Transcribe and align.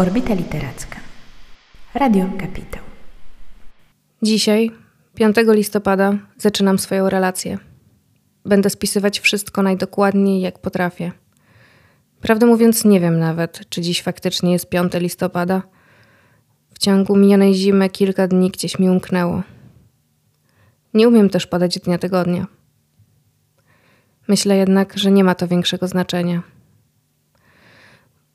Orbita 0.00 0.34
Literacka. 0.34 0.96
Radio 1.94 2.24
Kapitał. 2.38 2.82
Dzisiaj, 4.22 4.70
5 5.14 5.36
listopada, 5.48 6.18
zaczynam 6.36 6.78
swoją 6.78 7.08
relację. 7.08 7.58
Będę 8.44 8.70
spisywać 8.70 9.20
wszystko 9.20 9.62
najdokładniej, 9.62 10.40
jak 10.40 10.58
potrafię. 10.58 11.12
Prawdę 12.20 12.46
mówiąc, 12.46 12.84
nie 12.84 13.00
wiem 13.00 13.18
nawet, 13.18 13.68
czy 13.68 13.80
dziś 13.80 14.02
faktycznie 14.02 14.52
jest 14.52 14.68
5 14.68 14.92
listopada. 14.94 15.62
W 16.74 16.78
ciągu 16.78 17.16
minionej 17.16 17.54
zimy 17.54 17.88
kilka 17.88 18.28
dni 18.28 18.50
gdzieś 18.50 18.78
mi 18.78 18.90
umknęło. 18.90 19.42
Nie 20.94 21.08
umiem 21.08 21.30
też 21.30 21.46
podać 21.46 21.78
dnia 21.78 21.98
tygodnia. 21.98 22.46
Myślę 24.28 24.56
jednak, 24.56 24.98
że 24.98 25.10
nie 25.10 25.24
ma 25.24 25.34
to 25.34 25.48
większego 25.48 25.88
znaczenia. 25.88 26.42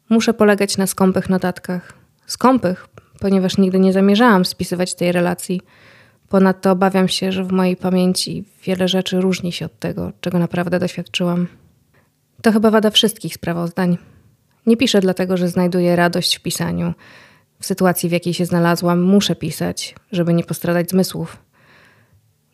Muszę 0.09 0.33
polegać 0.33 0.77
na 0.77 0.87
skąpych 0.87 1.29
notatkach. 1.29 1.93
Skąpych, 2.25 2.87
ponieważ 3.19 3.57
nigdy 3.57 3.79
nie 3.79 3.93
zamierzałam 3.93 4.45
spisywać 4.45 4.95
tej 4.95 5.11
relacji. 5.11 5.61
Ponadto 6.29 6.71
obawiam 6.71 7.07
się, 7.07 7.31
że 7.31 7.43
w 7.43 7.51
mojej 7.51 7.77
pamięci 7.77 8.43
wiele 8.63 8.87
rzeczy 8.87 9.21
różni 9.21 9.51
się 9.51 9.65
od 9.65 9.79
tego, 9.79 10.11
czego 10.21 10.39
naprawdę 10.39 10.79
doświadczyłam. 10.79 11.47
To 12.41 12.51
chyba 12.51 12.71
wada 12.71 12.89
wszystkich 12.89 13.33
sprawozdań. 13.33 13.97
Nie 14.65 14.77
piszę 14.77 15.01
dlatego, 15.01 15.37
że 15.37 15.47
znajduję 15.47 15.95
radość 15.95 16.37
w 16.37 16.41
pisaniu. 16.41 16.93
W 17.59 17.65
sytuacji, 17.65 18.09
w 18.09 18.11
jakiej 18.11 18.33
się 18.33 18.45
znalazłam, 18.45 19.01
muszę 19.01 19.35
pisać, 19.35 19.95
żeby 20.11 20.33
nie 20.33 20.43
postradać 20.43 20.89
zmysłów. 20.89 21.37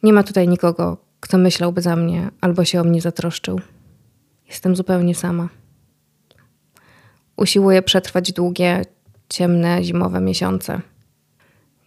Nie 0.04 0.14
ma 0.14 0.24
tutaj 0.24 0.48
nikogo, 0.48 0.98
kto 1.20 1.38
myślałby 1.38 1.82
za 1.82 1.96
mnie 1.96 2.30
albo 2.42 2.66
się 2.66 2.82
o 2.82 2.84
mnie 2.84 3.02
zatroszczył. 3.02 3.62
Jestem 4.48 4.76
zupełnie 4.76 5.16
sama. 5.16 5.61
Usiłuję 7.42 7.82
przetrwać 7.82 8.32
długie, 8.32 8.82
ciemne, 9.30 9.84
zimowe 9.84 10.22
miesiące. 10.22 10.82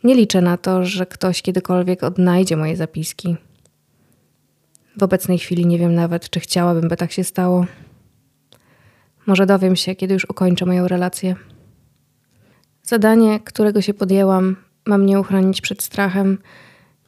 Nie 0.05 0.15
liczę 0.15 0.41
na 0.41 0.57
to, 0.57 0.85
że 0.85 1.07
ktoś 1.07 1.43
kiedykolwiek 1.43 2.03
odnajdzie 2.03 2.57
moje 2.57 2.77
zapiski. 2.77 3.37
W 4.97 5.03
obecnej 5.03 5.39
chwili 5.39 5.67
nie 5.67 5.79
wiem 5.79 5.95
nawet, 5.95 6.31
czy 6.31 6.41
chciałabym, 6.41 6.89
by 6.89 6.97
tak 6.97 7.13
się 7.13 7.25
stało. 7.25 7.67
Może 9.27 9.47
dowiem 9.47 9.77
się, 9.77 9.95
kiedy 9.95 10.15
już 10.15 10.25
ukończę 10.31 10.67
moją 10.67 10.89
relację. 10.89 11.37
Zadanie, 12.83 13.41
którego 13.41 13.81
się 13.83 13.95
podjęłam, 13.95 14.57
ma 14.87 14.99
mnie 14.99 15.21
uchronić 15.21 15.61
przed 15.61 15.83
strachem 15.83 16.39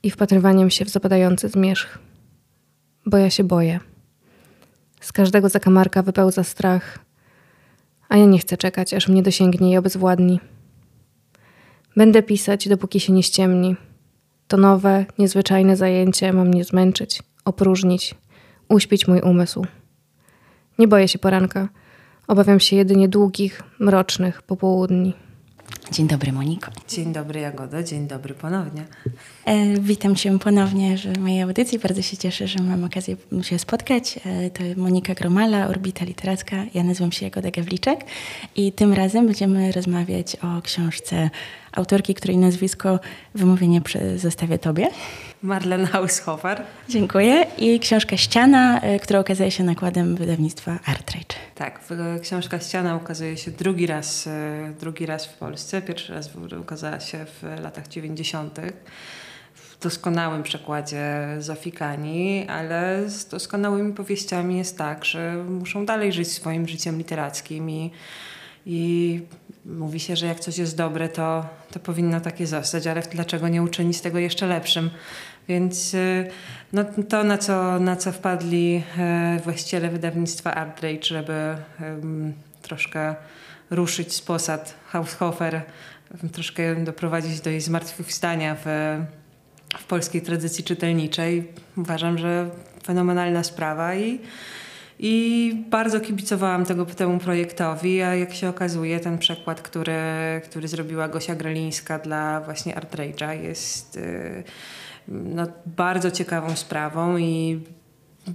i 0.03 0.11
wpatrywaniem 0.11 0.71
się 0.71 0.85
w 0.85 0.89
zapadający 0.89 1.49
zmierzch. 1.49 1.99
Bo 3.07 3.17
ja 3.19 3.31
się 3.31 3.45
boję. 3.45 3.81
Z 5.01 5.13
każdego 5.13 5.49
zakamarka 5.49 6.03
wypełza 6.03 6.45
strach, 6.45 7.06
a 8.09 8.17
ja 8.17 8.27
nie 8.27 8.39
chcę 8.39 8.57
czekać, 8.57 8.95
aż 8.95 9.09
mnie 9.09 9.23
dosięgnie 9.23 9.73
i 9.73 9.77
obezwładni. 9.77 10.41
Będę 11.97 12.23
pisać, 12.23 12.69
dopóki 12.69 13.01
się 13.01 13.13
nie 13.13 13.23
ściemni. 13.23 13.77
To 14.49 14.57
nowe, 14.57 15.07
niezwyczajne 15.19 15.77
zajęcie 15.77 16.33
ma 16.33 16.45
mnie 16.45 16.65
zmęczyć, 16.65 17.23
opróżnić, 17.45 18.15
uśpić 18.69 19.09
mój 19.09 19.21
umysł. 19.21 19.67
Nie 20.79 20.89
boję 20.89 21.09
się 21.09 21.19
poranka. 21.19 21.69
Obawiam 22.29 22.61
się 22.61 22.77
jedynie 22.77 23.09
długich, 23.09 23.63
mrocznych 23.79 24.43
popołudni. 24.43 25.13
Dzień 25.93 26.09
dobry, 26.09 26.33
Moniko. 26.33 26.71
Dzień 26.89 27.13
dobry, 27.13 27.41
Jagoda. 27.41 27.83
Dzień 27.83 28.07
dobry 28.07 28.35
ponownie. 28.35 28.85
E, 29.45 29.81
witam 29.81 30.15
Cię 30.15 30.39
ponownie 30.39 30.97
w 30.97 31.19
mojej 31.19 31.43
audycji. 31.43 31.79
Bardzo 31.79 32.03
się 32.03 32.17
cieszę, 32.17 32.49
że 32.49 32.63
mam 32.63 32.85
okazję 32.85 33.17
się 33.43 33.59
spotkać. 33.59 34.21
E, 34.25 34.51
to 34.51 34.63
Monika 34.77 35.15
Gromala, 35.15 35.69
Orbita 35.69 36.05
Literacka. 36.05 36.57
Ja 36.75 36.85
nazywam 36.85 37.13
się 37.13 37.25
Jagoda 37.25 37.51
Gawliczek 37.51 38.01
i 38.57 38.73
tym 38.73 38.93
razem 38.93 39.27
będziemy 39.27 39.73
rozmawiać 39.73 40.37
o 40.37 40.63
książce 40.63 41.31
autorki, 41.73 42.15
której 42.15 42.39
nazwisko 42.39 43.01
wymówienie 43.35 43.81
zostawię 44.17 44.59
Tobie. 44.59 44.89
Marlene 45.43 45.87
Haushofer. 45.87 46.63
Dziękuję. 46.89 47.47
I 47.59 47.81
książka 47.81 48.17
Ściana, 48.17 48.81
e, 48.81 48.99
która 48.99 49.19
okazuje 49.21 49.51
się 49.51 49.65
nakładem 49.65 50.17
wydawnictwa 50.17 50.79
Artrage. 50.87 51.37
Tak, 51.55 51.81
książka 52.23 52.61
Ściana 52.61 52.97
ukazuje 52.97 53.37
się 53.37 53.51
drugi 53.51 53.87
raz, 53.87 54.27
e, 54.27 54.73
drugi 54.81 55.07
raz 55.07 55.27
w 55.27 55.35
Polsce. 55.35 55.83
Pierwszy 55.83 56.15
raz 56.15 56.31
ukazała 56.61 57.01
się 57.01 57.25
w 57.25 57.61
latach 57.63 57.89
90. 57.89 58.73
w 59.55 59.79
doskonałym 59.83 60.43
przekładzie 60.43 61.27
Zofii 61.39 61.73
Kani, 61.73 62.47
ale 62.49 63.11
z 63.11 63.29
doskonałymi 63.29 63.93
powieściami 63.93 64.59
jest 64.59 64.79
tak, 64.79 65.05
że 65.05 65.45
muszą 65.49 65.87
dalej 65.87 66.13
żyć 66.13 66.33
swoim 66.33 66.69
życiem 66.69 66.99
literackim 66.99 67.71
i, 67.71 67.91
i 68.67 69.21
mówi 69.67 70.01
się, 70.01 70.17
że 70.17 70.27
jak 70.27 70.41
coś 70.41 70.59
jest 70.59 70.77
dobre, 70.77 71.09
to, 71.09 71.47
to 71.71 71.81
powinno 71.81 72.21
takie 72.21 72.47
zostać, 72.47 72.87
ale 72.87 73.03
dlaczego 73.03 73.49
nie 73.49 73.63
uczynić 73.63 74.01
tego 74.01 74.19
jeszcze 74.19 74.47
lepszym? 74.47 74.91
Więc 75.49 75.95
y, 75.95 76.31
no, 76.73 76.85
to, 77.09 77.25
na 77.25 77.39
co, 77.39 77.81
na 77.81 77.97
co 77.97 78.13
wpadli 78.13 78.83
e, 78.99 79.41
właściciele 79.45 79.91
wydawnictwa 79.91 80.55
Artrage, 80.55 81.03
żeby 81.03 81.57
troszkę 82.63 83.15
ruszyć 83.71 84.13
z 84.13 84.21
posad 84.21 84.75
Haushofer, 84.87 85.63
troszkę 86.33 86.85
doprowadzić 86.85 87.41
do 87.41 87.51
jej 87.51 87.61
zmartwychwstania 87.61 88.57
w, 88.65 88.65
w 89.79 89.85
polskiej 89.85 90.23
tradycji 90.23 90.65
czytelniczej. 90.65 91.49
Uważam, 91.77 92.19
że 92.19 92.51
fenomenalna 92.85 93.45
sprawa 93.45 93.95
i 93.95 94.21
i 94.99 95.65
bardzo 95.71 96.01
kibicowałam 96.01 96.65
tego, 96.65 96.87
temu 96.87 97.19
projektowi, 97.19 98.03
a 98.03 98.15
jak 98.15 98.35
się 98.35 98.49
okazuje, 98.49 99.01
ten 99.01 99.19
przekład, 99.19 99.63
który, 99.63 99.95
który 100.45 100.69
zrobiła 100.69 101.09
Gosia 101.09 101.35
Grelińska 101.35 101.99
dla 101.99 102.41
właśnie 102.41 102.75
Artrage'a 102.75 103.43
jest 103.43 103.97
y, 103.97 104.45
no, 105.09 105.47
bardzo 105.67 106.11
ciekawą 106.11 106.57
sprawą 106.57 107.17
i 107.17 107.61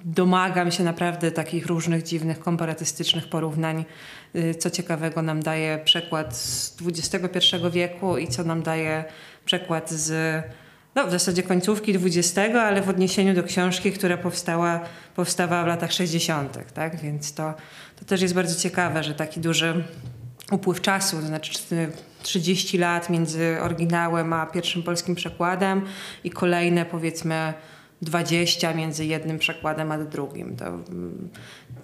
domagam 0.06 0.72
się 0.72 0.84
naprawdę 0.84 1.32
takich 1.32 1.66
różnych 1.66 2.04
dziwnych, 2.04 2.40
komparatystycznych 2.40 3.30
porównań, 3.30 3.86
y, 4.36 4.56
co 4.56 4.70
ciekawego 4.70 5.22
nam 5.22 5.44
daje 5.44 5.80
przekład 5.86 6.38
z 6.38 6.78
XXI 6.88 7.56
wieku 7.72 8.18
i 8.18 8.28
co 8.28 8.44
nam 8.44 8.64
daje 8.64 9.06
przekład 9.46 9.92
z 9.92 10.44
no, 10.96 11.08
w 11.08 11.12
zasadzie 11.12 11.44
końcówki 11.44 11.96
XX, 11.96 12.56
ale 12.56 12.82
w 12.82 12.90
odniesieniu 12.90 13.34
do 13.34 13.44
książki, 13.44 13.92
która 13.92 14.18
powstała, 14.18 14.80
powstawała 15.16 15.64
w 15.64 15.68
latach 15.68 15.92
60., 15.92 16.74
tak? 16.74 17.02
Więc 17.02 17.34
to, 17.34 17.54
to 18.00 18.06
też 18.06 18.22
jest 18.22 18.34
bardzo 18.34 18.60
ciekawe, 18.60 19.04
że 19.04 19.14
taki 19.14 19.40
duży 19.40 19.84
upływ 20.52 20.82
czasu, 20.82 21.18
to 21.18 21.28
znaczy 21.28 21.54
30 22.24 22.78
lat 22.78 23.10
między 23.10 23.58
oryginałem 23.62 24.34
a 24.34 24.46
pierwszym 24.46 24.84
polskim 24.84 25.16
przekładem 25.16 25.82
i 26.24 26.30
kolejne 26.30 26.86
powiedzmy 26.86 27.54
20 28.02 28.74
między 28.74 29.06
jednym 29.06 29.40
przekładem 29.40 29.92
a 29.92 29.98
drugim. 29.98 30.56
To 30.56 30.66
mm, 30.68 31.30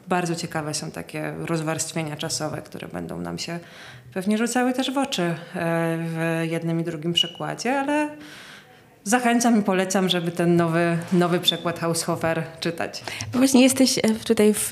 bardzo 0.07 0.35
ciekawe 0.35 0.73
są 0.73 0.91
takie 0.91 1.33
rozwarstwienia 1.37 2.15
czasowe, 2.15 2.61
które 2.61 2.87
będą 2.87 3.21
nam 3.21 3.37
się 3.37 3.59
pewnie 4.13 4.37
rzucały 4.37 4.73
też 4.73 4.91
w 4.91 4.97
oczy 4.97 5.21
e, 5.21 5.35
w 5.97 6.41
jednym 6.51 6.79
i 6.79 6.83
drugim 6.83 7.13
przekładzie, 7.13 7.79
ale 7.79 8.09
zachęcam 9.07 9.59
i 9.59 9.63
polecam, 9.63 10.09
żeby 10.09 10.31
ten 10.31 10.55
nowy, 10.55 10.97
nowy 11.13 11.39
przekład 11.39 11.79
Haushofer 11.79 12.43
czytać. 12.59 13.03
Bo 13.33 13.37
właśnie 13.39 13.63
jesteś 13.63 13.97
e, 13.97 14.01
tutaj 14.01 14.53
w 14.53 14.71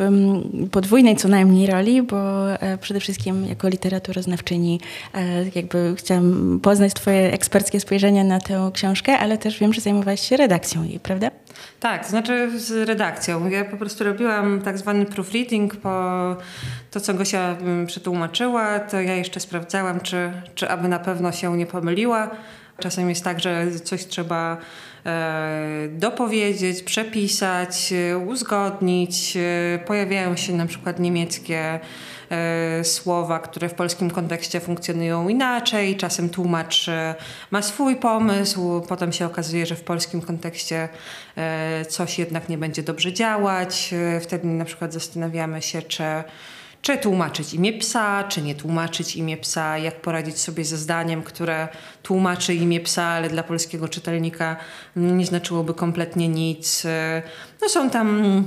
podwójnej 0.71 1.15
co 1.15 1.27
najmniej 1.27 1.67
roli, 1.67 2.01
bo 2.01 2.51
e, 2.53 2.77
przede 2.77 2.99
wszystkim 2.99 3.45
jako 3.45 3.69
literaturoznawczyni 3.69 4.79
e, 5.13 5.45
jakby 5.55 5.93
chciałam 5.97 6.59
poznać 6.63 6.93
twoje 6.93 7.33
eksperckie 7.33 7.79
spojrzenie 7.79 8.23
na 8.23 8.39
tę 8.39 8.71
książkę, 8.73 9.17
ale 9.19 9.37
też 9.37 9.59
wiem, 9.59 9.73
że 9.73 9.81
zajmowałaś 9.81 10.29
się 10.29 10.37
redakcją 10.37 10.83
jej, 10.83 10.99
prawda? 10.99 11.31
Tak, 11.79 12.03
to 12.03 12.09
znaczy 12.09 12.59
z 12.59 12.87
redakcją. 12.87 13.49
Ja 13.49 13.65
po 13.65 13.77
prostu 13.77 14.03
robiłam 14.03 14.61
tak 14.61 14.77
zwany 14.77 15.05
proofreading 15.05 15.75
po 15.75 16.35
to, 16.91 16.99
co 16.99 17.13
Gosia 17.13 17.55
przetłumaczyła, 17.87 18.79
to 18.79 19.01
ja 19.01 19.15
jeszcze 19.15 19.39
sprawdzałam, 19.39 19.99
czy, 19.99 20.31
czy 20.55 20.69
aby 20.69 20.87
na 20.87 20.99
pewno 20.99 21.31
się 21.31 21.57
nie 21.57 21.65
pomyliła 21.65 22.31
Czasem 22.79 23.09
jest 23.09 23.23
tak, 23.23 23.39
że 23.39 23.79
coś 23.83 24.05
trzeba 24.05 24.57
e, 25.05 25.87
dopowiedzieć, 25.91 26.83
przepisać, 26.83 27.93
e, 27.93 28.17
uzgodnić. 28.17 29.37
E, 29.37 29.79
pojawiają 29.85 30.35
się 30.35 30.53
na 30.53 30.65
przykład 30.65 30.99
niemieckie 30.99 31.79
słowa, 32.83 33.39
które 33.39 33.69
w 33.69 33.73
polskim 33.73 34.11
kontekście 34.11 34.59
funkcjonują 34.59 35.29
inaczej. 35.29 35.97
Czasem 35.97 36.29
tłumacz 36.29 36.85
ma 37.51 37.61
swój 37.61 37.95
pomysł, 37.95 38.81
potem 38.87 39.13
się 39.13 39.25
okazuje, 39.25 39.65
że 39.65 39.75
w 39.75 39.83
polskim 39.83 40.21
kontekście 40.21 40.89
coś 41.89 42.19
jednak 42.19 42.49
nie 42.49 42.57
będzie 42.57 42.83
dobrze 42.83 43.13
działać. 43.13 43.93
Wtedy 44.21 44.47
na 44.47 44.65
przykład 44.65 44.93
zastanawiamy 44.93 45.61
się, 45.61 45.81
czy 45.81 46.03
czy 46.85 46.97
tłumaczyć 46.97 47.53
imię 47.53 47.73
psa, 47.73 48.23
czy 48.23 48.41
nie 48.41 48.55
tłumaczyć 48.55 49.15
imię 49.15 49.37
psa, 49.37 49.77
jak 49.77 50.01
poradzić 50.01 50.37
sobie 50.37 50.65
ze 50.65 50.77
zdaniem, 50.77 51.23
które 51.23 51.67
tłumaczy 52.03 52.53
imię 52.53 52.79
psa, 52.79 53.03
ale 53.03 53.29
dla 53.29 53.43
polskiego 53.43 53.87
czytelnika 53.87 54.57
nie 54.95 55.25
znaczyłoby 55.25 55.73
kompletnie 55.73 56.27
nic. 56.27 56.83
No 57.61 57.69
są 57.69 57.89
tam 57.89 58.43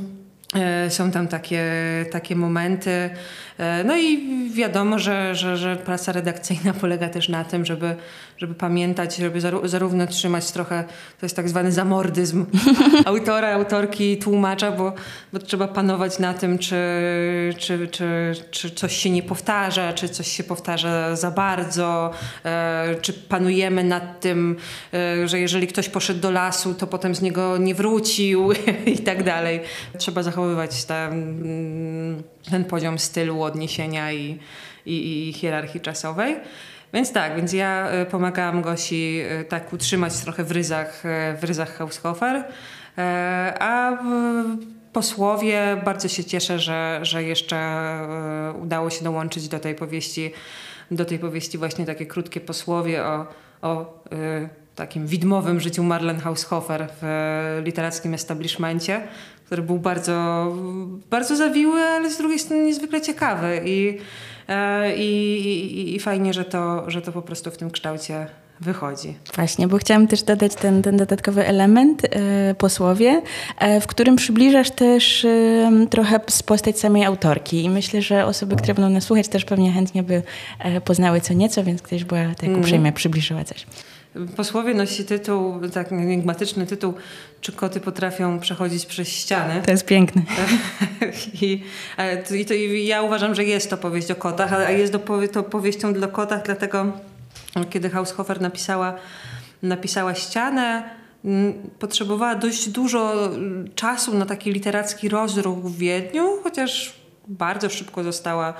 są 0.88 1.10
tam 1.10 1.28
takie, 1.28 1.64
takie 2.10 2.36
momenty. 2.36 3.10
E, 3.58 3.84
no 3.84 3.96
i 3.96 4.28
wiadomo, 4.50 4.98
że, 4.98 5.34
że, 5.34 5.56
że 5.56 5.76
praca 5.76 6.12
redakcyjna 6.12 6.72
polega 6.80 7.08
też 7.08 7.28
na 7.28 7.44
tym, 7.44 7.64
żeby, 7.64 7.96
żeby 8.38 8.54
pamiętać, 8.54 9.16
żeby 9.16 9.40
zarówno 9.64 10.06
trzymać 10.06 10.52
trochę, 10.52 10.84
to 11.20 11.26
jest 11.26 11.36
tak 11.36 11.48
zwany 11.48 11.72
zamordyzm 11.72 12.46
autora, 13.04 13.54
autorki, 13.54 14.18
tłumacza, 14.18 14.72
bo, 14.72 14.92
bo 15.32 15.38
trzeba 15.38 15.68
panować 15.68 16.18
na 16.18 16.34
tym, 16.34 16.58
czy, 16.58 16.76
czy, 17.58 17.88
czy, 17.88 18.34
czy 18.50 18.70
coś 18.70 18.96
się 18.96 19.10
nie 19.10 19.22
powtarza, 19.22 19.92
czy 19.92 20.08
coś 20.08 20.28
się 20.32 20.44
powtarza 20.44 21.16
za 21.16 21.30
bardzo, 21.30 22.10
e, 22.44 22.94
czy 23.02 23.12
panujemy 23.12 23.84
nad 23.84 24.20
tym, 24.20 24.56
że 25.24 25.40
jeżeli 25.40 25.66
ktoś 25.66 25.88
poszedł 25.88 26.20
do 26.20 26.30
lasu, 26.30 26.74
to 26.74 26.86
potem 26.86 27.14
z 27.14 27.22
niego 27.22 27.58
nie 27.58 27.74
wrócił 27.74 28.52
i 28.86 28.98
tak 28.98 29.22
dalej. 29.22 29.60
Trzeba 29.98 30.22
zachować 30.22 30.37
zachowywać 30.38 30.84
ten, 30.84 31.12
mm, 31.12 32.22
ten 32.50 32.64
poziom 32.64 32.98
stylu, 32.98 33.42
odniesienia 33.42 34.12
i, 34.12 34.38
i, 34.86 35.28
i 35.28 35.32
hierarchii 35.32 35.80
czasowej. 35.80 36.36
Więc 36.92 37.12
tak, 37.12 37.36
więc 37.36 37.52
ja 37.52 37.88
e, 37.88 38.06
pomagałam 38.06 38.62
Gosi 38.62 39.20
e, 39.20 39.44
tak 39.44 39.72
utrzymać 39.72 40.18
trochę 40.20 40.44
w 40.44 40.50
ryzach, 40.50 41.06
e, 41.06 41.36
w 41.40 41.44
ryzach 41.44 41.76
Haushofer. 41.76 42.44
A 43.60 43.98
posłowie 44.92 45.76
bardzo 45.84 46.08
się 46.08 46.24
cieszę, 46.24 46.58
że, 46.58 47.00
że 47.02 47.22
jeszcze 47.22 47.58
udało 48.62 48.90
się 48.90 49.04
dołączyć 49.04 49.48
do 49.48 49.58
tej 49.58 49.74
powieści, 49.74 50.32
do 50.90 51.04
tej 51.04 51.18
powieści 51.18 51.58
właśnie 51.58 51.86
takie 51.86 52.06
krótkie 52.06 52.40
posłowie 52.40 53.04
o, 53.04 53.26
o 53.62 54.02
takim 54.78 55.06
widmowym 55.06 55.60
życiu 55.60 55.82
Marlen 55.82 56.20
Haushofer 56.20 56.88
w 57.00 57.62
literackim 57.64 58.14
establishmencie, 58.14 59.00
który 59.46 59.62
był 59.62 59.78
bardzo, 59.78 60.46
bardzo 61.10 61.36
zawiły, 61.36 61.80
ale 61.80 62.10
z 62.10 62.18
drugiej 62.18 62.38
strony 62.38 62.64
niezwykle 62.64 63.00
ciekawy 63.00 63.60
i, 63.64 63.98
e, 64.48 64.96
i, 64.96 65.40
i, 65.46 65.96
i 65.96 66.00
fajnie, 66.00 66.32
że 66.32 66.44
to, 66.44 66.90
że 66.90 67.02
to 67.02 67.12
po 67.12 67.22
prostu 67.22 67.50
w 67.50 67.56
tym 67.56 67.70
kształcie 67.70 68.26
wychodzi. 68.60 69.14
Właśnie, 69.34 69.68
bo 69.68 69.78
chciałam 69.78 70.06
też 70.06 70.22
dodać 70.22 70.54
ten, 70.54 70.82
ten 70.82 70.96
dodatkowy 70.96 71.46
element 71.46 72.02
e, 72.04 72.54
posłowie, 72.54 73.22
e, 73.58 73.80
w 73.80 73.86
którym 73.86 74.16
przybliżasz 74.16 74.70
też 74.70 75.24
e, 75.24 75.70
trochę 75.90 76.20
postać 76.46 76.78
samej 76.78 77.04
autorki 77.04 77.64
i 77.64 77.70
myślę, 77.70 78.02
że 78.02 78.26
osoby, 78.26 78.56
które 78.56 78.74
będą 78.74 78.90
nas 78.90 79.04
słuchać 79.04 79.28
też 79.28 79.44
pewnie 79.44 79.72
chętnie 79.72 80.02
by 80.02 80.22
e, 80.58 80.80
poznały 80.80 81.20
co 81.20 81.34
nieco, 81.34 81.64
więc 81.64 81.82
ktoś 81.82 82.04
była 82.04 82.20
tak 82.20 82.44
mm. 82.44 82.60
uprzejmie 82.60 82.92
przybliżyła 82.92 83.44
coś. 83.44 83.66
Posłowie 84.36 84.74
nosi 84.74 85.04
tytuł, 85.04 85.60
tak 85.74 85.92
enigmatyczny 85.92 86.66
tytuł, 86.66 86.94
czy 87.40 87.52
koty 87.52 87.80
potrafią 87.80 88.40
przechodzić 88.40 88.86
przez 88.86 89.08
ściany. 89.08 89.62
To 89.64 89.70
jest 89.70 89.86
piękne. 89.86 90.22
I, 91.42 91.62
i, 92.34 92.44
to, 92.44 92.54
I, 92.54 92.86
ja 92.86 93.02
uważam, 93.02 93.34
że 93.34 93.44
jest 93.44 93.70
to 93.70 93.76
powieść 93.76 94.10
o 94.10 94.16
kotach, 94.16 94.52
a 94.52 94.70
jest 94.70 94.92
to, 94.92 95.00
to 95.32 95.42
powieścią 95.42 95.92
dla 95.92 96.08
kotach, 96.08 96.42
dlatego 96.44 96.92
kiedy 97.70 97.90
Haushofer 97.90 98.40
napisała, 98.40 98.94
napisała 99.62 100.14
ścianę, 100.14 100.90
potrzebowała 101.78 102.34
dość 102.34 102.68
dużo 102.68 103.30
czasu 103.74 104.14
na 104.14 104.26
taki 104.26 104.52
literacki 104.52 105.08
rozruch 105.08 105.58
w 105.58 105.78
Wiedniu, 105.78 106.28
chociaż 106.42 106.92
bardzo 107.28 107.70
szybko 107.70 108.04
została 108.04 108.54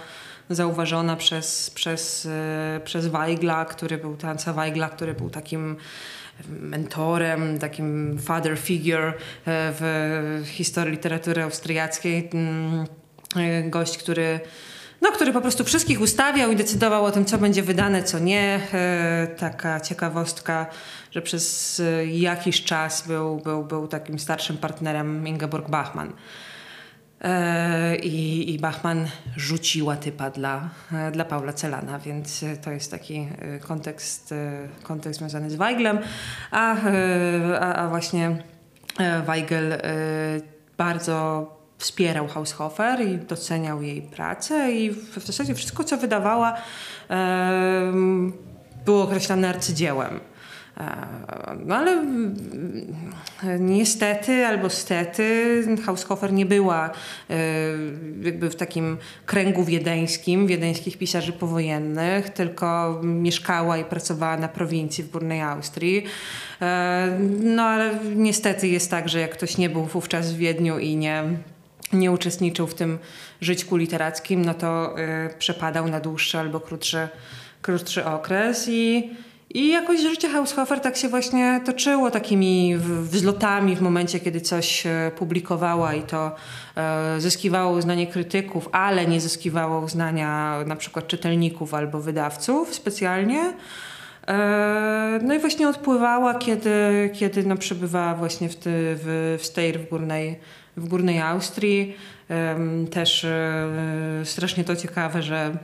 zauważona 0.50 1.16
przez, 1.16 1.70
przez, 1.70 2.26
e, 2.26 2.80
przez 2.84 3.06
Weigla, 3.06 3.64
który 3.64 3.98
był, 3.98 4.16
Tanca 4.16 4.52
Weigla, 4.52 4.88
który 4.88 5.14
był 5.14 5.30
takim 5.30 5.76
mentorem, 6.48 7.58
takim 7.58 8.18
father 8.18 8.58
figure 8.58 9.08
e, 9.08 9.12
w 9.46 10.42
historii 10.46 10.92
literatury 10.92 11.42
austriackiej. 11.42 12.30
Mm, 12.32 12.86
e, 13.36 13.62
gość, 13.62 13.98
który 13.98 14.40
no, 15.00 15.12
który 15.12 15.32
po 15.32 15.40
prostu 15.40 15.64
wszystkich 15.64 16.00
ustawiał 16.00 16.52
i 16.52 16.56
decydował 16.56 17.04
o 17.04 17.10
tym, 17.10 17.24
co 17.24 17.38
będzie 17.38 17.62
wydane, 17.62 18.02
co 18.02 18.18
nie. 18.18 18.60
Taka 19.36 19.80
ciekawostka, 19.80 20.66
że 21.10 21.22
przez 21.22 21.82
jakiś 22.06 22.64
czas 22.64 23.06
był, 23.06 23.36
był, 23.36 23.64
był 23.64 23.88
takim 23.88 24.18
starszym 24.18 24.56
partnerem 24.56 25.26
Ingeborg 25.26 25.70
Bachmann. 25.70 26.12
E, 27.20 27.96
I, 27.96 28.54
I 28.54 28.58
Bachman 28.58 29.06
rzuciła 29.36 29.96
typa 29.96 30.30
dla, 30.30 30.68
e, 30.92 31.10
dla 31.10 31.24
Paula 31.24 31.52
Celana, 31.52 31.98
więc 31.98 32.44
to 32.62 32.70
jest 32.70 32.90
taki 32.90 33.28
e, 33.38 33.58
kontekst, 33.58 34.34
kontekst 34.82 35.18
związany 35.20 35.50
z 35.50 35.54
Weiglem. 35.54 35.98
A, 36.50 36.76
a, 37.60 37.74
a 37.74 37.88
właśnie 37.88 38.36
Weigel 39.26 39.78
bardzo 40.78 41.46
wspierał 41.78 42.28
Haushofer 42.28 43.00
i 43.00 43.18
doceniał 43.18 43.82
jej 43.82 44.02
pracę 44.02 44.72
i 44.72 44.90
w 44.90 45.26
zasadzie 45.26 45.54
wszystko, 45.54 45.84
co 45.84 45.96
wydawała, 45.96 46.54
było 48.84 49.02
określane 49.02 49.48
arcydziełem. 49.48 50.20
No 51.66 51.76
ale 51.76 52.06
niestety 53.58 54.46
albo 54.46 54.70
stety 54.70 55.62
Haushofer 55.86 56.32
nie 56.32 56.46
była 56.46 56.90
e, 57.30 57.34
jakby 58.22 58.50
w 58.50 58.56
takim 58.56 58.96
kręgu 59.26 59.64
wiedeńskim, 59.64 60.46
wiedeńskich 60.46 60.98
pisarzy 60.98 61.32
powojennych, 61.32 62.28
tylko 62.28 63.00
mieszkała 63.02 63.78
i 63.78 63.84
pracowała 63.84 64.36
na 64.36 64.48
prowincji 64.48 65.04
w 65.04 65.10
Górnej 65.10 65.42
Austrii. 65.42 66.04
E, 66.62 67.18
no 67.40 67.62
ale 67.62 67.98
niestety 68.16 68.68
jest 68.68 68.90
tak, 68.90 69.08
że 69.08 69.20
jak 69.20 69.30
ktoś 69.30 69.56
nie 69.56 69.70
był 69.70 69.84
wówczas 69.84 70.32
w 70.32 70.36
Wiedniu 70.36 70.78
i 70.78 70.96
nie 70.96 71.24
nie 71.92 72.12
uczestniczył 72.12 72.66
w 72.66 72.74
tym 72.74 72.98
żyćku 73.40 73.76
literackim, 73.76 74.44
no 74.44 74.54
to 74.54 74.94
przepadał 75.38 75.88
na 75.88 76.00
dłuższy 76.00 76.38
albo 76.38 76.60
krótszy, 76.60 77.08
krótszy 77.62 78.04
okres 78.04 78.68
i 78.68 79.10
i 79.50 79.68
jakoś 79.68 80.00
życie 80.00 80.28
Haushofer 80.28 80.80
tak 80.80 80.96
się 80.96 81.08
właśnie 81.08 81.60
toczyło 81.64 82.10
takimi 82.10 82.76
wzlotami 83.02 83.76
w 83.76 83.80
momencie, 83.80 84.20
kiedy 84.20 84.40
coś 84.40 84.86
e, 84.86 85.12
publikowała 85.16 85.94
i 85.94 86.02
to 86.02 86.34
e, 86.76 87.20
zyskiwało 87.20 87.78
uznanie 87.78 88.06
krytyków, 88.06 88.68
ale 88.72 89.06
nie 89.06 89.20
zyskiwało 89.20 89.80
uznania 89.80 90.58
na 90.66 90.76
przykład 90.76 91.06
czytelników 91.06 91.74
albo 91.74 92.00
wydawców 92.00 92.74
specjalnie. 92.74 93.52
E, 94.28 95.20
no 95.22 95.34
i 95.34 95.38
właśnie 95.38 95.68
odpływała, 95.68 96.34
kiedy, 96.34 97.10
kiedy 97.14 97.42
no, 97.42 97.56
przebywała 97.56 98.14
właśnie 98.14 98.48
w, 98.48 98.56
ty, 98.56 98.70
w, 98.74 99.36
w 99.40 99.46
Steyr 99.46 99.80
w 99.80 99.88
górnej, 99.88 100.38
w 100.76 100.88
górnej 100.88 101.20
Austrii. 101.20 101.96
Też 102.90 103.26
strasznie 104.24 104.64
to 104.64 104.76
ciekawe, 104.76 105.22
że 105.22 105.58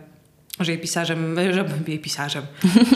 że 0.61 0.73
jej 0.73 0.81
pisarzem, 0.81 1.37
że 1.53 1.65
jej 1.87 1.99
pisarzem, 1.99 2.43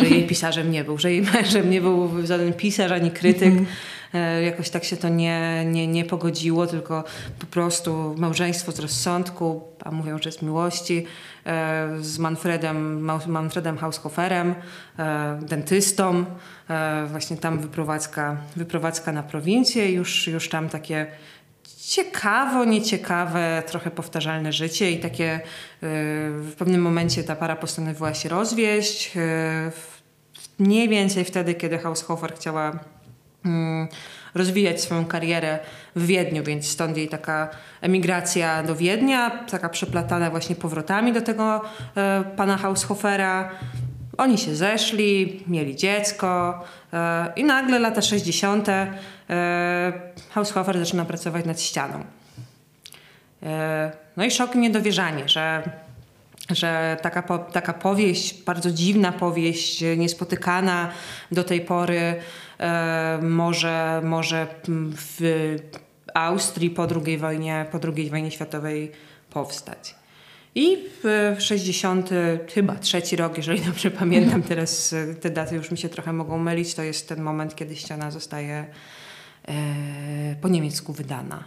że 0.01 0.09
jej 0.09 0.27
pisarzem 0.27 0.71
nie 0.71 0.85
był, 0.85 0.99
że 0.99 1.13
jej 1.13 1.23
mężem 1.33 1.71
nie 1.71 1.81
był 1.81 2.27
żaden 2.27 2.53
pisarz 2.53 2.93
ani 2.93 3.11
krytyk. 3.11 3.49
Mm 3.49 3.65
-hmm. 3.65 4.43
Jakoś 4.45 4.71
tak 4.71 4.85
się 4.85 4.97
to 4.97 5.09
nie, 5.09 5.65
nie, 5.65 5.87
nie 5.87 6.05
pogodziło, 6.05 6.67
tylko 6.67 7.05
po 7.39 7.47
prostu 7.47 8.15
małżeństwo 8.19 8.73
z 8.73 8.79
rozsądku, 8.79 9.63
a 9.85 9.91
mówią, 9.91 10.19
że 10.23 10.33
z 10.33 10.43
miłości, 10.43 11.07
e, 11.47 11.89
z 12.01 12.19
Manfredem, 12.19 13.01
Manfredem 13.27 13.79
Haushoferem, 13.79 14.55
e, 14.99 15.39
dentystą. 15.43 16.25
Właśnie 17.11 17.37
tam 17.37 17.59
wyprowadzka, 17.59 18.37
wyprowadzka 18.57 19.13
na 19.13 19.23
prowincję, 19.23 19.93
już, 19.93 20.27
już 20.27 20.49
tam 20.49 20.69
takie 20.69 21.07
ciekawo, 21.89 22.65
nieciekawe, 22.65 23.63
trochę 23.67 23.91
powtarzalne 23.91 24.53
życie 24.53 24.91
i 24.91 24.99
takie 24.99 25.37
y, 25.37 25.41
w 26.31 26.55
pewnym 26.59 26.83
momencie 26.83 27.25
ta 27.25 27.37
para 27.37 27.57
postanowiła 27.57 28.15
się 28.15 28.29
rozwieść. 28.29 29.17
Y, 29.17 29.21
mniej 30.59 30.89
więcej 30.89 31.25
wtedy, 31.25 31.55
kiedy 31.55 31.79
Haushofer 31.79 32.35
chciała 32.35 32.79
mm, 33.45 33.89
rozwijać 34.35 34.81
swoją 34.81 35.05
karierę 35.05 35.59
w 35.97 36.07
Wiedniu, 36.07 36.45
więc 36.45 36.69
stąd 36.69 36.97
jej 36.97 37.09
taka 37.09 37.49
emigracja 37.81 38.63
do 38.63 38.77
Wiednia, 38.77 39.45
taka 39.51 39.69
przeplatana 39.69 40.31
właśnie 40.31 40.57
powrotami 40.57 41.13
do 41.13 41.21
tego 41.21 41.61
y, 41.61 42.37
pana 42.37 42.57
Haushofera. 42.57 43.51
Oni 44.19 44.39
się 44.39 44.57
zeszli, 44.57 45.45
mieli 45.47 45.77
dziecko 45.77 46.65
i 47.37 47.45
nagle 47.45 47.79
lata 47.79 48.03
60 48.03 48.69
E, 48.69 48.87
Haushofer 50.31 50.79
zaczyna 50.79 51.05
pracować 51.05 51.45
nad 51.45 51.61
ścianą. 51.61 52.05
E, 53.43 53.93
no 54.17 54.25
i 54.25 54.31
szok 54.31 54.55
i 54.55 54.59
niedowierzanie, 54.59 55.29
że, 55.29 55.63
że 56.51 56.97
taka, 57.03 57.23
po, 57.23 57.39
taka 57.39 57.73
powieść, 57.73 58.43
bardzo 58.43 58.71
dziwna 58.71 59.13
powieść, 59.13 59.85
niespotykana 59.97 60.91
do 61.33 61.45
tej 61.45 61.61
pory, 61.61 62.15
e, 62.59 63.19
może, 63.23 64.01
może 64.05 64.47
w 64.97 65.21
Austrii 66.15 66.71
po 66.71 66.87
II 67.07 67.19
wojnie, 67.19 67.67
po 67.73 67.79
II 67.97 68.11
wojnie 68.11 68.31
światowej 68.31 68.93
powstać. 69.31 69.95
I 70.55 70.79
w 71.03 71.37
60, 71.39 72.11
chyba 72.55 72.75
trzeci 72.75 73.17
rok, 73.17 73.37
jeżeli 73.37 73.61
dobrze 73.61 73.91
pamiętam, 73.91 74.43
teraz 74.43 74.95
te 75.21 75.31
daty 75.31 75.55
już 75.55 75.71
mi 75.71 75.79
się 75.79 75.89
trochę 75.89 76.13
mogą 76.13 76.39
mylić, 76.39 76.75
to 76.75 76.83
jest 76.83 77.09
ten 77.09 77.23
moment, 77.23 77.55
kiedy 77.55 77.77
ściana 77.77 78.11
zostaje 78.11 78.65
E, 78.65 79.08
po 80.41 80.49
niemiecku 80.49 80.93
wydana. 80.93 81.45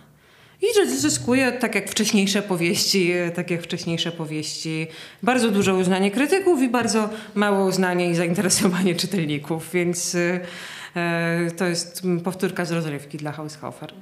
I 0.62 0.88
zyskuje, 0.88 1.52
tak 1.52 1.76
jak 1.76 1.90
wcześniejsze 1.90 2.42
powieści, 2.42 3.14
tak 3.36 3.52
jak 3.52 3.62
wcześniejsze 3.62 4.12
powieści, 4.12 4.88
bardzo 5.24 5.52
duże 5.52 5.74
uznanie 5.76 6.12
krytyków 6.12 6.62
i 6.62 6.70
bardzo 6.70 7.10
mało 7.36 7.66
uznanie 7.66 8.10
i 8.10 8.16
zainteresowanie 8.16 8.96
czytelników, 9.02 9.70
więc 9.74 10.16
e, 10.96 11.52
to 11.58 11.66
jest 11.66 12.04
powtórka 12.24 12.66
z 12.66 12.72
rozrywki 12.72 13.18
dla 13.18 13.32
Haushofer. 13.32 13.94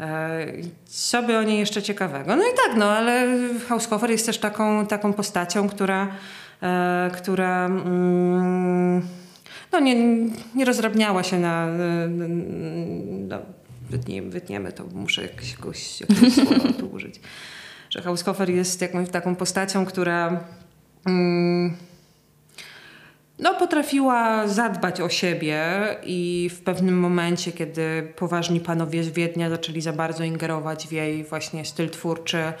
E, 0.00 0.46
co 0.86 1.22
by 1.22 1.38
o 1.38 1.42
niej 1.42 1.58
jeszcze 1.58 1.82
ciekawego? 1.82 2.36
No 2.36 2.42
i 2.42 2.56
tak, 2.66 2.76
no 2.76 2.90
ale 2.90 3.26
Haushofer 3.68 4.10
jest 4.10 4.26
też 4.26 4.38
taką, 4.38 4.86
taką 4.86 5.12
postacią, 5.12 5.68
która, 5.68 6.08
e, 6.62 7.10
która 7.16 7.66
mm, 7.66 9.02
no 9.72 9.80
nie, 9.80 9.94
nie 10.54 10.64
rozrabniała 10.64 11.22
się 11.22 11.38
na, 11.38 11.66
no, 13.28 13.38
wytniemy, 13.90 14.30
wytniemy 14.30 14.72
to, 14.72 14.84
muszę 14.94 15.22
jakiegoś, 15.22 16.00
jakiegoś 16.00 16.34
słowa 16.34 16.72
tu 16.80 16.86
użyć. 16.86 17.20
Że 17.90 18.02
Haushofer 18.02 18.50
jest 18.50 18.80
jakąś 18.80 19.10
taką 19.10 19.36
postacią, 19.36 19.86
która 19.86 20.44
mm, 21.06 21.76
no, 23.38 23.54
potrafiła 23.54 24.48
zadbać 24.48 25.00
o 25.00 25.08
siebie 25.08 25.64
i 26.02 26.50
w 26.54 26.60
pewnym 26.60 27.00
momencie, 27.00 27.52
kiedy 27.52 28.12
poważni 28.16 28.60
panowie 28.60 29.04
z 29.04 29.08
Wiednia 29.08 29.50
zaczęli 29.50 29.80
za 29.80 29.92
bardzo 29.92 30.24
ingerować 30.24 30.88
w 30.88 30.92
jej 30.92 31.24
właśnie 31.24 31.64
styl 31.64 31.90
twórczy, 31.90 32.52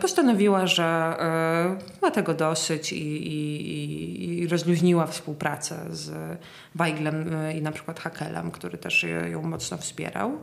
postanowiła, 0.00 0.66
że 0.66 0.84
e, 0.84 2.02
ma 2.02 2.10
tego 2.10 2.34
dosyć 2.34 2.92
i, 2.92 3.26
i, 3.26 4.38
i 4.42 4.48
rozluźniła 4.48 5.06
współpracę 5.06 5.76
z 5.90 6.38
Weiglem 6.74 7.34
e, 7.34 7.56
i 7.56 7.62
na 7.62 7.72
przykład 7.72 8.00
Hakelem, 8.00 8.50
który 8.50 8.78
też 8.78 9.06
ją 9.30 9.42
mocno 9.42 9.76
wspierał. 9.76 10.38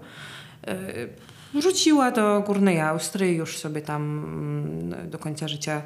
Wróciła 1.54 2.12
do 2.12 2.44
Górnej 2.48 2.80
Austrii, 2.80 3.36
już 3.36 3.58
sobie 3.58 3.82
tam 3.82 4.02
mm, 4.02 5.10
do 5.10 5.20
końca 5.20 5.48
życia 5.48 5.82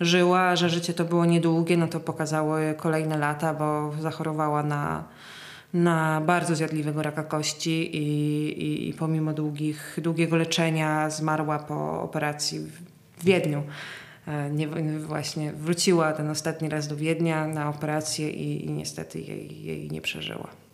żyła, 0.00 0.56
że 0.56 0.70
życie 0.70 0.94
to 0.94 1.04
było 1.04 1.24
niedługie, 1.24 1.76
no 1.76 1.88
to 1.88 2.00
pokazały 2.00 2.74
kolejne 2.76 3.18
lata, 3.18 3.54
bo 3.54 3.92
zachorowała 4.00 4.62
na, 4.62 5.04
na 5.74 6.20
bardzo 6.20 6.56
zjadliwego 6.56 7.02
raka 7.02 7.22
kości 7.22 7.96
i, 7.96 8.02
i, 8.64 8.88
i 8.88 8.94
pomimo 8.94 9.32
długich, 9.32 9.98
długiego 10.02 10.36
leczenia 10.36 11.10
zmarła 11.10 11.58
po 11.58 12.02
operacji 12.02 12.58
w 12.58 13.24
Wiedniu. 13.24 13.62
E, 14.26 14.50
nie, 14.50 14.68
właśnie 14.98 15.52
wróciła 15.52 16.12
ten 16.12 16.30
ostatni 16.30 16.68
raz 16.68 16.88
do 16.88 16.96
Wiednia 16.96 17.46
na 17.46 17.68
operację 17.68 18.30
i, 18.30 18.66
i 18.66 18.70
niestety 18.70 19.20
jej, 19.20 19.64
jej 19.64 19.90
nie 19.90 20.00
przeżyła. 20.00 20.65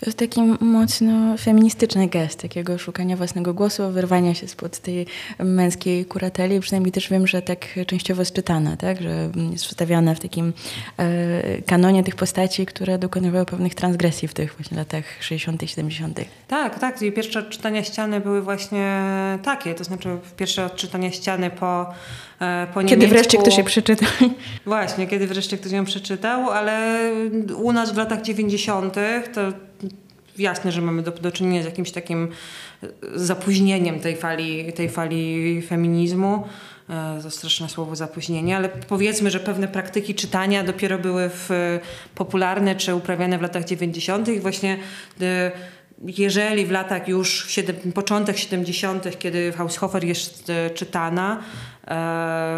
To 0.00 0.06
jest 0.06 0.18
taki 0.18 0.40
mocno 0.60 1.36
feministyczny 1.38 2.08
gest, 2.08 2.42
takiego 2.42 2.78
szukania 2.78 3.16
własnego 3.16 3.54
głosu, 3.54 3.90
wyrwania 3.90 4.34
się 4.34 4.48
spod 4.48 4.78
tej 4.78 5.06
męskiej 5.38 6.04
kurateli. 6.06 6.60
Przynajmniej 6.60 6.92
też 6.92 7.10
wiem, 7.10 7.26
że 7.26 7.42
tak 7.42 7.66
częściowo 7.86 8.22
jest 8.22 8.34
czytana, 8.34 8.76
tak? 8.76 9.02
że 9.02 9.30
jest 9.52 9.64
przedstawiana 9.64 10.14
w 10.14 10.20
takim 10.20 10.52
e, 10.96 11.62
kanonie 11.62 12.04
tych 12.04 12.16
postaci, 12.16 12.66
które 12.66 12.98
dokonywały 12.98 13.46
pewnych 13.46 13.74
transgresji 13.74 14.28
w 14.28 14.34
tych 14.34 14.54
właśnie 14.54 14.76
latach 14.76 15.04
60., 15.20 15.62
70. 15.66 16.20
Tak, 16.48 16.78
tak. 16.78 17.02
I 17.02 17.12
pierwsze 17.12 17.38
odczytania 17.40 17.84
ściany 17.84 18.20
były 18.20 18.42
właśnie 18.42 19.02
takie. 19.42 19.74
To 19.74 19.84
znaczy 19.84 20.08
pierwsze 20.36 20.64
odczytania 20.64 21.10
ściany 21.10 21.50
po, 21.50 21.86
po 22.74 22.84
Kiedy 22.84 23.08
wreszcie 23.08 23.38
ktoś 23.38 23.58
je 23.58 23.64
przeczytał. 23.64 24.08
Właśnie, 24.66 25.06
kiedy 25.06 25.26
wreszcie 25.26 25.58
ktoś 25.58 25.72
ją 25.72 25.84
przeczytał, 25.84 26.50
ale 26.50 26.98
u 27.56 27.72
nas 27.72 27.92
w 27.92 27.96
latach 27.96 28.22
90. 28.22 28.94
to 29.34 29.52
jasne, 30.38 30.72
że 30.72 30.80
mamy 30.80 31.02
do, 31.02 31.10
do 31.10 31.32
czynienia 31.32 31.62
z 31.62 31.64
jakimś 31.64 31.90
takim 31.90 32.28
e, 32.82 32.88
zapóźnieniem 33.14 34.00
tej 34.00 34.16
fali, 34.16 34.72
tej 34.72 34.88
fali 34.88 35.62
feminizmu. 35.62 36.44
E, 36.90 37.22
to 37.22 37.30
straszne 37.30 37.68
słowo 37.68 37.96
zapóźnienie, 37.96 38.56
ale 38.56 38.68
powiedzmy, 38.68 39.30
że 39.30 39.40
pewne 39.40 39.68
praktyki 39.68 40.14
czytania 40.14 40.64
dopiero 40.64 40.98
były 40.98 41.30
w, 41.32 41.50
popularne 42.14 42.74
czy 42.74 42.94
uprawiane 42.94 43.38
w 43.38 43.42
latach 43.42 43.64
90. 43.64 44.28
i 44.28 44.40
właśnie 44.40 44.78
e, 45.20 45.52
jeżeli 46.04 46.66
w 46.66 46.70
latach 46.70 47.08
już, 47.08 47.46
siedem, 47.48 47.76
początek 47.94 48.38
70., 48.38 49.18
kiedy 49.18 49.52
Haushofer 49.52 50.04
jest 50.04 50.52
czytana, 50.74 51.42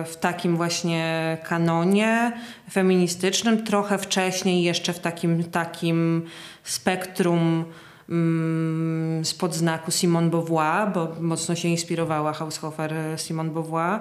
w 0.04 0.14
takim 0.20 0.56
właśnie 0.56 1.38
kanonie 1.48 2.32
feministycznym, 2.70 3.64
trochę 3.64 3.98
wcześniej 3.98 4.62
jeszcze 4.62 4.92
w 4.92 4.98
takim, 4.98 5.44
takim 5.44 6.22
spektrum 6.64 7.64
mm, 8.08 9.24
spod 9.24 9.54
znaku 9.54 9.90
Simone 9.90 10.30
Beauvoir, 10.30 10.92
bo 10.92 11.08
mocno 11.20 11.54
się 11.54 11.68
inspirowała 11.68 12.32
Haushofer 12.32 12.92
Simone 13.16 13.50
Beauvoir. 13.50 14.00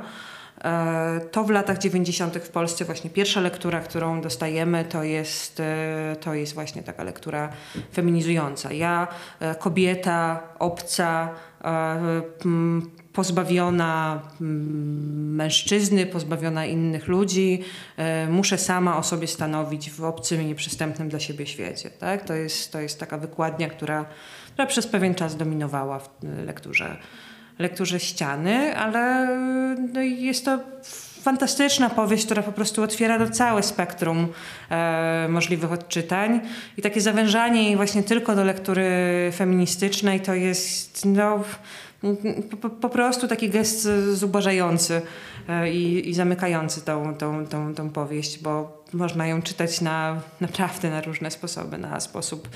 E, 0.63 1.19
to 1.31 1.43
w 1.43 1.49
latach 1.49 1.77
90. 1.77 2.37
w 2.37 2.49
Polsce 2.49 2.85
właśnie 2.85 3.09
pierwsza 3.09 3.41
lektura, 3.41 3.79
którą 3.79 4.21
dostajemy, 4.21 4.85
to 4.85 5.03
jest, 5.03 5.59
e, 5.59 6.15
to 6.21 6.33
jest 6.33 6.53
właśnie 6.53 6.83
taka 6.83 7.03
lektura 7.03 7.49
feminizująca. 7.93 8.73
Ja, 8.73 9.07
e, 9.39 9.55
kobieta, 9.55 10.43
obca, 10.59 11.29
pozbawiona 13.15 14.21
mm, 14.41 15.35
mężczyzny, 15.35 16.05
pozbawiona 16.05 16.65
innych 16.65 17.07
ludzi, 17.07 17.63
e, 17.97 18.27
muszę 18.27 18.57
sama 18.57 18.97
o 18.97 19.03
sobie 19.03 19.27
stanowić 19.27 19.91
w 19.91 20.03
obcym 20.03 20.41
i 20.41 20.45
nieprzystępnym 20.45 21.09
dla 21.09 21.19
siebie 21.19 21.47
świecie. 21.47 21.89
Tak? 21.89 22.23
To, 22.23 22.33
jest, 22.33 22.71
to 22.71 22.79
jest 22.79 22.99
taka 22.99 23.17
wykładnia, 23.17 23.69
która, 23.69 24.05
która 24.53 24.65
przez 24.65 24.87
pewien 24.87 25.15
czas 25.15 25.35
dominowała 25.35 25.99
w 25.99 26.09
lekturze, 26.45 26.97
lekturze 27.59 27.99
ściany, 27.99 28.77
ale 28.77 29.27
no 29.93 30.01
jest 30.01 30.45
to 30.45 30.59
fantastyczna 31.25 31.89
powieść, 31.89 32.25
która 32.25 32.43
po 32.43 32.51
prostu 32.51 32.83
otwiera 32.83 33.19
do 33.19 33.29
całe 33.29 33.63
spektrum 33.63 34.27
e, 34.69 35.27
możliwych 35.29 35.71
odczytań. 35.71 36.41
I 36.77 36.81
takie 36.81 37.01
zawężanie 37.01 37.75
właśnie 37.75 38.03
tylko 38.03 38.35
do 38.35 38.43
lektury 38.43 38.85
feministycznej 39.35 40.19
to 40.19 40.33
jest 40.33 41.05
no, 41.05 41.43
po, 42.61 42.69
po 42.69 42.89
prostu 42.89 43.27
taki 43.27 43.49
gest 43.49 43.89
zubożający 44.13 45.01
e, 45.49 45.71
i, 45.71 46.09
i 46.09 46.13
zamykający 46.13 46.81
tą, 46.81 47.15
tą, 47.15 47.47
tą, 47.47 47.75
tą 47.75 47.89
powieść, 47.89 48.39
bo 48.39 48.83
można 48.93 49.27
ją 49.27 49.41
czytać 49.41 49.81
na, 49.81 50.21
naprawdę 50.41 50.89
na 50.89 51.01
różne 51.01 51.31
sposoby. 51.31 51.77
Na 51.77 51.99
sposób 51.99 52.49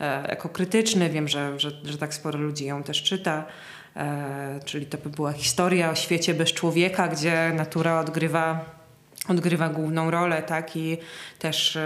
e, 0.00 0.28
ekokrytyczny. 0.28 1.10
Wiem, 1.10 1.28
że, 1.28 1.60
że, 1.60 1.70
że 1.84 1.98
tak 1.98 2.14
sporo 2.14 2.38
ludzi 2.38 2.64
ją 2.64 2.82
też 2.82 3.02
czyta. 3.02 3.44
E, 3.96 4.60
czyli 4.64 4.86
to 4.86 4.98
by 4.98 5.10
była 5.10 5.32
historia 5.32 5.90
o 5.90 5.94
świecie 5.94 6.34
bez 6.34 6.52
człowieka, 6.52 7.08
gdzie 7.08 7.52
natura 7.54 8.00
odgrywa, 8.00 8.64
odgrywa 9.28 9.68
główną 9.68 10.10
rolę, 10.10 10.42
tak? 10.42 10.76
I 10.76 10.98
też 11.38 11.78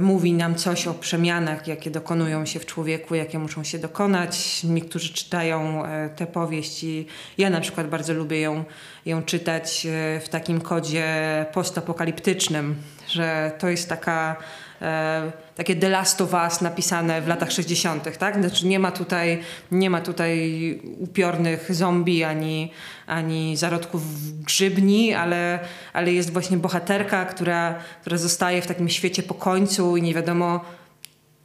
mówi 0.00 0.32
nam 0.32 0.54
coś 0.54 0.86
o 0.86 0.94
przemianach, 0.94 1.66
jakie 1.66 1.90
dokonują 1.90 2.46
się 2.46 2.60
w 2.60 2.66
człowieku, 2.66 3.14
jakie 3.14 3.38
muszą 3.38 3.64
się 3.64 3.78
dokonać. 3.78 4.64
Niektórzy 4.64 5.12
czytają 5.12 5.84
e, 5.84 6.08
tę 6.08 6.26
powieść 6.26 6.84
i 6.84 7.06
ja 7.38 7.50
na 7.50 7.60
przykład 7.60 7.88
bardzo 7.88 8.14
lubię 8.14 8.40
ją, 8.40 8.64
ją 9.06 9.22
czytać 9.22 9.86
e, 9.86 10.20
w 10.20 10.28
takim 10.28 10.60
kodzie 10.60 11.06
postapokaliptycznym, 11.52 12.76
że 13.08 13.52
to 13.58 13.68
jest 13.68 13.88
taka 13.88 14.36
e, 14.82 15.32
takie 15.56 15.76
The 15.76 15.88
Last 15.88 16.20
of 16.20 16.32
Us 16.32 16.60
napisane 16.60 17.22
w 17.22 17.28
latach 17.28 17.52
60., 17.52 18.18
tak? 18.18 18.40
Znaczy 18.40 18.66
nie 18.66 18.78
ma 18.78 18.92
tutaj, 18.92 19.40
nie 19.70 19.90
ma 19.90 20.00
tutaj 20.00 20.80
upiornych 20.98 21.74
zombie 21.74 22.24
ani, 22.24 22.70
ani 23.06 23.56
zarodków 23.56 24.02
grzybni, 24.42 25.14
ale, 25.14 25.58
ale 25.92 26.12
jest 26.12 26.32
właśnie 26.32 26.56
bohaterka, 26.56 27.24
która, 27.24 27.74
która 28.00 28.16
zostaje 28.16 28.62
w 28.62 28.66
takim 28.66 28.88
świecie 28.88 29.22
po 29.22 29.34
końcu 29.34 29.96
i 29.96 30.02
nie 30.02 30.14
wiadomo 30.14 30.60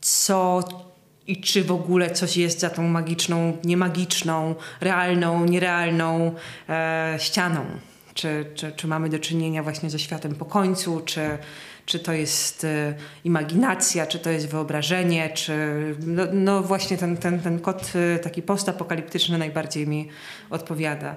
co 0.01 0.63
i 1.29 1.41
czy 1.41 1.63
w 1.63 1.71
ogóle 1.71 2.11
coś 2.11 2.37
jest 2.37 2.59
za 2.59 2.69
tą 2.69 2.87
magiczną, 2.87 3.57
niemagiczną, 3.63 4.55
realną, 4.81 5.45
nierealną 5.45 6.35
e, 6.69 7.15
ścianą. 7.19 7.65
Czy, 8.13 8.45
czy, 8.55 8.71
czy 8.71 8.87
mamy 8.87 9.09
do 9.09 9.19
czynienia 9.19 9.63
właśnie 9.63 9.89
ze 9.89 9.99
światem 9.99 10.35
po 10.35 10.45
końcu, 10.45 11.01
czy, 11.05 11.37
czy 11.89 11.99
to 11.99 12.13
jest 12.13 12.63
e, 12.63 12.93
imaginacja, 13.23 14.07
czy 14.07 14.19
to 14.19 14.29
jest 14.29 14.47
wyobrażenie, 14.47 15.29
czy 15.29 15.53
no, 16.05 16.23
no 16.33 16.63
właśnie 16.63 16.97
ten, 16.97 17.17
ten, 17.17 17.39
ten 17.39 17.59
kod 17.59 17.91
e, 17.95 18.19
taki 18.19 18.41
postapokaliptyczny 18.41 19.37
najbardziej 19.37 19.87
mi 19.87 20.09
odpowiada. 20.49 21.15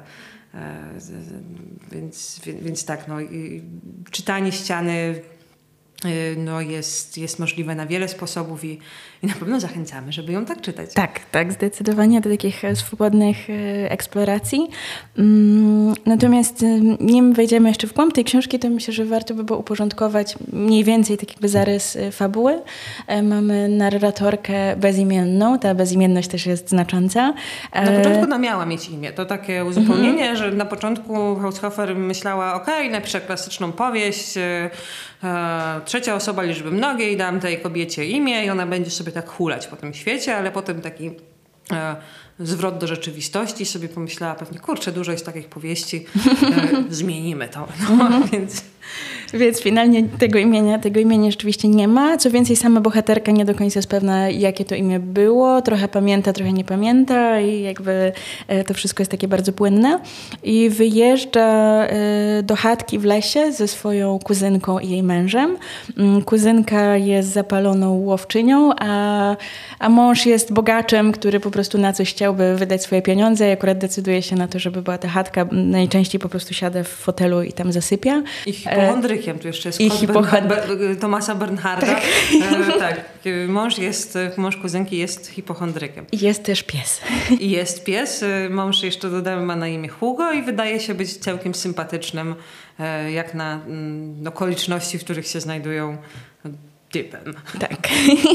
E, 0.55 0.79
więc, 1.93 2.41
więc 2.45 2.85
tak, 2.85 3.09
no, 3.09 3.17
czytanie 4.11 4.53
ściany 4.53 4.93
Y, 5.05 5.23
no 6.37 6.61
jest, 6.61 7.19
jest 7.19 7.39
możliwe 7.39 7.75
na 7.75 7.87
wiele 7.87 8.09
sposobów 8.09 8.65
i, 8.65 8.79
i 9.23 9.27
na 9.27 9.35
pewno 9.35 9.61
zachęcamy, 9.61 10.13
żeby 10.13 10.33
ją 10.33 10.45
tak 10.45 10.61
czytać. 10.61 10.95
Tak, 10.95 11.21
tak, 11.31 11.53
zdecydowanie 11.53 12.21
do 12.21 12.31
takich 12.31 12.65
e, 12.65 12.77
swobodnych 12.77 13.51
e, 13.51 13.91
eksploracji. 13.91 14.69
Mm, 15.19 15.95
natomiast 16.07 16.63
e, 16.63 16.81
nim 17.01 17.33
wejdziemy 17.33 17.69
jeszcze 17.69 17.87
w 17.87 17.93
głąb 17.93 18.15
tej 18.15 18.25
książki, 18.25 18.59
to 18.59 18.71
myślę, 18.71 18.95
że 18.95 19.05
warto 19.05 19.35
by 19.35 19.45
było 19.45 19.59
uporządkować 19.59 20.35
mniej 20.53 20.85
więcej 20.85 21.19
tak 21.19 21.31
jakby 21.31 21.49
zarys 21.49 21.99
fabuły. 22.13 22.63
Mamy 23.23 23.69
narratorkę 23.69 24.77
bezimienną, 24.77 25.59
ta 25.59 25.75
bezimienność 25.75 26.29
też 26.29 26.47
jest 26.47 26.69
znacząca. 26.69 27.35
Na 27.75 27.93
początku 27.93 28.23
ona 28.23 28.39
miała 28.39 28.67
mieć 28.67 28.89
imię. 28.89 29.13
To 29.13 29.25
takie 29.25 29.65
uzupełnienie, 29.65 30.31
mhm. 30.31 30.37
że 30.37 30.57
na 30.57 30.65
początku 30.65 31.37
Haushofer 31.37 31.97
myślała, 31.97 32.55
okej, 32.55 32.81
okay, 32.81 32.91
napiszę 32.91 33.21
klasyczną 33.21 33.73
powieść, 33.73 34.35
trzecia 35.85 36.15
osoba 36.15 36.43
liczby 36.43 36.71
mnogiej, 36.71 37.17
dam 37.17 37.41
tej 37.41 37.61
kobiecie 37.61 38.05
imię 38.05 38.45
i 38.45 38.51
ona 38.51 38.67
będzie 38.67 38.91
sobie 38.91 39.13
tak 39.13 39.29
hulać 39.29 39.67
po 39.67 39.77
tym 39.77 39.95
świecie, 39.95 40.37
ale 40.37 40.53
potem 40.53 40.81
taki 40.81 41.11
e, 41.73 41.97
zwrot 42.39 42.79
do 42.79 42.87
rzeczywistości 42.87 43.67
sobie 43.67 43.89
pomyślała 43.89 44.35
pewnie, 44.35 44.59
kurczę, 44.59 44.93
dużo 44.93 45.13
jest 45.13 45.27
takich 45.27 45.49
powieści, 45.49 46.07
e, 46.27 46.85
zmienimy 46.95 47.49
to. 47.49 47.69
No, 47.83 48.07
mhm. 48.07 48.29
więc 48.29 48.65
więc 49.35 49.61
finalnie 49.61 50.05
tego 50.19 50.39
imienia, 50.39 50.79
tego 50.79 51.01
imienia 51.01 51.31
rzeczywiście 51.31 51.69
nie 51.69 51.89
ma. 51.89 52.17
Co 52.17 52.31
więcej, 52.31 52.57
sama 52.57 52.81
bohaterka 52.81 53.33
nie 53.33 53.45
do 53.45 53.55
końca 53.55 53.79
jest 53.79 53.89
pewna, 53.89 54.29
jakie 54.29 54.65
to 54.65 54.75
imię 54.75 55.01
było. 55.01 55.63
Trochę 55.63 55.89
pamięta, 55.89 56.33
trochę 56.33 56.53
nie 56.53 56.65
pamięta 56.65 57.41
i 57.41 57.63
jakby 57.63 58.13
e, 58.49 58.65
to 58.65 58.75
wszystko 58.75 59.01
jest 59.03 59.11
takie 59.11 59.29
bardzo 59.29 59.53
płynne. 59.53 60.01
I 60.43 60.71
wyjeżdża 60.71 61.87
e, 61.87 62.43
do 62.43 62.57
chatki 62.57 62.99
w 62.99 63.05
lesie 63.05 63.53
ze 63.53 63.69
swoją 63.69 64.19
kuzynką 64.19 64.79
i 64.79 64.89
jej 64.89 65.03
mężem. 65.03 65.57
Mm, 65.99 66.23
kuzynka 66.23 66.97
jest 66.97 67.29
zapaloną 67.29 67.93
łowczynią, 67.99 68.71
a, 68.79 69.37
a 69.79 69.89
mąż 69.89 70.27
jest 70.27 70.53
bogaczem, 70.53 71.13
który 71.13 71.41
po 71.41 71.51
prostu 71.51 71.79
na 71.79 71.93
coś 71.93 72.11
chciałby 72.11 72.57
wydać 72.57 72.83
swoje 72.83 73.03
pieniądze 73.03 73.49
i 73.49 73.53
akurat 73.53 73.79
decyduje 73.79 74.23
się 74.23 74.37
na 74.37 74.49
to, 74.49 74.59
żeby 74.59 74.83
była 74.83 74.99
ta 74.99 75.09
chatka. 75.09 75.47
Najczęściej 75.53 76.21
po 76.21 76.29
prostu 76.29 76.55
siada 76.55 76.85
w 76.85 76.89
fotelu 76.89 77.43
i 77.43 77.53
tam 77.53 77.73
zasypia. 77.73 78.23
I 78.47 78.53
tu 79.39 79.47
jeszcze 79.47 79.69
jest 79.69 79.81
I 79.81 79.91
hipochond... 79.91 80.47
Bernhard, 80.47 81.01
Tomasa 81.01 81.35
Bernharda. 81.35 81.87
Tak. 81.87 82.03
E, 82.69 82.79
tak. 82.79 83.01
Mąż 83.49 83.79
jest, 83.79 84.19
mąż 84.37 84.57
kuzynki 84.57 84.99
jest 84.99 85.27
hipochondrykiem. 85.27 86.07
Jest 86.13 86.45
też 86.45 86.63
pies. 86.63 87.01
I 87.41 87.51
jest 87.51 87.85
pies. 87.85 88.23
E, 88.23 88.49
mąż 88.51 88.83
jeszcze 88.83 89.11
dodamy 89.11 89.47
ma 89.47 89.57
na 89.57 89.69
imię 89.69 89.89
Hugo 89.89 90.33
i 90.33 90.43
wydaje 90.43 90.81
się 90.81 90.95
być 90.95 91.17
całkiem 91.17 91.55
sympatycznym, 91.55 92.35
e, 92.79 93.13
jak 93.13 93.35
na 93.35 93.55
mm, 93.55 94.27
okoliczności, 94.27 94.99
w 94.99 95.05
których 95.05 95.27
się 95.27 95.41
znajdują 95.41 95.97
typem. 96.93 97.35
Tak. 97.59 97.89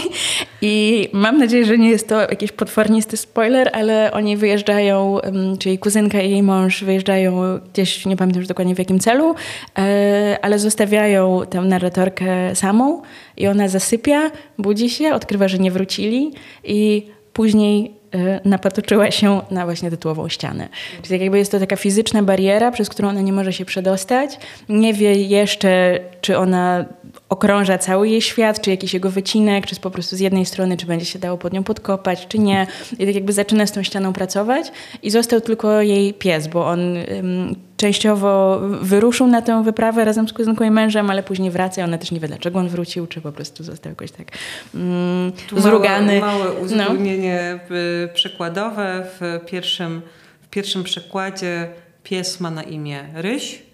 I 0.61 1.07
mam 1.13 1.37
nadzieję, 1.37 1.65
że 1.65 1.77
nie 1.77 1.89
jest 1.89 2.07
to 2.07 2.21
jakiś 2.21 2.51
potwornisty 2.51 3.17
spoiler, 3.17 3.69
ale 3.73 4.11
oni 4.11 4.37
wyjeżdżają, 4.37 5.19
czyli 5.59 5.77
kuzynka 5.77 6.21
i 6.21 6.31
jej 6.31 6.43
mąż 6.43 6.83
wyjeżdżają 6.83 7.59
gdzieś, 7.73 8.05
nie 8.05 8.17
pamiętam 8.17 8.39
już 8.39 8.47
dokładnie 8.47 8.75
w 8.75 8.79
jakim 8.79 8.99
celu, 8.99 9.35
e, 9.77 10.37
ale 10.41 10.59
zostawiają 10.59 11.41
tę 11.49 11.61
narratorkę 11.61 12.55
samą 12.55 13.01
i 13.37 13.47
ona 13.47 13.67
zasypia, 13.67 14.31
budzi 14.57 14.89
się, 14.89 15.13
odkrywa, 15.13 15.47
że 15.47 15.57
nie 15.57 15.71
wrócili 15.71 16.31
i 16.63 17.07
później 17.33 17.91
e, 18.11 18.41
napatoczyła 18.45 19.11
się 19.11 19.41
na 19.51 19.65
właśnie 19.65 19.89
tytułową 19.89 20.29
ścianę. 20.29 20.69
Czyli 21.01 21.09
tak 21.09 21.21
jakby 21.21 21.37
jest 21.37 21.51
to 21.51 21.59
taka 21.59 21.75
fizyczna 21.75 22.23
bariera, 22.23 22.71
przez 22.71 22.89
którą 22.89 23.09
ona 23.09 23.21
nie 23.21 23.33
może 23.33 23.53
się 23.53 23.65
przedostać. 23.65 24.39
Nie 24.69 24.93
wie 24.93 25.13
jeszcze, 25.13 25.99
czy 26.21 26.37
ona 26.37 26.85
okrąża 27.29 27.77
cały 27.77 28.09
jej 28.09 28.21
świat, 28.21 28.61
czy 28.61 28.69
jakiś 28.69 28.93
jego 28.93 29.09
wycinek, 29.09 29.65
czy 29.65 29.75
po 29.75 29.91
prostu 29.91 30.15
z 30.15 30.19
jednej 30.19 30.45
strony, 30.45 30.77
czy 30.77 30.85
będzie 30.85 31.05
się 31.05 31.19
dało 31.19 31.37
pod 31.37 31.53
nią 31.53 31.63
podkopać, 31.63 32.27
czy 32.27 32.39
nie. 32.39 32.67
I 32.99 33.05
tak 33.05 33.15
jakby 33.15 33.33
zaczyna 33.33 33.65
z 33.65 33.71
tą 33.71 33.83
ścianą 33.83 34.13
pracować 34.13 34.71
i 35.03 35.09
został 35.09 35.41
tylko 35.41 35.81
jej 35.81 36.13
pies, 36.13 36.47
bo 36.47 36.67
on 36.67 36.79
um, 36.79 37.55
częściowo 37.77 38.59
wyruszył 38.81 39.27
na 39.27 39.41
tę 39.41 39.63
wyprawę 39.63 40.05
razem 40.05 40.27
z 40.27 40.33
kuzynką 40.33 40.65
i 40.65 40.71
mężem, 40.71 41.09
ale 41.09 41.23
później 41.23 41.51
wraca 41.51 41.81
i 41.81 41.83
ona 41.83 41.97
też 41.97 42.11
nie 42.11 42.19
wie, 42.19 42.27
dlaczego 42.27 42.59
on 42.59 42.69
wrócił, 42.69 43.07
czy 43.07 43.21
po 43.21 43.31
prostu 43.31 43.63
został 43.63 43.91
jakoś 43.91 44.11
tak 44.11 44.27
um, 44.73 45.31
zrugany. 45.57 46.19
Małe, 46.19 46.43
małe 46.43 46.53
no. 46.53 46.59
uzupełnienie 46.59 47.59
no. 47.69 47.75
przykładowe. 48.13 49.07
W 49.19 49.39
pierwszym, 49.45 50.01
w 50.41 50.47
pierwszym 50.47 50.83
przekładzie 50.83 51.67
pies 52.03 52.39
ma 52.39 52.51
na 52.51 52.63
imię 52.63 53.03
Ryś, 53.13 53.66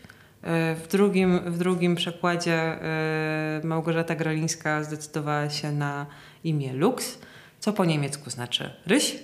w 0.43 0.85
drugim, 0.91 1.39
w 1.39 1.57
drugim 1.57 1.95
przekładzie 1.95 2.53
e, 2.53 3.61
Małgorzata 3.63 4.15
Grolińska 4.15 4.83
zdecydowała 4.83 5.49
się 5.49 5.71
na 5.71 6.05
imię 6.43 6.73
Lux, 6.73 7.17
co 7.59 7.73
po 7.73 7.85
niemiecku 7.85 8.29
znaczy 8.29 8.73
ryś. 8.85 9.15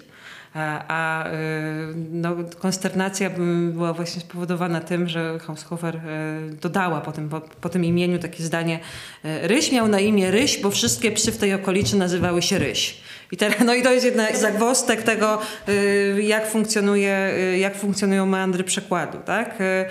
E, 0.55 0.81
a 0.87 1.25
no, 2.11 2.35
konsternacja 2.59 3.29
była 3.71 3.93
właśnie 3.93 4.21
spowodowana 4.21 4.81
tym, 4.81 5.07
że 5.07 5.39
Haushofer 5.39 6.01
dodała 6.61 7.01
po 7.01 7.11
tym, 7.11 7.29
po, 7.29 7.41
po, 7.41 7.69
tym 7.69 7.85
imieniu 7.85 8.19
takie 8.19 8.43
zdanie 8.43 8.79
Ryś 9.23 9.71
miał 9.71 9.87
na 9.87 9.99
imię 9.99 10.31
Ryś, 10.31 10.61
bo 10.61 10.71
wszystkie 10.71 11.11
psy 11.11 11.31
w 11.31 11.37
tej 11.37 11.53
okolicy 11.53 11.97
nazywały 11.97 12.41
się 12.41 12.59
Ryś. 12.59 13.01
I, 13.31 13.37
teraz, 13.37 13.59
no 13.65 13.73
i 13.73 13.83
to 13.83 13.93
jest 13.93 14.05
jednak 14.05 14.37
zagwostek 14.37 15.03
tego, 15.03 15.41
y, 15.69 16.23
jak, 16.23 16.51
funkcjonuje, 16.51 17.33
y, 17.53 17.57
jak 17.57 17.77
funkcjonują 17.77 18.25
meandry 18.25 18.63
przekładu. 18.63 19.17
Tak? 19.25 19.61
Y, 19.61 19.85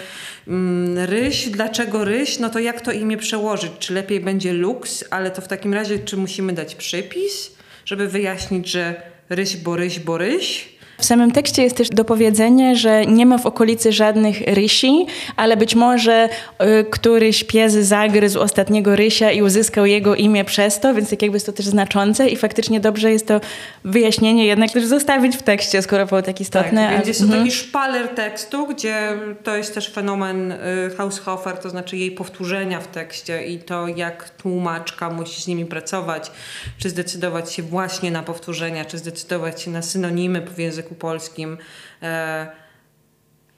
mm, 0.48 0.98
ryś, 0.98 1.48
dlaczego 1.48 2.04
ryś? 2.04 2.38
No 2.38 2.50
to 2.50 2.58
jak 2.58 2.80
to 2.80 2.92
imię 2.92 3.16
przełożyć? 3.16 3.72
Czy 3.78 3.94
lepiej 3.94 4.20
będzie 4.20 4.52
luks, 4.52 5.04
ale 5.10 5.30
to 5.30 5.42
w 5.42 5.48
takim 5.48 5.74
razie 5.74 5.98
czy 5.98 6.16
musimy 6.16 6.52
dać 6.52 6.74
przypis, 6.74 7.50
żeby 7.84 8.08
wyjaśnić, 8.08 8.68
że 8.68 9.02
ryś, 9.28 9.56
bo 9.56 9.76
ryś, 9.76 9.98
bo 9.98 10.18
ryś? 10.18 10.77
W 10.98 11.04
samym 11.04 11.30
tekście 11.30 11.62
jest 11.62 11.76
też 11.76 11.88
dopowiedzenie, 11.88 12.76
że 12.76 13.06
nie 13.06 13.26
ma 13.26 13.38
w 13.38 13.46
okolicy 13.46 13.92
żadnych 13.92 14.40
rysi, 14.40 15.06
ale 15.36 15.56
być 15.56 15.74
może 15.74 16.28
y, 16.28 16.84
któryś 16.90 17.44
pies 17.44 17.72
zagryzł 17.72 18.40
ostatniego 18.40 18.96
rysia 18.96 19.30
i 19.30 19.42
uzyskał 19.42 19.86
jego 19.86 20.14
imię 20.14 20.44
przez 20.44 20.80
to, 20.80 20.94
więc 20.94 21.10
tak 21.10 21.22
jakby 21.22 21.36
jest 21.36 21.46
to 21.46 21.52
też 21.52 21.66
znaczące 21.66 22.28
i 22.28 22.36
faktycznie 22.36 22.80
dobrze 22.80 23.12
jest 23.12 23.26
to 23.26 23.40
wyjaśnienie 23.84 24.46
jednak 24.46 24.70
też 24.70 24.84
zostawić 24.84 25.36
w 25.36 25.42
tekście, 25.42 25.82
skoro 25.82 26.06
było 26.06 26.22
tak 26.22 26.40
istotne. 26.40 26.86
Tak, 26.86 26.94
więc 26.94 27.06
jest 27.06 27.20
to 27.20 27.24
mhm. 27.24 27.44
taki 27.44 27.56
szpaler 27.56 28.08
tekstu, 28.08 28.66
gdzie 28.66 29.12
to 29.44 29.56
jest 29.56 29.74
też 29.74 29.92
fenomen 29.92 30.52
y, 30.52 30.56
Haushofer, 30.96 31.56
to 31.56 31.70
znaczy 31.70 31.96
jej 31.96 32.10
powtórzenia 32.10 32.80
w 32.80 32.86
tekście 32.86 33.44
i 33.46 33.58
to 33.58 33.88
jak 33.88 34.30
tłumaczka 34.30 35.10
musi 35.10 35.42
z 35.42 35.46
nimi 35.46 35.66
pracować, 35.66 36.30
czy 36.78 36.90
zdecydować 36.90 37.52
się 37.52 37.62
właśnie 37.62 38.10
na 38.10 38.22
powtórzenia, 38.22 38.84
czy 38.84 38.98
zdecydować 38.98 39.62
się 39.62 39.70
na 39.70 39.82
synonimy 39.82 40.40
w 40.40 40.58
języku 40.58 40.87
języku 40.88 40.94
polskim 40.94 41.58
e, 42.02 42.46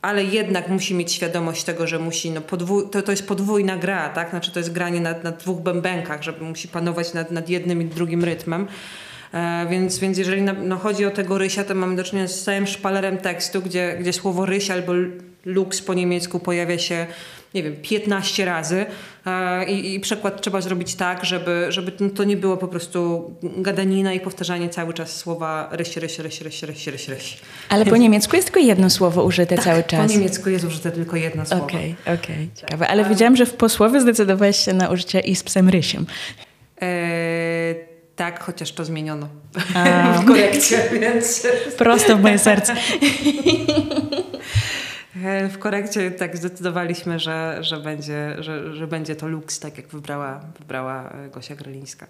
ale 0.02 0.24
jednak 0.24 0.68
musi 0.68 0.94
mieć 0.94 1.12
świadomość 1.12 1.64
tego, 1.64 1.86
że 1.86 1.98
musi, 1.98 2.30
no 2.30 2.40
to, 2.90 3.02
to 3.02 3.10
jest 3.10 3.28
podwójna 3.28 3.76
gra, 3.76 4.08
tak? 4.08 4.30
Znaczy 4.30 4.52
to 4.52 4.58
jest 4.58 4.72
granie 4.72 5.00
na, 5.00 5.14
na 5.22 5.32
dwóch 5.32 5.60
bębenkach, 5.60 6.22
żeby 6.22 6.44
musi 6.44 6.68
panować 6.68 7.14
nad, 7.14 7.30
nad 7.30 7.48
jednym 7.48 7.82
i 7.82 7.84
drugim 7.84 8.24
rytmem. 8.24 8.68
E, 9.34 9.66
więc, 9.70 9.98
więc 9.98 10.18
jeżeli 10.18 10.42
na, 10.42 10.52
no, 10.52 10.76
chodzi 10.76 11.06
o 11.06 11.10
tego 11.10 11.38
rysia, 11.38 11.64
to 11.64 11.74
mamy 11.74 11.96
do 11.96 12.04
czynienia 12.04 12.28
z 12.28 12.42
całym 12.42 12.66
szpalerem 12.66 13.18
tekstu, 13.18 13.62
gdzie, 13.62 13.96
gdzie 14.00 14.12
słowo 14.12 14.46
ryś 14.46 14.70
albo 14.70 14.92
lux 15.44 15.82
po 15.82 15.94
niemiecku 15.94 16.40
pojawia 16.40 16.78
się 16.78 17.06
nie 17.54 17.62
wiem, 17.62 17.76
15 17.82 18.44
razy 18.44 18.86
e, 19.26 19.64
i, 19.70 19.94
i 19.94 20.00
przekład 20.00 20.42
trzeba 20.42 20.60
zrobić 20.60 20.94
tak, 20.94 21.24
żeby, 21.24 21.66
żeby 21.68 21.92
to 21.92 22.24
nie 22.24 22.36
było 22.36 22.56
po 22.56 22.68
prostu 22.68 23.30
gadanina 23.42 24.14
i 24.14 24.20
powtarzanie 24.20 24.68
cały 24.68 24.94
czas 24.94 25.16
słowa 25.16 25.68
ryś, 25.72 25.96
ryś, 25.96 26.18
ryś, 26.18 26.40
ryś, 26.40 26.62
ryś, 26.62 26.86
ryś, 26.86 27.08
ryś. 27.08 27.38
Ale 27.68 27.86
po 27.86 27.96
niemiecku 27.96 28.36
jest 28.36 28.48
tylko 28.48 28.60
jedno 28.60 28.90
słowo 28.90 29.24
użyte 29.24 29.56
tak, 29.56 29.64
cały 29.64 29.82
czas. 29.82 30.06
po 30.06 30.18
niemiecku 30.18 30.50
jest 30.50 30.64
użyte 30.64 30.92
tylko 30.92 31.16
jedno 31.16 31.46
słowo. 31.46 31.64
Okej, 31.64 31.94
okay, 32.02 32.14
okej, 32.14 32.34
okay, 32.34 32.48
ciekawe. 32.54 32.88
Ale 32.88 33.04
widziałam, 33.04 33.36
że 33.36 33.46
w 33.46 33.52
posłowie 33.52 34.00
zdecydowałeś 34.00 34.56
się 34.56 34.72
na 34.72 34.88
użycie 34.88 35.20
i 35.20 35.36
z 35.36 35.42
psem 35.42 35.68
rysiem. 35.68 36.06
Eee, 36.80 37.74
tak, 38.16 38.42
chociaż 38.42 38.72
to 38.72 38.84
zmieniono 38.84 39.28
w 40.22 40.24
korekcie, 40.24 40.88
więc... 41.00 41.46
Prosto 41.78 42.16
w 42.16 42.22
moje 42.22 42.38
serce. 42.38 42.74
E, 45.16 45.49
w 45.49 45.59
korekcie 45.59 46.11
tak 46.11 46.37
zdecydowaliśmy, 46.37 47.18
że, 47.18 47.59
że, 47.61 47.77
będzie, 47.77 48.37
że, 48.38 48.75
że 48.75 48.87
będzie 48.87 49.16
to 49.16 49.29
luks, 49.29 49.61
tak 49.61 49.77
jak 49.77 49.88
wybrała, 49.88 50.40
wybrała 50.59 51.11
e, 51.11 51.29
Gosia 51.29 51.55
Grelińska. 51.55 52.07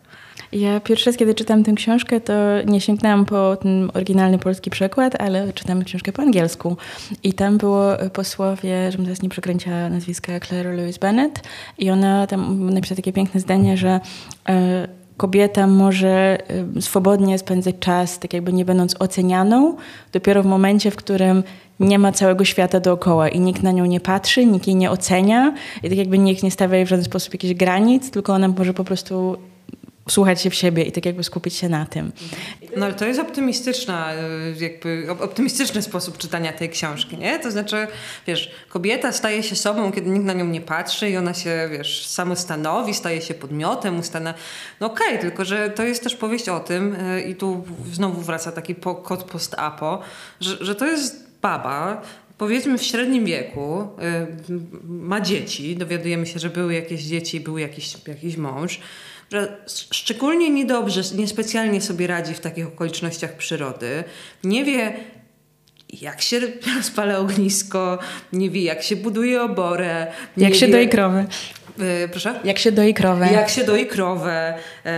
Ja 0.52 0.80
pierwszy 0.80 1.10
raz, 1.10 1.16
kiedy 1.16 1.34
czytałam 1.34 1.64
tę 1.64 1.72
książkę, 1.72 2.20
to 2.20 2.32
nie 2.66 2.80
sięgnęłam 2.80 3.24
po 3.24 3.56
ten 3.56 3.90
oryginalny 3.94 4.38
polski 4.38 4.70
przekład, 4.70 5.20
ale 5.20 5.52
czytałam 5.52 5.84
książkę 5.84 6.12
po 6.12 6.22
angielsku. 6.22 6.76
I 7.22 7.32
tam 7.32 7.58
było 7.58 7.96
posłowie, 8.12 8.92
żebym 8.92 9.06
teraz 9.06 9.22
nie 9.22 9.28
przekręciła 9.28 9.88
nazwiska, 9.88 10.40
Claire 10.40 10.76
Louise 10.76 10.98
Bennett 10.98 11.42
i 11.78 11.90
ona 11.90 12.26
tam 12.26 12.70
napisała 12.70 12.96
takie 12.96 13.12
piękne 13.12 13.40
zdanie, 13.40 13.76
że 13.76 14.00
kobieta 15.20 15.66
może 15.66 16.38
y, 16.76 16.82
swobodnie 16.82 17.38
spędzać 17.38 17.74
czas, 17.80 18.18
tak 18.18 18.32
jakby 18.32 18.52
nie 18.52 18.64
będąc 18.64 18.96
ocenianą, 18.98 19.76
dopiero 20.12 20.42
w 20.42 20.46
momencie, 20.46 20.90
w 20.90 20.96
którym 20.96 21.42
nie 21.80 21.98
ma 21.98 22.12
całego 22.12 22.44
świata 22.44 22.80
dookoła 22.80 23.28
i 23.28 23.40
nikt 23.40 23.62
na 23.62 23.72
nią 23.72 23.84
nie 23.84 24.00
patrzy, 24.00 24.46
nikt 24.46 24.66
jej 24.66 24.76
nie 24.76 24.90
ocenia 24.90 25.54
i 25.82 25.88
tak 25.88 25.98
jakby 25.98 26.18
nikt 26.18 26.42
nie 26.42 26.50
stawia 26.50 26.76
jej 26.76 26.86
w 26.86 26.88
żaden 26.88 27.04
sposób 27.04 27.34
jakichś 27.34 27.54
granic, 27.54 28.10
tylko 28.10 28.34
ona 28.34 28.48
może 28.48 28.74
po 28.74 28.84
prostu 28.84 29.36
słuchać 30.10 30.42
się 30.42 30.50
w 30.50 30.54
siebie 30.54 30.82
i 30.82 30.92
tak 30.92 31.06
jakby 31.06 31.24
skupić 31.24 31.54
się 31.54 31.68
na 31.68 31.86
tym. 31.86 32.12
No 32.76 32.86
ale 32.86 32.94
to 32.94 33.04
jest 33.04 33.20
optymistyczna, 33.20 34.14
y, 34.14 34.64
jakby 34.64 35.06
optymistyczny 35.20 35.82
sposób 35.82 36.18
czytania 36.18 36.52
tej 36.52 36.68
książki, 36.68 37.18
nie? 37.18 37.38
To 37.38 37.50
znaczy, 37.50 37.86
wiesz, 38.26 38.50
kobieta 38.68 39.12
staje 39.12 39.42
się 39.42 39.56
sobą, 39.56 39.92
kiedy 39.92 40.10
nikt 40.10 40.24
na 40.24 40.32
nią 40.32 40.46
nie 40.46 40.60
patrzy 40.60 41.10
i 41.10 41.16
ona 41.16 41.34
się, 41.34 41.68
wiesz, 41.72 42.06
samostanowi, 42.06 42.94
staje 42.94 43.22
się 43.22 43.34
podmiotem, 43.34 43.98
ustana... 43.98 44.34
No 44.80 44.86
okej, 44.86 45.08
okay, 45.08 45.18
tylko 45.18 45.44
że 45.44 45.70
to 45.70 45.82
jest 45.82 46.02
też 46.02 46.16
powieść 46.16 46.48
o 46.48 46.60
tym 46.60 46.94
y, 46.94 47.22
i 47.22 47.34
tu 47.34 47.64
znowu 47.92 48.20
wraca 48.20 48.52
taki 48.52 48.74
kod 49.04 49.24
post-apo, 49.24 50.00
że, 50.40 50.56
że 50.60 50.74
to 50.74 50.86
jest 50.86 51.30
baba, 51.42 52.02
powiedzmy 52.38 52.78
w 52.78 52.82
średnim 52.82 53.24
wieku, 53.24 53.88
y, 54.50 54.60
ma 54.84 55.20
dzieci, 55.20 55.76
dowiadujemy 55.76 56.26
się, 56.26 56.38
że 56.38 56.50
były 56.50 56.74
jakieś 56.74 57.02
dzieci, 57.02 57.40
był 57.40 57.58
jakiś, 57.58 57.94
jakiś 58.08 58.36
mąż, 58.36 58.80
że 59.30 59.56
szczególnie 59.92 60.50
niedobrze, 60.50 61.02
niespecjalnie 61.16 61.80
sobie 61.80 62.06
radzi 62.06 62.34
w 62.34 62.40
takich 62.40 62.66
okolicznościach 62.66 63.36
przyrody, 63.36 64.04
nie 64.44 64.64
wie, 64.64 64.92
jak 66.00 66.22
się 66.22 66.40
spala 66.82 67.18
ognisko, 67.18 67.98
nie 68.32 68.50
wie, 68.50 68.62
jak 68.62 68.82
się 68.82 68.96
buduje 68.96 69.42
oborę. 69.42 70.06
Jak 70.36 70.54
się 70.54 70.66
wie, 70.66 70.72
doi 70.72 70.88
krowy. 70.88 71.26
Yy, 71.78 72.08
proszę? 72.08 72.34
Jak 72.44 72.58
się 72.58 72.72
doi 72.72 72.94
krowę. 72.94 73.28
Jak 73.32 73.48
się 73.48 73.64
doi 73.64 73.86
krowę. 73.86 74.54
Yy, 74.84 74.90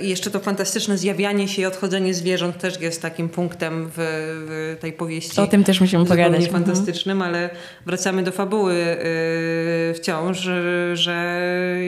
I 0.00 0.08
jeszcze 0.08 0.30
to 0.30 0.40
fantastyczne 0.40 0.98
zjawianie 0.98 1.48
się 1.48 1.62
i 1.62 1.66
odchodzenie 1.66 2.14
zwierząt 2.14 2.58
też 2.58 2.80
jest 2.80 3.02
takim 3.02 3.28
punktem 3.28 3.90
w, 3.90 3.92
w 3.96 4.76
tej 4.80 4.92
powieści. 4.92 5.40
O 5.40 5.46
tym 5.46 5.64
też 5.64 5.80
musimy 5.80 6.06
pogadać. 6.06 6.44
Mhm. 6.44 6.64
fantastycznym, 6.64 7.22
ale 7.22 7.50
wracamy 7.86 8.22
do 8.22 8.32
fabuły 8.32 8.74
yy, 8.74 9.94
wciąż, 9.94 10.48
że, 10.94 11.40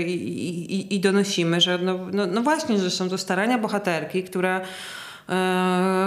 i, 0.07 0.75
i, 0.75 0.95
i, 0.95 1.01
donosimy, 1.01 1.61
że 1.61 1.79
no, 1.79 1.99
no, 2.13 2.27
no 2.27 2.43
właśnie, 2.43 2.79
że 2.79 2.91
są 2.91 3.09
to 3.09 3.19
starania 3.19 3.59
bohaterki, 3.59 4.23
która 4.23 4.61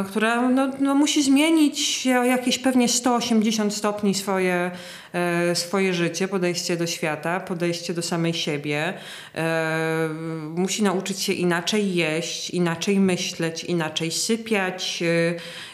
która 0.07 0.49
no, 0.49 0.71
no, 0.79 0.95
musi 0.95 1.23
zmienić 1.23 2.05
jakieś 2.05 2.59
pewnie 2.59 2.89
180 2.89 3.73
stopni 3.73 4.13
swoje, 4.13 4.71
e, 5.13 5.55
swoje 5.55 5.93
życie, 5.93 6.27
podejście 6.27 6.77
do 6.77 6.87
świata, 6.87 7.39
podejście 7.39 7.93
do 7.93 8.01
samej 8.01 8.33
siebie. 8.33 8.93
E, 9.35 10.09
musi 10.55 10.83
nauczyć 10.83 11.21
się 11.21 11.33
inaczej 11.33 11.95
jeść, 11.95 12.49
inaczej 12.49 12.99
myśleć, 12.99 13.63
inaczej 13.63 14.11
sypiać, 14.11 15.03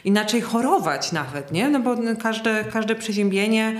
inaczej 0.05 0.41
chorować 0.41 1.11
nawet, 1.11 1.51
nie? 1.51 1.69
No 1.69 1.79
bo 1.79 1.97
każde, 2.21 2.63
każde 2.73 2.95
przeziębienie 2.95 3.75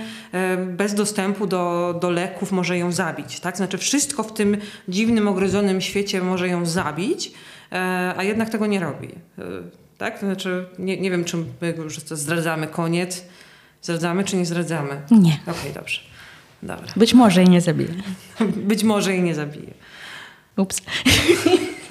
bez 0.66 0.94
dostępu 0.94 1.46
do, 1.46 1.94
do 2.00 2.10
leków 2.10 2.52
może 2.52 2.78
ją 2.78 2.92
zabić, 2.92 3.40
tak? 3.40 3.56
Znaczy 3.56 3.78
wszystko 3.78 4.22
w 4.22 4.34
tym 4.34 4.56
dziwnym, 4.88 5.28
ogrodzonym 5.28 5.80
świecie 5.80 6.22
może 6.22 6.48
ją 6.48 6.66
zabić, 6.66 7.32
E, 7.32 7.51
a 8.16 8.22
jednak 8.22 8.50
tego 8.50 8.66
nie 8.66 8.80
robi. 8.80 9.08
E, 9.08 9.42
tak? 9.98 10.18
To 10.18 10.26
znaczy, 10.26 10.68
nie, 10.78 11.00
nie 11.00 11.10
wiem, 11.10 11.24
czy 11.24 11.36
my 11.36 11.74
już 11.76 11.98
zdradzamy 11.98 12.66
koniec. 12.66 13.24
Zdradzamy, 13.82 14.24
czy 14.24 14.36
nie 14.36 14.46
zdradzamy? 14.46 15.02
Nie. 15.10 15.38
Okej, 15.42 15.54
okay, 15.60 15.72
dobrze. 15.72 16.00
Dobra. 16.62 16.86
Być 16.96 17.14
może 17.14 17.42
i 17.42 17.48
nie 17.48 17.60
zabije. 17.60 17.94
Być 18.70 18.84
może 18.84 19.16
i 19.16 19.22
nie 19.22 19.34
zabije. 19.34 19.74
Ups. 20.56 20.82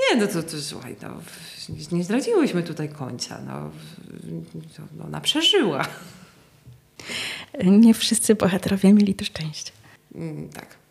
nie, 0.00 0.16
no 0.20 0.26
to, 0.26 0.42
to 0.42 0.60
słuchaj, 0.60 0.96
no, 1.02 1.08
nie 1.92 2.04
zdradziłyśmy 2.04 2.62
tutaj 2.62 2.88
końca. 2.88 3.40
No, 3.46 3.70
no, 4.98 5.04
ona 5.04 5.20
przeżyła. 5.20 5.84
Nie 7.64 7.94
wszyscy 7.94 8.34
bohaterowie 8.34 8.92
mieli 8.92 9.14
to 9.14 9.24
szczęście. 9.24 9.72
Mm, 10.14 10.48
tak. 10.48 10.81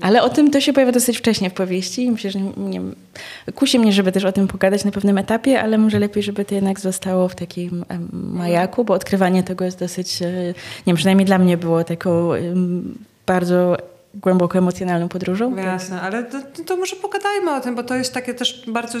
Ale 0.00 0.22
o 0.22 0.28
tym 0.28 0.50
to 0.50 0.60
się 0.60 0.72
pojawia 0.72 0.92
dosyć 0.92 1.18
wcześnie 1.18 1.50
w 1.50 1.54
powieści 1.54 2.04
i 2.04 2.10
myślę, 2.10 2.30
że 2.30 2.40
nie, 2.56 2.80
kusi 3.54 3.78
mnie, 3.78 3.92
żeby 3.92 4.12
też 4.12 4.24
o 4.24 4.32
tym 4.32 4.48
pogadać 4.48 4.84
na 4.84 4.90
pewnym 4.90 5.18
etapie, 5.18 5.62
ale 5.62 5.78
może 5.78 5.98
lepiej, 5.98 6.22
żeby 6.22 6.44
to 6.44 6.54
jednak 6.54 6.80
zostało 6.80 7.28
w 7.28 7.34
takim 7.34 7.84
majaku, 8.12 8.84
bo 8.84 8.94
odkrywanie 8.94 9.42
tego 9.42 9.64
jest 9.64 9.78
dosyć, 9.78 10.22
e, 10.22 10.26
nie 10.26 10.86
wiem, 10.86 10.96
przynajmniej 10.96 11.26
dla 11.26 11.38
mnie 11.38 11.56
było 11.56 11.84
taką 11.84 12.30
bardzo 13.26 13.76
głęboko 14.14 14.58
emocjonalną 14.58 15.08
podróżą. 15.08 15.56
Jasne, 15.56 16.00
ale 16.00 16.24
to, 16.24 16.38
to, 16.66 16.76
może 16.76 16.96
pogadajmy 16.96 17.54
o 17.54 17.60
tym, 17.60 17.74
bo 17.74 17.82
to 17.82 17.94
jest 17.94 18.14
takie 18.14 18.34
też 18.34 18.64
bardzo 18.68 18.98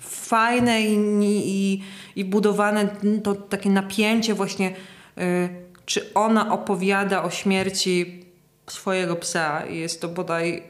fajne 0.00 0.82
i, 0.82 0.94
i, 1.24 1.82
i 2.16 2.24
budowane 2.24 2.88
to 3.22 3.34
takie 3.34 3.70
napięcie 3.70 4.34
właśnie, 4.34 4.70
y, 5.18 5.48
czy 5.86 6.14
ona 6.14 6.52
opowiada 6.52 7.22
o 7.22 7.30
śmierci 7.30 8.23
swojego 8.66 9.16
psa 9.16 9.66
i 9.66 9.78
jest 9.78 10.00
to 10.00 10.08
bodaj 10.08 10.62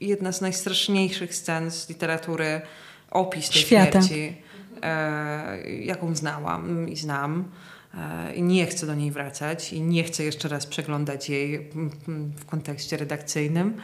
jedna 0.00 0.32
z 0.32 0.40
najstraszniejszych 0.40 1.34
scen 1.34 1.70
z 1.70 1.88
literatury, 1.88 2.60
opis 3.10 3.50
tej 3.50 3.62
Świata. 3.62 4.02
śmierci, 4.02 4.36
e, 4.82 5.70
jaką 5.70 6.14
znałam 6.14 6.88
i 6.88 6.96
znam. 6.96 7.50
E, 7.94 8.34
I 8.34 8.42
nie 8.42 8.66
chcę 8.66 8.86
do 8.86 8.94
niej 8.94 9.10
wracać 9.10 9.72
i 9.72 9.80
nie 9.80 10.04
chcę 10.04 10.24
jeszcze 10.24 10.48
raz 10.48 10.66
przeglądać 10.66 11.30
jej 11.30 11.70
w 12.36 12.44
kontekście 12.46 12.96
redakcyjnym. 12.96 13.76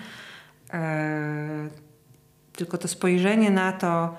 E, 0.72 1.68
tylko 2.52 2.78
to 2.78 2.88
spojrzenie 2.88 3.50
na 3.50 3.72
to, 3.72 4.16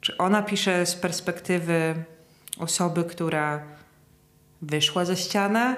czy 0.00 0.16
ona 0.16 0.42
pisze 0.42 0.86
z 0.86 0.94
perspektywy 0.94 1.94
osoby, 2.58 3.04
która 3.04 3.62
wyszła 4.62 5.04
ze 5.04 5.16
ściany, 5.16 5.76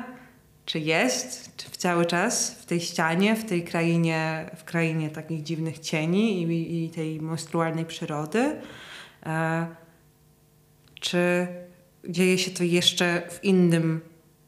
czy 0.67 0.79
jest, 0.79 1.57
czy 1.57 1.71
cały 1.71 2.07
czas 2.07 2.51
w 2.51 2.67
tej 2.67 2.81
ścianie, 2.81 3.37
w 3.37 3.45
tej 3.45 3.65
krainie, 3.65 4.51
w 4.57 4.65
krainie 4.65 5.11
takich 5.11 5.43
dziwnych 5.43 5.79
cieni 5.79 6.43
i, 6.43 6.85
i 6.85 6.91
tej 6.91 7.21
monstrualnej 7.21 7.85
przyrody? 7.85 8.57
E, 9.27 9.67
czy 11.01 11.47
dzieje 12.09 12.39
się 12.39 12.51
to 12.51 12.65
jeszcze 12.65 13.23
w 13.31 13.45
innym, 13.45 14.01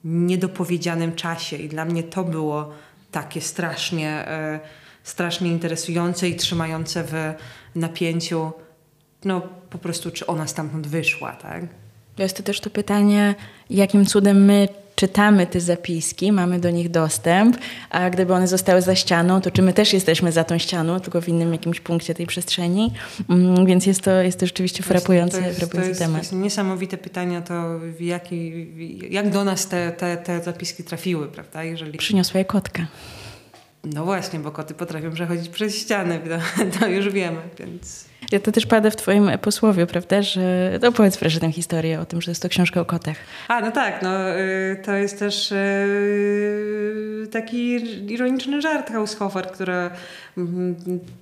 niedopowiedzianym 0.04 1.14
czasie? 1.14 1.56
I 1.56 1.68
dla 1.68 1.84
mnie 1.84 2.02
to 2.02 2.24
było 2.24 2.72
takie 3.10 3.40
strasznie, 3.40 4.10
e, 4.10 4.60
strasznie 5.02 5.50
interesujące 5.50 6.28
i 6.28 6.36
trzymające 6.36 7.04
w 7.04 7.34
napięciu, 7.74 8.52
no 9.24 9.40
po 9.70 9.78
prostu, 9.78 10.10
czy 10.10 10.26
ona 10.26 10.46
stamtąd 10.46 10.86
wyszła, 10.86 11.32
tak? 11.32 11.64
Jest 12.22 12.36
to 12.36 12.42
też 12.42 12.60
to 12.60 12.70
pytanie, 12.70 13.34
jakim 13.70 14.06
cudem 14.06 14.44
my 14.44 14.68
czytamy 14.98 15.46
te 15.46 15.60
zapiski, 15.60 16.32
mamy 16.32 16.60
do 16.60 16.70
nich 16.70 16.90
dostęp, 16.90 17.56
a 17.90 18.10
gdyby 18.10 18.34
one 18.34 18.48
zostały 18.48 18.82
za 18.82 18.94
ścianą, 18.94 19.40
to 19.40 19.50
czy 19.50 19.62
my 19.62 19.72
też 19.72 19.92
jesteśmy 19.92 20.32
za 20.32 20.44
tą 20.44 20.58
ścianą, 20.58 21.00
tylko 21.00 21.20
w 21.20 21.28
innym 21.28 21.52
jakimś 21.52 21.80
punkcie 21.80 22.14
tej 22.14 22.26
przestrzeni? 22.26 22.92
Mm, 23.30 23.66
więc 23.66 23.86
jest 23.86 24.00
to, 24.00 24.10
jest 24.10 24.40
to 24.40 24.46
rzeczywiście 24.46 24.82
frapujący, 24.82 25.40
to 25.40 25.46
jest, 25.46 25.58
frapujący 25.58 25.86
to 25.86 25.88
jest, 25.88 26.00
temat. 26.00 26.16
To 26.16 26.22
jest 26.22 26.32
niesamowite 26.32 26.98
pytania, 26.98 27.42
to 27.42 27.80
jaki, 28.00 28.66
jak 29.10 29.30
do 29.30 29.44
nas 29.44 29.68
te, 29.68 29.92
te, 29.92 30.16
te 30.16 30.42
zapiski 30.42 30.84
trafiły, 30.84 31.28
prawda? 31.28 31.64
Jeżeli... 31.64 31.98
Przyniosła 31.98 32.38
je 32.38 32.44
kotka. 32.44 32.86
No 33.84 34.04
właśnie, 34.04 34.38
bo 34.38 34.50
koty 34.50 34.74
potrafią 34.74 35.12
przechodzić 35.12 35.48
przez 35.48 35.76
ściany, 35.76 36.20
to, 36.28 36.78
to 36.78 36.86
już 36.86 37.08
wiemy, 37.08 37.40
więc... 37.58 38.07
Ja 38.32 38.40
to 38.40 38.52
też 38.52 38.66
pada 38.66 38.90
w 38.90 38.96
twoim 38.96 39.30
posłowie, 39.42 39.86
prawda, 39.86 40.22
że... 40.22 40.78
No 40.82 40.92
powiedz 40.92 41.16
proszę 41.16 41.40
tę 41.40 41.52
historię 41.52 42.00
o 42.00 42.04
tym, 42.04 42.22
że 42.22 42.30
jest 42.30 42.42
to 42.42 42.48
książka 42.48 42.80
o 42.80 42.84
kotach. 42.84 43.16
A, 43.48 43.60
no 43.60 43.70
tak, 43.70 44.02
no 44.02 44.38
y, 44.38 44.82
to 44.84 44.92
jest 44.92 45.18
też 45.18 45.52
y, 45.52 47.28
taki 47.30 47.74
ironiczny 48.12 48.62
żart 48.62 48.90
Haushofer, 48.92 49.46
która 49.46 49.90
mm, 50.38 50.76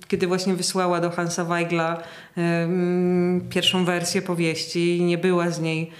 kiedy 0.07 0.27
właśnie 0.27 0.53
wysłała 0.53 1.01
do 1.01 1.09
Hansa 1.09 1.45
Weigla 1.45 1.97
y, 1.97 2.41
mm, 2.41 3.49
pierwszą 3.49 3.85
wersję 3.85 4.21
powieści 4.21 4.97
i 4.97 5.03
nie 5.03 5.17
była 5.17 5.49
z 5.49 5.59
niej... 5.59 5.91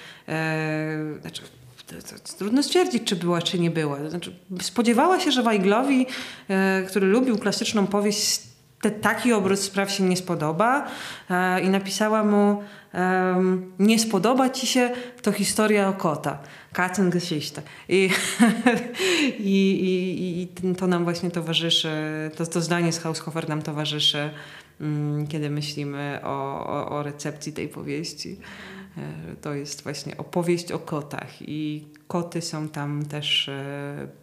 Znaczy, 1.22 1.42
to, 1.88 1.96
to, 1.96 2.38
trudno 2.38 2.64
stwierdzić, 2.64 3.04
czy 3.04 3.16
była, 3.16 3.42
czy 3.42 3.60
nie 3.60 3.72
była. 3.72 4.10
Znaczy, 4.10 4.36
spodziewała 4.62 5.20
się, 5.20 5.32
że 5.32 5.44
Weiglowi, 5.44 6.06
który 6.88 7.08
lubił 7.08 7.38
klasyczną 7.38 7.88
powieść, 7.88 8.42
te, 8.82 8.92
taki 8.92 9.34
obrót 9.34 9.60
spraw 9.60 9.92
się 9.92 10.04
nie 10.04 10.18
spodoba 10.18 10.88
e, 11.30 11.62
i 11.62 11.70
napisała 11.70 12.24
mu 12.24 12.64
nie 13.80 14.00
spodoba 14.00 14.50
ci 14.50 14.68
się, 14.68 14.90
to 15.22 15.32
historia 15.32 15.90
o 15.90 15.94
kota. 15.94 16.40
Katzengeschichte. 16.74 17.62
I, 17.90 18.10
i, 19.40 19.54
i, 20.22 20.42
I 20.42 20.76
to 20.76 20.88
nam 20.88 21.04
właśnie 21.04 21.32
towarzyszy, 21.32 21.92
to, 22.36 22.46
to 22.46 22.62
zdanie 22.62 22.94
z 22.94 23.00
Haushofer 23.00 23.50
nam 23.50 23.62
towarzyszy, 23.62 24.30
mm, 24.82 25.28
kiedy 25.28 25.50
myślimy 25.50 26.20
o, 26.24 26.68
o, 26.68 26.90
o 26.90 27.04
recepcji 27.04 27.54
tej 27.54 27.68
powieści. 27.68 28.38
To 29.42 29.54
jest 29.54 29.84
właśnie 29.84 30.18
opowieść 30.18 30.72
o 30.72 30.80
kotach 30.80 31.42
i 31.42 31.88
koty 32.08 32.42
są 32.42 32.70
tam 32.70 33.06
też 33.06 33.50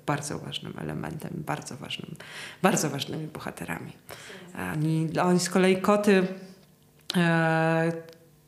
bardzo 0.07 0.39
ważnym 0.39 0.75
elementem, 0.79 1.31
bardzo 1.47 1.77
ważnym, 1.77 2.15
bardzo 2.63 2.91
ważnymi 2.91 3.27
bohaterami. 3.27 3.93
Oni, 4.73 5.19
oni 5.23 5.41
z 5.41 5.51
kolei 5.51 5.77
koty 5.77 6.27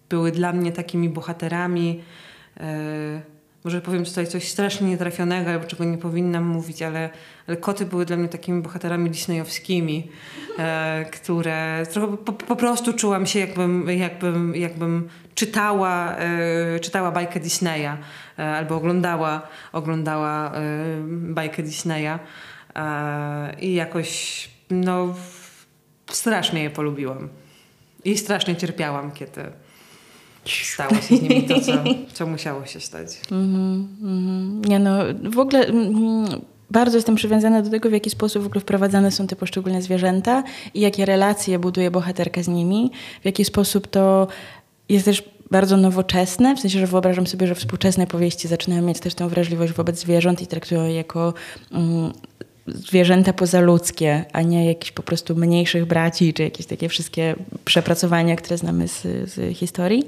były 0.09 0.33
dla 0.33 0.53
mnie 0.53 0.73
takimi 0.73 1.09
bohaterami 1.09 2.03
może 3.66 3.81
powiem 3.81 4.05
tutaj 4.05 4.26
coś 4.26 4.48
strasznie 4.48 4.88
nietrafionego, 4.88 5.50
albo 5.50 5.64
czego 5.64 5.85
nie 5.85 5.98
powinnam 5.98 6.44
mówić, 6.44 6.83
ale, 6.83 7.11
ale 7.46 7.57
koty 7.57 7.87
były 7.87 8.07
dla 8.07 8.16
mnie 8.16 8.29
takimi 8.29 8.62
bohaterami 8.62 9.11
disneyowskimi, 9.11 10.11
e, 10.59 11.05
które 11.12 11.87
trochę 11.92 12.16
po, 12.16 12.33
po, 12.33 12.57
prostu 12.57 12.92
czułam 12.92 13.26
się 13.26 13.38
jakbym, 13.38 13.90
jakbym, 13.90 14.57
jakbym 14.57 15.09
czytała, 15.35 16.16
e, 16.16 16.81
czytała 16.81 17.11
bajkę 17.11 17.40
Disneya 17.40 17.96
e, 18.38 18.57
albo 18.57 18.76
oglądała, 18.76 19.42
oglądała 19.72 20.52
e, 20.55 20.61
bajkę 21.11 21.62
Disneya 21.62 22.18
e, 22.76 23.57
i 23.61 23.74
jakoś 23.74 24.48
no 24.70 25.14
strasznie 26.11 26.62
je 26.62 26.70
polubiłam. 26.70 27.29
I 28.05 28.18
strasznie 28.18 28.57
cierpiałam, 28.57 29.12
kiedy, 29.12 29.42
stało 30.49 30.95
się 30.95 31.17
z 31.17 31.23
nimi 31.23 31.43
to, 31.43 31.61
co, 31.61 31.73
co 32.15 32.27
musiało 32.27 32.67
się 32.67 32.81
stać. 32.81 33.09
Mm 33.31 33.89
-hmm. 34.03 34.69
Nie 34.69 34.79
no, 34.79 34.99
w 35.31 35.39
ogóle 35.39 35.67
mm, 35.67 36.27
bardzo 36.71 36.99
jestem 36.99 37.15
przywiązana 37.15 37.63
do 37.63 37.71
tego, 37.71 37.89
w 37.89 37.93
jaki 37.93 38.11
sposób 38.11 38.43
w 38.43 38.47
ogóle 38.47 38.61
wprowadzane 38.61 39.11
są 39.11 39.27
te 39.27 39.37
poszczególne 39.37 39.83
zwierzęta 39.83 40.43
i 40.75 40.81
jakie 40.81 41.05
relacje 41.05 41.59
buduje 41.59 41.91
bohaterka 41.91 42.43
z 42.43 42.49
nimi, 42.49 42.91
w 43.23 43.25
jaki 43.25 43.45
sposób 43.45 43.87
to 43.87 44.27
jest 44.89 45.05
też 45.05 45.23
bardzo 45.51 45.77
nowoczesne, 45.77 46.57
w 46.57 46.61
sensie, 46.61 46.79
że 46.79 46.87
wyobrażam 46.87 47.27
sobie, 47.27 47.47
że 47.47 47.55
współczesne 47.55 48.07
powieści 48.07 48.49
zaczynają 48.49 48.83
mieć 48.83 49.01
też 49.01 49.15
tę 49.15 49.29
wrażliwość 49.29 49.73
wobec 49.73 49.99
zwierząt 49.99 50.43
i 50.43 50.47
traktują 50.47 50.85
je 50.85 50.95
jako 50.95 51.35
mm, 51.73 52.13
zwierzęta 52.68 53.33
pozaludzkie, 53.33 54.24
a 54.33 54.42
nie 54.42 54.66
jakichś 54.66 54.92
po 54.92 55.02
prostu 55.02 55.37
mniejszych 55.37 55.85
braci, 55.85 56.35
czy 56.35 56.42
jakieś 56.42 56.66
takie 56.66 56.88
wszystkie 56.88 57.35
przepracowania, 57.64 58.37
które 58.37 58.59
znamy 58.59 58.88
z, 58.88 59.02
z 59.02 59.57
historii. 59.57 60.05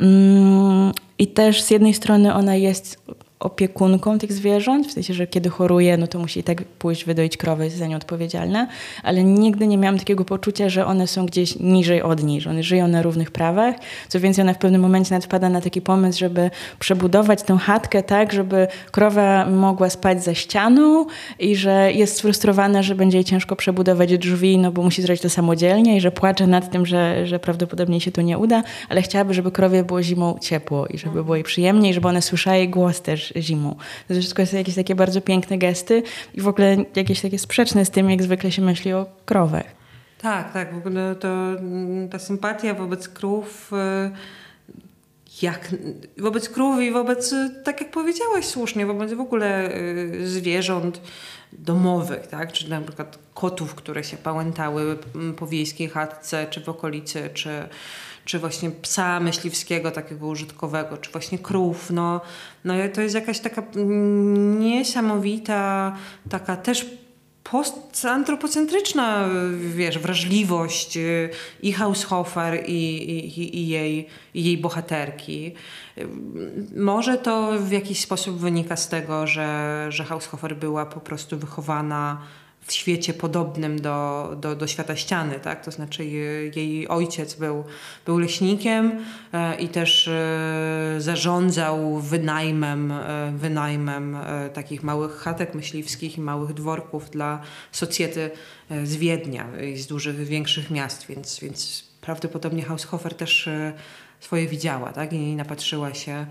Mm, 0.00 0.92
I 1.18 1.26
też 1.26 1.62
z 1.62 1.70
jednej 1.70 1.94
strony 1.94 2.34
ona 2.34 2.56
jest 2.56 3.00
opiekunką 3.40 4.18
tych 4.18 4.32
zwierząt, 4.32 4.86
w 4.86 4.92
sensie, 4.92 5.14
że 5.14 5.26
kiedy 5.26 5.48
choruje, 5.48 5.96
no 5.96 6.06
to 6.06 6.18
musi 6.18 6.40
i 6.40 6.42
tak 6.42 6.64
pójść 6.64 7.04
wydoić 7.04 7.36
krowę, 7.36 7.64
jest 7.64 7.76
za 7.76 7.86
nią 7.86 7.96
odpowiedzialna, 7.96 8.66
ale 9.02 9.24
nigdy 9.24 9.66
nie 9.66 9.78
miałam 9.78 9.98
takiego 9.98 10.24
poczucia, 10.24 10.68
że 10.68 10.86
one 10.86 11.06
są 11.06 11.26
gdzieś 11.26 11.58
niżej 11.58 12.02
od 12.02 12.22
niej, 12.22 12.40
że 12.40 12.50
one 12.50 12.62
żyją 12.62 12.88
na 12.88 13.02
równych 13.02 13.30
prawach. 13.30 13.74
Co 14.08 14.20
więcej, 14.20 14.42
ona 14.42 14.54
w 14.54 14.58
pewnym 14.58 14.80
momencie 14.80 15.10
nawet 15.10 15.24
wpada 15.24 15.48
na 15.48 15.60
taki 15.60 15.82
pomysł, 15.82 16.18
żeby 16.18 16.50
przebudować 16.78 17.42
tę 17.42 17.58
chatkę 17.58 18.02
tak, 18.02 18.32
żeby 18.32 18.66
krowa 18.90 19.46
mogła 19.46 19.90
spać 19.90 20.24
za 20.24 20.34
ścianą 20.34 21.06
i 21.38 21.56
że 21.56 21.92
jest 21.92 22.16
sfrustrowana, 22.16 22.82
że 22.82 22.94
będzie 22.94 23.18
jej 23.18 23.24
ciężko 23.24 23.56
przebudować 23.56 24.18
drzwi, 24.18 24.58
no 24.58 24.72
bo 24.72 24.82
musi 24.82 25.02
zrobić 25.02 25.22
to 25.22 25.30
samodzielnie 25.30 25.96
i 25.96 26.00
że 26.00 26.12
płacze 26.12 26.46
nad 26.46 26.70
tym, 26.70 26.86
że, 26.86 27.26
że 27.26 27.38
prawdopodobnie 27.38 28.00
się 28.00 28.12
to 28.12 28.22
nie 28.22 28.38
uda, 28.38 28.62
ale 28.88 29.02
chciałaby, 29.02 29.34
żeby 29.34 29.50
krowie 29.50 29.84
było 29.84 30.02
zimą 30.02 30.38
ciepło 30.40 30.86
i 30.86 30.98
żeby 30.98 31.24
było 31.24 31.36
jej 31.36 31.44
przyjemniej, 31.44 31.94
żeby 31.94 32.08
one 32.08 32.22
słyszały 32.22 32.56
jej 32.56 32.68
głos 32.68 33.02
też 33.02 33.29
zimą. 33.36 33.76
To 34.08 34.14
wszystko 34.14 34.46
są 34.46 34.56
jakieś 34.56 34.74
takie 34.74 34.94
bardzo 34.94 35.20
piękne 35.20 35.58
gesty 35.58 36.02
i 36.34 36.40
w 36.40 36.48
ogóle 36.48 36.76
jakieś 36.96 37.20
takie 37.20 37.38
sprzeczne 37.38 37.84
z 37.84 37.90
tym, 37.90 38.10
jak 38.10 38.22
zwykle 38.22 38.52
się 38.52 38.62
myśli 38.62 38.92
o 38.92 39.06
krowach. 39.26 39.80
Tak, 40.22 40.52
tak. 40.52 40.74
W 40.74 40.78
ogóle 40.78 41.14
to 41.14 41.28
mm, 41.28 42.08
ta 42.08 42.18
sympatia 42.18 42.74
wobec 42.74 43.08
krów 43.08 43.72
y, 43.72 44.10
jak 45.42 45.74
wobec 46.18 46.48
krów 46.48 46.80
i 46.80 46.90
wobec, 46.90 47.32
y, 47.32 47.50
tak 47.64 47.80
jak 47.80 47.90
powiedziałaś 47.90 48.46
słusznie, 48.46 48.86
wobec 48.86 49.12
w 49.12 49.20
ogóle 49.20 49.76
y, 49.76 50.28
zwierząt 50.28 51.00
domowych, 51.52 52.26
tak? 52.26 52.52
czy 52.52 52.70
na 52.70 52.80
przykład 52.80 53.18
kotów, 53.34 53.74
które 53.74 54.04
się 54.04 54.16
pałętały 54.16 54.98
mm, 55.14 55.34
po 55.34 55.46
wiejskiej 55.46 55.88
chatce, 55.88 56.46
czy 56.50 56.60
w 56.60 56.68
okolicy, 56.68 57.30
czy, 57.34 57.68
czy 58.30 58.38
właśnie 58.38 58.70
psa 58.70 59.20
myśliwskiego 59.20 59.90
takiego 59.90 60.26
użytkowego, 60.26 60.96
czy 60.96 61.10
właśnie 61.10 61.38
krów. 61.38 61.90
No, 61.90 62.20
no 62.64 62.74
to 62.94 63.00
jest 63.00 63.14
jakaś 63.14 63.40
taka 63.40 63.62
niesamowita, 64.58 65.96
taka 66.28 66.56
też 66.56 66.86
postantropocentryczna, 67.44 69.28
wiesz, 69.74 69.98
wrażliwość 69.98 70.96
y, 70.96 71.30
i 71.62 71.72
Haushofer 71.72 72.64
i, 72.66 72.72
i, 72.72 73.58
i, 73.58 73.68
jej, 73.68 74.06
i 74.34 74.44
jej 74.44 74.58
bohaterki. 74.58 75.54
Może 76.76 77.18
to 77.18 77.52
w 77.58 77.70
jakiś 77.70 78.00
sposób 78.00 78.38
wynika 78.38 78.76
z 78.76 78.88
tego, 78.88 79.26
że, 79.26 79.86
że 79.88 80.04
Haushofer 80.04 80.56
była 80.56 80.86
po 80.86 81.00
prostu 81.00 81.38
wychowana 81.38 82.20
świecie 82.72 83.14
podobnym 83.14 83.80
do, 83.80 84.30
do, 84.40 84.56
do 84.56 84.66
świata 84.66 84.96
ściany, 84.96 85.40
tak? 85.40 85.64
To 85.64 85.70
znaczy 85.70 86.04
jej 86.04 86.88
ojciec 86.88 87.34
był, 87.34 87.64
był 88.06 88.18
leśnikiem 88.18 89.04
e, 89.32 89.60
i 89.60 89.68
też 89.68 90.08
e, 90.08 90.94
zarządzał 90.98 92.00
wynajmem, 92.00 92.92
e, 92.92 93.32
wynajmem 93.36 94.16
takich 94.52 94.82
małych 94.82 95.16
chatek 95.16 95.54
myśliwskich 95.54 96.18
i 96.18 96.20
małych 96.20 96.54
dworków 96.54 97.10
dla 97.10 97.42
socjety 97.72 98.30
z 98.84 98.96
Wiednia 98.96 99.46
i 99.74 99.76
z 99.76 99.86
dużych, 99.86 100.16
większych 100.16 100.70
miast, 100.70 101.06
więc, 101.06 101.40
więc 101.40 101.84
prawdopodobnie 102.00 102.62
Haushofer 102.62 103.14
też 103.14 103.48
swoje 104.20 104.46
widziała, 104.46 104.92
tak? 104.92 105.12
I 105.12 105.36
napatrzyła 105.36 105.94
się, 105.94 106.26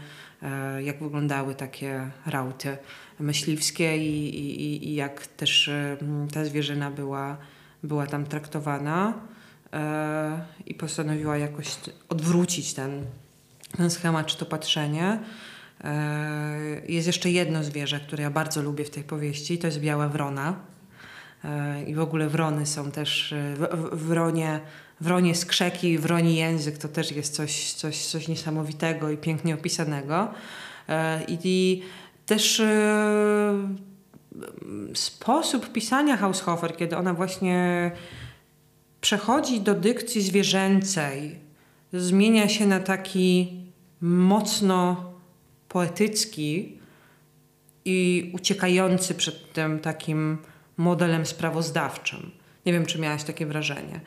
jak 0.79 0.99
wyglądały 1.03 1.55
takie 1.55 2.11
rauty 2.25 2.77
myśliwskie 3.19 3.97
i, 3.97 4.39
i, 4.39 4.89
i 4.89 4.95
jak 4.95 5.27
też 5.27 5.67
e, 5.67 5.97
ta 6.33 6.45
zwierzyna 6.45 6.91
była, 6.91 7.37
była 7.83 8.07
tam 8.07 8.25
traktowana 8.25 9.13
e, 9.73 10.41
i 10.65 10.73
postanowiła 10.73 11.37
jakoś 11.37 11.75
odwrócić 12.09 12.73
ten, 12.73 13.05
ten 13.77 13.89
schemat 13.89 14.27
czy 14.27 14.37
to 14.37 14.45
patrzenie. 14.45 15.19
E, 15.83 16.81
jest 16.87 17.07
jeszcze 17.07 17.31
jedno 17.31 17.63
zwierzę, 17.63 17.99
które 17.99 18.23
ja 18.23 18.29
bardzo 18.29 18.61
lubię 18.61 18.85
w 18.85 18.89
tej 18.89 19.03
powieści, 19.03 19.57
to 19.57 19.67
jest 19.67 19.79
biała 19.79 20.07
wrona. 20.07 20.55
I 21.87 21.95
w 21.95 21.99
ogóle 21.99 22.29
wrony 22.29 22.65
są 22.65 22.91
też, 22.91 23.33
w, 23.55 23.89
w, 23.91 24.07
wronie, 24.07 24.59
wronie 25.01 25.35
skrzeki, 25.35 25.97
wroni 25.97 26.35
język 26.35 26.77
to 26.77 26.87
też 26.87 27.11
jest 27.11 27.35
coś, 27.35 27.73
coś, 27.73 28.05
coś 28.05 28.27
niesamowitego 28.27 29.11
i 29.11 29.17
pięknie 29.17 29.55
opisanego. 29.55 30.33
I 31.27 31.81
też 32.25 32.59
e, 32.59 33.67
sposób 34.93 35.71
pisania 35.71 36.17
Haushofer, 36.17 36.77
kiedy 36.77 36.97
ona 36.97 37.13
właśnie 37.13 37.91
przechodzi 39.01 39.61
do 39.61 39.75
dykcji 39.75 40.21
zwierzęcej, 40.21 41.39
zmienia 41.93 42.49
się 42.49 42.67
na 42.67 42.79
taki 42.79 43.59
mocno 44.01 45.11
poetycki 45.69 46.79
i 47.85 48.31
uciekający 48.33 49.15
przed 49.15 49.53
tym 49.53 49.79
takim 49.79 50.37
modelem 50.77 51.25
sprawozdawczym. 51.25 52.31
Nie 52.65 52.73
wiem, 52.73 52.85
czy 52.85 52.99
miałaś 52.99 53.23
takie 53.23 53.45
wrażenie, 53.45 53.99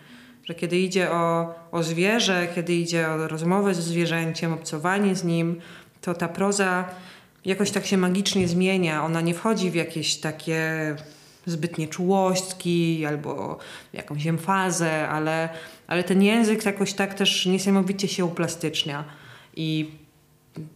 że 0.45 0.55
kiedy 0.55 0.79
idzie 0.79 1.11
o, 1.11 1.55
o 1.73 1.83
zwierzę, 1.83 2.49
kiedy 2.55 2.75
idzie 2.75 3.09
o 3.09 3.29
rozmowę 3.29 3.75
ze 3.75 3.83
zwierzęciem, 3.83 4.53
obcowanie 4.53 5.15
z 5.15 5.25
nim, 5.25 5.61
to 6.01 6.15
ta 6.15 6.29
proza 6.29 6.85
jakoś 7.45 7.71
tak 7.71 7.87
się 7.87 7.97
magicznie 7.97 8.49
zmienia. 8.49 9.05
Ona 9.05 9.21
nie 9.21 9.35
wchodzi 9.35 9.71
w 9.71 9.75
jakieś 9.75 10.17
takie 10.17 10.97
zbytnie 11.47 11.89
czułości 11.89 13.05
albo 13.09 13.59
jakąś 13.93 14.27
emfazę, 14.27 15.09
ale, 15.09 15.49
ale 15.87 16.05
ten 16.05 16.23
język 16.23 16.65
jakoś 16.65 16.93
tak 16.93 17.15
też 17.15 17.47
niesamowicie 17.47 18.09
się 18.09 18.25
uplastycznia 18.25 19.05
i 19.57 19.91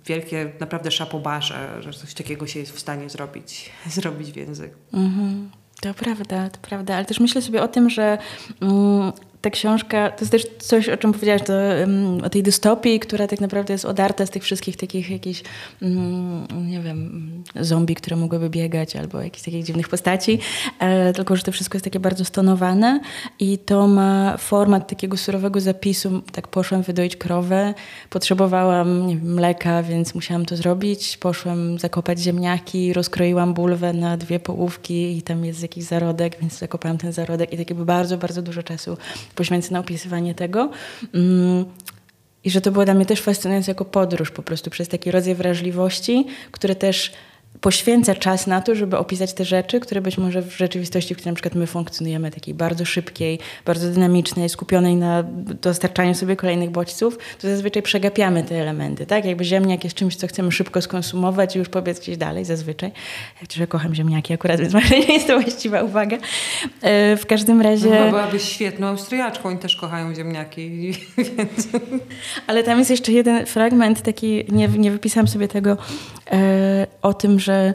wielkie 0.07 0.53
naprawdę 0.61 0.91
szapobarze, 0.91 1.83
że 1.83 1.93
coś 1.93 2.15
takiego 2.15 2.47
się 2.47 2.61
jest 2.61 2.73
w 2.73 2.79
stanie 2.79 3.11
zrobić, 3.11 3.71
zrobić 3.87 4.33
w 4.33 4.37
języku. 4.37 4.77
Mm-hmm. 4.93 5.47
To 5.81 5.95
prawda, 5.95 6.51
to 6.51 6.59
prawda, 6.63 6.97
ale 6.97 7.05
też 7.05 7.21
myślę 7.21 7.43
sobie 7.43 7.63
o 7.63 7.69
tym, 7.69 7.91
że 7.91 8.19
mm, 8.61 9.13
ta 9.47 9.51
książka, 9.51 10.11
to 10.11 10.17
jest 10.21 10.33
też 10.33 10.47
coś, 10.59 10.89
o 10.89 10.97
czym 10.97 11.13
powiedziałaś, 11.13 11.43
to, 11.43 11.53
um, 11.53 12.25
o 12.25 12.31
tej 12.31 12.43
dystopii, 12.43 13.01
która 13.01 13.27
tak 13.27 13.41
naprawdę 13.41 13.73
jest 13.73 13.85
odarta 13.85 14.27
z 14.27 14.31
tych 14.31 14.43
wszystkich 14.43 14.77
takich 14.77 15.11
jakichś, 15.11 15.43
um, 15.83 16.47
nie 16.71 16.81
wiem, 16.81 17.31
zombie, 17.61 17.95
które 17.95 18.17
mogłyby 18.17 18.51
biegać, 18.51 18.97
albo 18.97 19.21
jakichś 19.21 19.45
takich 19.45 19.65
dziwnych 19.65 19.89
postaci, 19.89 20.39
e, 20.79 21.13
tylko 21.13 21.37
że 21.37 21.43
to 21.43 21.53
wszystko 21.53 21.77
jest 21.77 21.85
takie 21.85 22.01
bardzo 22.01 22.25
stonowane 22.25 23.01
i 23.41 23.59
to 23.59 23.89
ma 23.89 24.37
format 24.37 24.89
takiego 24.89 25.17
surowego 25.17 25.61
zapisu. 25.61 26.23
Tak 26.33 26.49
poszłam 26.49 26.83
wydoić 26.83 27.17
krowę, 27.17 27.75
potrzebowałam 28.11 29.09
wiem, 29.09 29.35
mleka, 29.35 29.83
więc 29.83 30.15
musiałam 30.15 30.47
to 30.47 30.57
zrobić. 30.57 31.17
Poszłam 31.17 31.79
zakopać 31.79 32.19
ziemniaki, 32.19 32.93
rozkroiłam 32.93 33.55
bulwę 33.55 33.93
na 33.93 34.17
dwie 34.17 34.41
połówki 34.41 35.19
i 35.19 35.23
tam 35.23 35.45
jest 35.45 35.63
jakiś 35.63 35.85
zarodek, 35.85 36.37
więc 36.41 36.59
zakopałam 36.59 36.99
ten 36.99 37.13
zarodek 37.13 37.53
i 37.53 37.57
takie 37.57 37.75
bardzo, 37.75 38.19
bardzo 38.19 38.43
dużo 38.43 38.63
czasu 38.63 38.97
poświęcę 39.37 39.73
na 39.73 39.81
opisywanie 39.81 40.35
tego. 40.35 40.71
Mm, 41.15 41.65
I 42.45 42.51
że 42.51 42.61
to 42.61 42.71
było 42.73 42.85
dla 42.85 42.95
mnie 42.95 43.07
też 43.07 43.21
fascynujące 43.21 43.71
jako 43.71 43.85
podróż 43.85 44.31
po 44.31 44.43
prostu 44.43 44.71
przez 44.71 44.89
taki 44.89 45.11
rodzaj 45.11 45.35
wrażliwości, 45.35 46.27
które 46.51 46.75
też 46.75 47.13
poświęca 47.61 48.15
czas 48.15 48.47
na 48.47 48.61
to, 48.61 48.75
żeby 48.75 48.99
opisać 48.99 49.33
te 49.33 49.45
rzeczy, 49.45 49.81
które 49.81 50.01
być 50.01 50.19
może 50.19 50.43
w 50.43 50.57
rzeczywistości, 50.57 51.15
w 51.15 51.17
której 51.17 51.33
na 51.33 51.35
przykład 51.35 51.55
my 51.55 51.67
funkcjonujemy, 51.67 52.31
takiej 52.31 52.55
bardzo 52.55 52.85
szybkiej, 52.85 53.39
bardzo 53.65 53.89
dynamicznej, 53.91 54.49
skupionej 54.49 54.97
na 54.97 55.25
dostarczaniu 55.63 56.15
sobie 56.15 56.37
kolejnych 56.37 56.71
bodźców, 56.71 57.19
to 57.41 57.49
zazwyczaj 57.49 57.83
przegapiamy 57.83 58.45
te 58.45 58.63
elementy, 58.63 59.07
tak? 59.07 59.25
Jakby 59.25 59.45
ziemniak 59.45 59.85
jest 59.85 59.97
czymś, 59.97 60.17
co 60.17 60.27
chcemy 60.27 60.53
szybko 60.53 60.83
skonsumować 60.83 61.57
i 61.57 61.59
już 61.59 61.69
powiedz 61.69 62.01
gdzieś 62.01 62.17
dalej, 62.17 62.45
zazwyczaj. 62.45 62.93
Ja 63.59 63.67
kocham 63.67 63.95
ziemniaki 63.95 64.35
akurat, 64.35 64.61
więc 64.61 64.75
może 64.79 64.99
nie 64.99 65.15
jest 65.15 65.27
to 65.27 65.41
właściwa 65.41 65.83
uwaga. 65.83 66.17
E, 66.83 67.17
w 67.17 67.27
każdym 67.27 67.61
razie... 67.61 67.91
No, 67.91 68.11
byłabyś 68.11 68.43
świetną 68.43 68.87
Austriaczką, 68.87 69.49
oni 69.49 69.59
też 69.59 69.77
kochają 69.77 70.15
ziemniaki. 70.15 70.93
Więc... 71.37 71.69
Ale 72.47 72.63
tam 72.63 72.79
jest 72.79 72.91
jeszcze 72.91 73.13
jeden 73.13 73.47
fragment, 73.47 74.03
taki, 74.03 74.45
nie, 74.49 74.69
nie 74.69 74.91
wypisałam 74.91 75.29
sobie 75.29 75.49
tego, 75.49 75.77
e, 76.31 76.87
o 77.03 77.15
tym, 77.15 77.41
że 77.47 77.75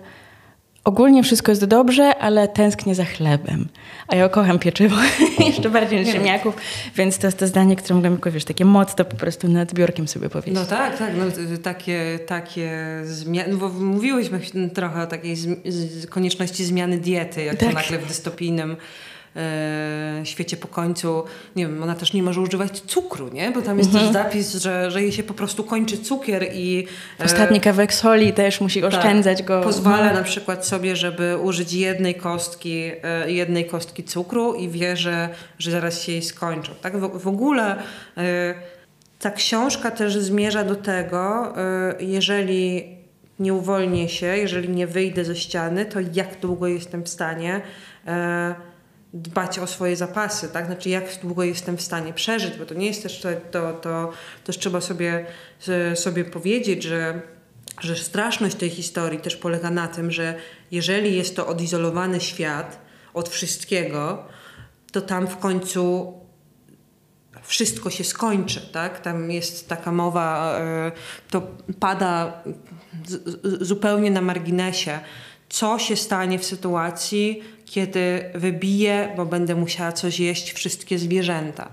ogólnie 0.84 1.23
wszystko 1.23 1.51
jest 1.51 1.65
dobrze, 1.65 2.17
ale 2.17 2.47
tęsknię 2.47 2.95
za 2.95 3.05
chlebem. 3.05 3.67
A 4.07 4.15
ja 4.15 4.29
kocham 4.29 4.60
pieczywo 4.60 4.95
jeszcze 5.47 5.69
bardziej 5.69 5.99
niż 5.99 6.13
ziemniaków, 6.13 6.55
więc 6.95 7.17
to 7.17 7.27
jest 7.27 7.38
to 7.38 7.47
zdanie, 7.47 7.75
które 7.75 7.95
mogłam 7.95 8.13
jako, 8.13 8.31
wiesz, 8.31 8.45
takie 8.45 8.65
motto 8.65 9.05
po 9.05 9.15
prostu 9.15 9.47
nad 9.47 9.73
biurkiem 9.73 10.07
sobie 10.07 10.29
powiedzieć. 10.29 10.55
No 10.55 10.65
tak, 10.65 10.97
tak, 10.97 11.13
no, 11.17 11.25
takie, 11.63 12.19
takie 12.27 12.71
zmiany, 13.03 13.53
no 13.53 13.57
bo 13.57 13.69
mówiłyśmy 13.69 14.39
trochę 14.73 15.01
o 15.01 15.07
takiej 15.07 15.36
z, 15.36 16.07
konieczności 16.07 16.65
zmiany 16.65 16.97
diety, 16.97 17.43
jak 17.43 17.57
tak. 17.57 17.69
to 17.69 17.75
nagle 17.75 17.99
w 17.99 18.07
dystopijnym 18.07 18.77
e, 19.36 20.22
świecie 20.24 20.58
po 20.58 20.67
końcu, 20.67 21.24
nie 21.56 21.67
wiem, 21.67 21.84
ona 21.84 21.96
też 21.96 22.13
nie 22.13 22.24
może 22.24 22.41
używać 22.41 22.80
cukru, 22.80 23.30
nie? 23.34 23.52
Bo 23.52 23.62
tam 23.62 23.78
jest 23.78 23.89
mhm. 23.89 24.13
też 24.13 24.24
zapis, 24.24 24.56
że, 24.56 24.91
że 24.91 25.02
jej 25.02 25.12
się 25.12 25.24
po 25.24 25.34
prostu 25.34 25.63
kończy 25.63 25.98
cukier 25.98 26.48
i... 26.54 26.88
E, 27.20 27.26
Ostatni 27.26 27.62
kawałek 27.62 27.94
soli 27.94 28.34
też 28.34 28.62
musi 28.62 28.82
tak, 28.82 28.94
oszczędzać 28.94 29.38
tak, 29.38 29.48
go. 29.48 29.62
Pozwala 29.62 30.13
na 30.13 30.24
przykład 30.24 30.67
sobie, 30.67 30.96
żeby 30.96 31.38
użyć 31.38 31.74
jednej 31.74 32.15
kostki, 32.15 32.91
e, 33.04 33.32
jednej 33.32 33.65
kostki 33.65 34.04
cukru 34.04 34.54
i 34.54 34.70
wie, 34.70 34.98
że, 34.98 35.30
że 35.60 35.72
zaraz 35.72 36.02
się 36.02 36.12
jej 36.12 36.22
skończą. 36.22 36.72
Tak? 36.82 36.98
W, 36.98 37.20
w 37.20 37.28
ogóle 37.28 37.76
ta 39.20 39.32
książka 39.32 39.91
też 39.91 40.17
zmierza 40.17 40.63
do 40.63 40.76
tego, 40.76 41.54
jeżeli 42.00 43.02
nie 43.41 43.54
uwolnię 43.54 44.10
się, 44.10 44.26
jeżeli 44.26 44.70
nie 44.70 44.88
wyjdę 44.88 45.26
ze 45.26 45.36
ściany, 45.36 45.86
to 45.86 46.00
jak 46.13 46.39
długo 46.39 46.67
jestem 46.67 47.04
w 47.04 47.10
stanie 47.10 47.62
e, 48.08 48.56
dbać 49.13 49.60
o 49.60 49.67
swoje 49.67 49.95
zapasy, 49.95 50.50
tak? 50.50 50.65
Znaczy 50.65 50.89
jak 50.89 51.04
długo 51.21 51.43
jestem 51.43 51.78
w 51.78 51.82
stanie 51.82 52.13
przeżyć, 52.13 52.58
bo 52.58 52.65
to 52.65 52.74
nie 52.74 52.88
jest 52.88 53.04
też 53.04 53.26
to, 53.52 53.74
to, 53.74 54.12
też 54.43 54.58
trzeba 54.58 54.82
sobie, 54.82 55.26
sobie 55.95 56.26
powiedzieć, 56.26 56.84
że, 56.84 57.21
że 57.82 57.95
straszność 57.95 58.56
tej 58.56 58.69
historii 58.69 59.19
też 59.19 59.36
polega 59.36 59.69
na 59.69 59.88
tym, 59.88 60.12
że 60.12 60.36
jeżeli 60.71 61.17
jest 61.17 61.36
to 61.36 61.47
odizolowany 61.47 62.21
świat 62.21 62.80
od 63.13 63.30
wszystkiego, 63.30 64.24
to 64.91 65.02
tam 65.02 65.28
w 65.28 65.38
końcu 65.38 66.13
wszystko 67.43 67.89
się 67.89 68.04
skończy, 68.04 68.62
tak? 68.71 69.00
Tam 69.00 69.32
jest 69.32 69.69
taka 69.69 69.91
mowa, 69.91 70.60
e, 70.60 70.91
to 71.30 71.47
pada 71.80 72.43
zupełnie 73.43 74.12
na 74.12 74.21
marginesie, 74.21 75.00
co 75.52 75.80
się 75.80 75.96
stanie 75.96 76.40
w 76.40 76.46
sytuacji, 76.46 77.44
kiedy 77.66 78.32
wybiję, 78.36 79.14
bo 79.18 79.26
będę 79.26 79.56
musiała 79.56 79.92
coś 79.92 80.20
jeść 80.20 80.52
wszystkie 80.52 81.00
zwierzęta. 81.00 81.72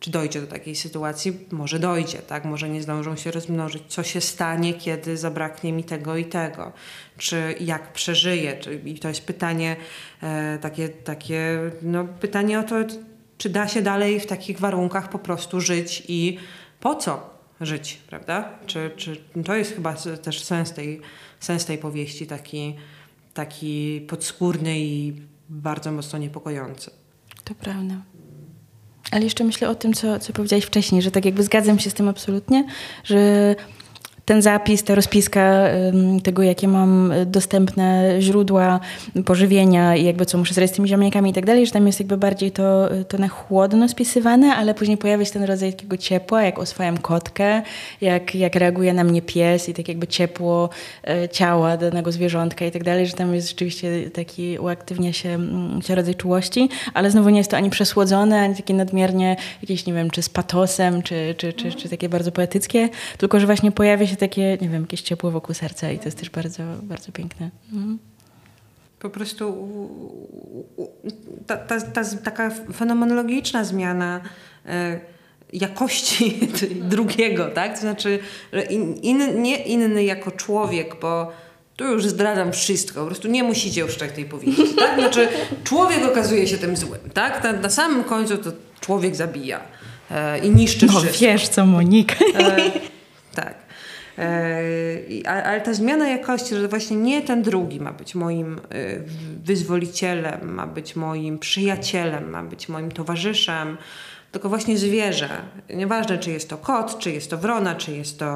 Czy 0.00 0.10
dojdzie 0.10 0.40
do 0.40 0.46
takiej 0.46 0.76
sytuacji? 0.76 1.38
Może 1.50 1.78
dojdzie, 1.78 2.18
tak? 2.18 2.44
Może 2.44 2.68
nie 2.68 2.82
zdążą 2.82 3.16
się 3.16 3.30
rozmnożyć. 3.30 3.82
Co 3.88 4.02
się 4.02 4.20
stanie, 4.20 4.74
kiedy 4.74 5.16
zabraknie 5.16 5.72
mi 5.72 5.84
tego 5.84 6.16
i 6.16 6.24
tego? 6.24 6.72
Czy 7.18 7.54
jak 7.60 7.92
przeżyję? 7.92 8.56
Czy, 8.60 8.74
I 8.84 8.98
to 8.98 9.08
jest 9.08 9.26
pytanie, 9.26 9.76
e, 10.22 10.58
takie, 10.58 10.88
takie 10.88 11.58
no, 11.82 12.04
pytanie 12.04 12.58
o 12.58 12.62
to, 12.62 12.76
czy 13.38 13.48
da 13.48 13.68
się 13.68 13.82
dalej 13.82 14.20
w 14.20 14.26
takich 14.26 14.60
warunkach 14.60 15.08
po 15.08 15.18
prostu 15.18 15.60
żyć 15.60 16.02
i 16.08 16.38
po 16.80 16.94
co 16.94 17.30
żyć, 17.60 17.98
prawda? 18.06 18.58
Czy, 18.66 18.90
czy 18.96 19.16
to 19.44 19.54
jest 19.54 19.74
chyba 19.74 19.94
też 20.22 20.44
sens 20.44 20.72
tej, 20.72 21.00
sens 21.40 21.64
tej 21.64 21.78
powieści, 21.78 22.26
taki 22.26 22.76
taki 23.34 24.00
podskórny 24.08 24.80
i 24.80 25.12
bardzo 25.48 25.92
mocno 25.92 26.18
niepokojący. 26.18 26.90
To 27.44 27.54
prawda. 27.54 27.94
Ale 29.10 29.24
jeszcze 29.24 29.44
myślę 29.44 29.68
o 29.68 29.74
tym, 29.74 29.92
co, 29.92 30.18
co 30.18 30.32
powiedziałeś 30.32 30.64
wcześniej, 30.64 31.02
że 31.02 31.10
tak 31.10 31.24
jakby 31.24 31.42
zgadzam 31.42 31.78
się 31.78 31.90
z 31.90 31.94
tym 31.94 32.08
absolutnie, 32.08 32.66
że 33.04 33.54
ten 34.24 34.42
zapis, 34.42 34.84
ta 34.84 34.94
rozpiska 34.94 35.64
tego, 36.22 36.42
jakie 36.42 36.68
mam 36.68 37.12
dostępne 37.26 38.16
źródła 38.20 38.80
pożywienia 39.24 39.96
i 39.96 40.04
jakby 40.04 40.26
co 40.26 40.38
muszę 40.38 40.54
zrobić 40.54 40.72
z 40.72 40.74
tymi 40.76 40.88
ziemniakami 40.88 41.30
i 41.30 41.32
tak 41.32 41.46
dalej, 41.46 41.66
że 41.66 41.72
tam 41.72 41.86
jest 41.86 42.00
jakby 42.00 42.16
bardziej 42.16 42.50
to, 42.50 42.88
to 43.08 43.18
na 43.18 43.28
chłodno 43.28 43.88
spisywane, 43.88 44.54
ale 44.56 44.74
później 44.74 44.96
pojawia 44.96 45.24
się 45.24 45.32
ten 45.32 45.44
rodzaj 45.44 45.72
takiego 45.72 45.96
ciepła, 45.96 46.42
jak 46.42 46.58
oswajam 46.58 46.98
kotkę, 46.98 47.62
jak, 48.00 48.34
jak 48.34 48.54
reaguje 48.54 48.94
na 48.94 49.04
mnie 49.04 49.22
pies 49.22 49.68
i 49.68 49.74
tak 49.74 49.88
jakby 49.88 50.06
ciepło 50.06 50.68
e, 51.08 51.28
ciała 51.28 51.76
danego 51.76 52.12
zwierzątka 52.12 52.64
i 52.64 52.70
tak 52.70 52.84
dalej, 52.84 53.06
że 53.06 53.12
tam 53.12 53.34
jest 53.34 53.48
rzeczywiście 53.48 54.10
taki 54.10 54.58
uaktywnia 54.58 55.12
się, 55.12 55.28
mm, 55.28 55.82
się 55.82 55.94
rodzaj 55.94 56.14
czułości, 56.14 56.68
ale 56.94 57.10
znowu 57.10 57.30
nie 57.30 57.38
jest 57.38 57.50
to 57.50 57.56
ani 57.56 57.70
przesłodzone, 57.70 58.40
ani 58.40 58.54
takie 58.54 58.74
nadmiernie 58.74 59.36
jakieś, 59.62 59.86
nie 59.86 59.92
wiem, 59.92 60.10
czy 60.10 60.22
z 60.22 60.28
patosem, 60.28 61.02
czy, 61.02 61.34
czy, 61.38 61.52
czy, 61.52 61.72
czy 61.72 61.88
takie 61.88 62.08
bardzo 62.08 62.32
poetyckie, 62.32 62.88
tylko 63.18 63.40
że 63.40 63.46
właśnie 63.46 63.72
pojawia 63.72 64.06
się 64.06 64.13
się 64.14 64.20
takie, 64.20 64.58
nie 64.60 64.68
wiem, 64.68 64.82
jakieś 64.82 65.02
ciepło 65.02 65.30
wokół 65.30 65.54
serca 65.54 65.90
i 65.90 65.98
to 65.98 66.04
jest 66.04 66.18
też 66.18 66.30
bardzo, 66.30 66.62
bardzo 66.82 67.12
piękne. 67.12 67.50
Mhm. 67.72 67.98
Po 68.98 69.10
prostu 69.10 69.68
ta, 71.46 71.56
ta, 71.56 71.80
ta, 71.80 72.04
taka 72.04 72.50
fenomenologiczna 72.50 73.64
zmiana 73.64 74.20
e, 74.66 75.00
jakości 75.52 76.40
drugiego, 76.94 77.46
tak? 77.46 77.74
To 77.74 77.80
znaczy 77.80 78.18
in, 79.02 79.42
nie 79.42 79.56
inny 79.56 80.04
jako 80.04 80.30
człowiek, 80.30 80.96
bo 81.00 81.32
tu 81.76 81.84
już 81.84 82.06
zdradzam 82.06 82.52
wszystko, 82.52 83.00
po 83.00 83.06
prostu 83.06 83.28
nie 83.28 83.42
musicie 83.42 83.80
już 83.80 83.92
czytać 83.92 84.12
tej 84.12 84.24
powieści, 84.24 84.74
tak? 84.78 84.98
Znaczy 84.98 85.28
człowiek 85.64 86.04
okazuje 86.04 86.46
się 86.46 86.58
tym 86.58 86.76
złym, 86.76 87.00
tak? 87.14 87.44
Na, 87.44 87.52
na 87.52 87.70
samym 87.70 88.04
końcu 88.04 88.38
to 88.38 88.52
człowiek 88.80 89.16
zabija 89.16 89.60
e, 90.10 90.38
i 90.38 90.50
niszczy 90.50 90.86
no, 90.86 90.92
wszystko. 90.92 91.18
wiesz 91.20 91.48
co, 91.48 91.66
Monika. 91.66 92.14
Tak. 92.32 92.58
E, 92.58 92.93
ale 95.26 95.60
ta 95.60 95.74
zmiana 95.74 96.08
jakości, 96.08 96.54
że 96.54 96.68
właśnie 96.68 96.96
nie 96.96 97.22
ten 97.22 97.42
drugi 97.42 97.80
ma 97.80 97.92
być 97.92 98.14
moim 98.14 98.58
e, 98.58 98.60
wyzwolicielem, 99.44 100.54
ma 100.54 100.66
być 100.66 100.96
moim 100.96 101.38
przyjacielem, 101.38 102.30
ma 102.30 102.42
być 102.42 102.68
moim 102.68 102.90
towarzyszem, 102.90 103.76
tylko 104.32 104.48
właśnie 104.48 104.78
zwierzę. 104.78 105.28
Nieważne, 105.74 106.18
czy 106.18 106.30
jest 106.30 106.48
to 106.48 106.56
kot, 106.56 106.98
czy 106.98 107.12
jest 107.12 107.30
to 107.30 107.38
wrona, 107.38 107.74
czy 107.74 107.92
jest 107.92 108.18
to 108.18 108.26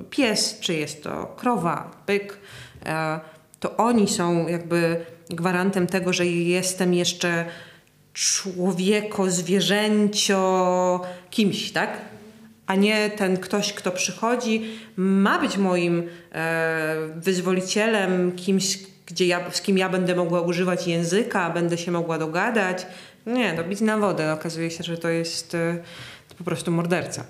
e, 0.00 0.04
pies, 0.10 0.58
czy 0.60 0.74
jest 0.74 1.02
to 1.02 1.34
krowa, 1.36 1.90
byk, 2.06 2.38
to 3.60 3.76
oni 3.76 4.08
są 4.08 4.48
jakby 4.48 5.06
gwarantem 5.30 5.86
tego, 5.86 6.12
że 6.12 6.26
jestem 6.26 6.94
jeszcze 6.94 7.44
człowieko, 8.12 9.30
zwierzęcio, 9.30 11.00
kimś, 11.30 11.72
tak? 11.72 12.15
A 12.66 12.74
nie 12.74 13.10
ten 13.10 13.36
ktoś, 13.36 13.72
kto 13.72 13.90
przychodzi, 13.90 14.64
ma 14.96 15.38
być 15.38 15.56
moim 15.56 16.08
e, 16.32 16.96
wyzwolicielem, 17.16 18.32
kimś, 18.32 18.78
gdzie 19.06 19.26
ja, 19.26 19.50
z 19.50 19.60
kim 19.60 19.78
ja 19.78 19.88
będę 19.88 20.14
mogła 20.14 20.40
używać 20.40 20.86
języka, 20.86 21.50
będę 21.50 21.78
się 21.78 21.92
mogła 21.92 22.18
dogadać. 22.18 22.86
Nie, 23.26 23.52
to 23.52 23.64
bić 23.64 23.80
na 23.80 23.98
wodę. 23.98 24.32
Okazuje 24.32 24.70
się, 24.70 24.84
że 24.84 24.98
to 24.98 25.08
jest 25.08 25.54
e, 25.54 25.78
po 26.38 26.44
prostu 26.44 26.72
morderca. 26.72 27.24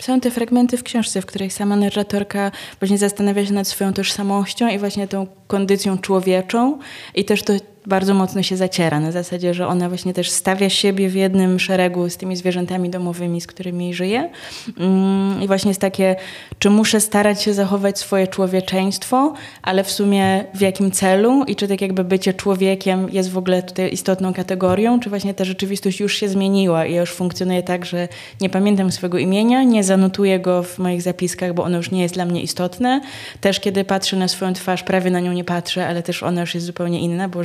Są 0.00 0.20
te 0.20 0.30
fragmenty 0.30 0.76
w 0.76 0.82
książce, 0.82 1.22
w 1.22 1.26
których 1.26 1.52
sama 1.52 1.76
narratorka 1.76 2.50
właśnie 2.80 2.98
zastanawia 2.98 3.46
się 3.46 3.52
nad 3.52 3.68
swoją 3.68 3.92
tożsamością 3.92 4.68
i 4.68 4.78
właśnie 4.78 5.08
tą 5.08 5.26
kondycją 5.46 5.98
człowieczą 5.98 6.78
i 7.14 7.24
też 7.24 7.42
to 7.42 7.52
bardzo 7.88 8.14
mocno 8.14 8.42
się 8.42 8.56
zaciera. 8.56 9.00
Na 9.00 9.12
zasadzie, 9.12 9.54
że 9.54 9.66
ona 9.66 9.88
właśnie 9.88 10.14
też 10.14 10.30
stawia 10.30 10.68
siebie 10.68 11.08
w 11.08 11.14
jednym 11.14 11.60
szeregu 11.60 12.10
z 12.10 12.16
tymi 12.16 12.36
zwierzętami 12.36 12.90
domowymi, 12.90 13.40
z 13.40 13.46
którymi 13.46 13.94
żyje. 13.94 14.30
Mm, 14.78 15.42
I 15.42 15.46
właśnie 15.46 15.70
jest 15.70 15.80
takie, 15.80 16.16
czy 16.58 16.70
muszę 16.70 17.00
starać 17.00 17.42
się 17.42 17.54
zachować 17.54 17.98
swoje 17.98 18.26
człowieczeństwo, 18.26 19.34
ale 19.62 19.84
w 19.84 19.90
sumie 19.90 20.44
w 20.54 20.60
jakim 20.60 20.90
celu 20.90 21.44
i 21.46 21.56
czy 21.56 21.68
tak 21.68 21.80
jakby 21.80 22.04
bycie 22.04 22.34
człowiekiem 22.34 23.08
jest 23.12 23.30
w 23.30 23.38
ogóle 23.38 23.62
tutaj 23.62 23.92
istotną 23.92 24.34
kategorią, 24.34 25.00
czy 25.00 25.10
właśnie 25.10 25.34
ta 25.34 25.44
rzeczywistość 25.44 26.00
już 26.00 26.16
się 26.16 26.28
zmieniła 26.28 26.86
i 26.86 26.94
już 26.94 27.12
funkcjonuje 27.12 27.62
tak, 27.62 27.84
że 27.84 28.08
nie 28.40 28.50
pamiętam 28.50 28.92
swojego 28.92 29.18
imienia, 29.18 29.62
nie 29.62 29.84
zanotuję 29.84 30.40
go 30.40 30.62
w 30.62 30.78
moich 30.78 31.02
zapiskach, 31.02 31.54
bo 31.54 31.64
ono 31.64 31.76
już 31.76 31.90
nie 31.90 32.02
jest 32.02 32.14
dla 32.14 32.24
mnie 32.24 32.42
istotne. 32.42 33.00
Też 33.40 33.60
kiedy 33.60 33.84
patrzę 33.84 34.16
na 34.16 34.28
swoją 34.28 34.52
twarz, 34.52 34.82
prawie 34.82 35.10
na 35.10 35.20
nią 35.20 35.32
nie 35.32 35.44
patrzę, 35.44 35.86
ale 35.86 36.02
też 36.02 36.22
ona 36.22 36.40
już 36.40 36.54
jest 36.54 36.66
zupełnie 36.66 37.00
inna, 37.00 37.28
bo 37.28 37.44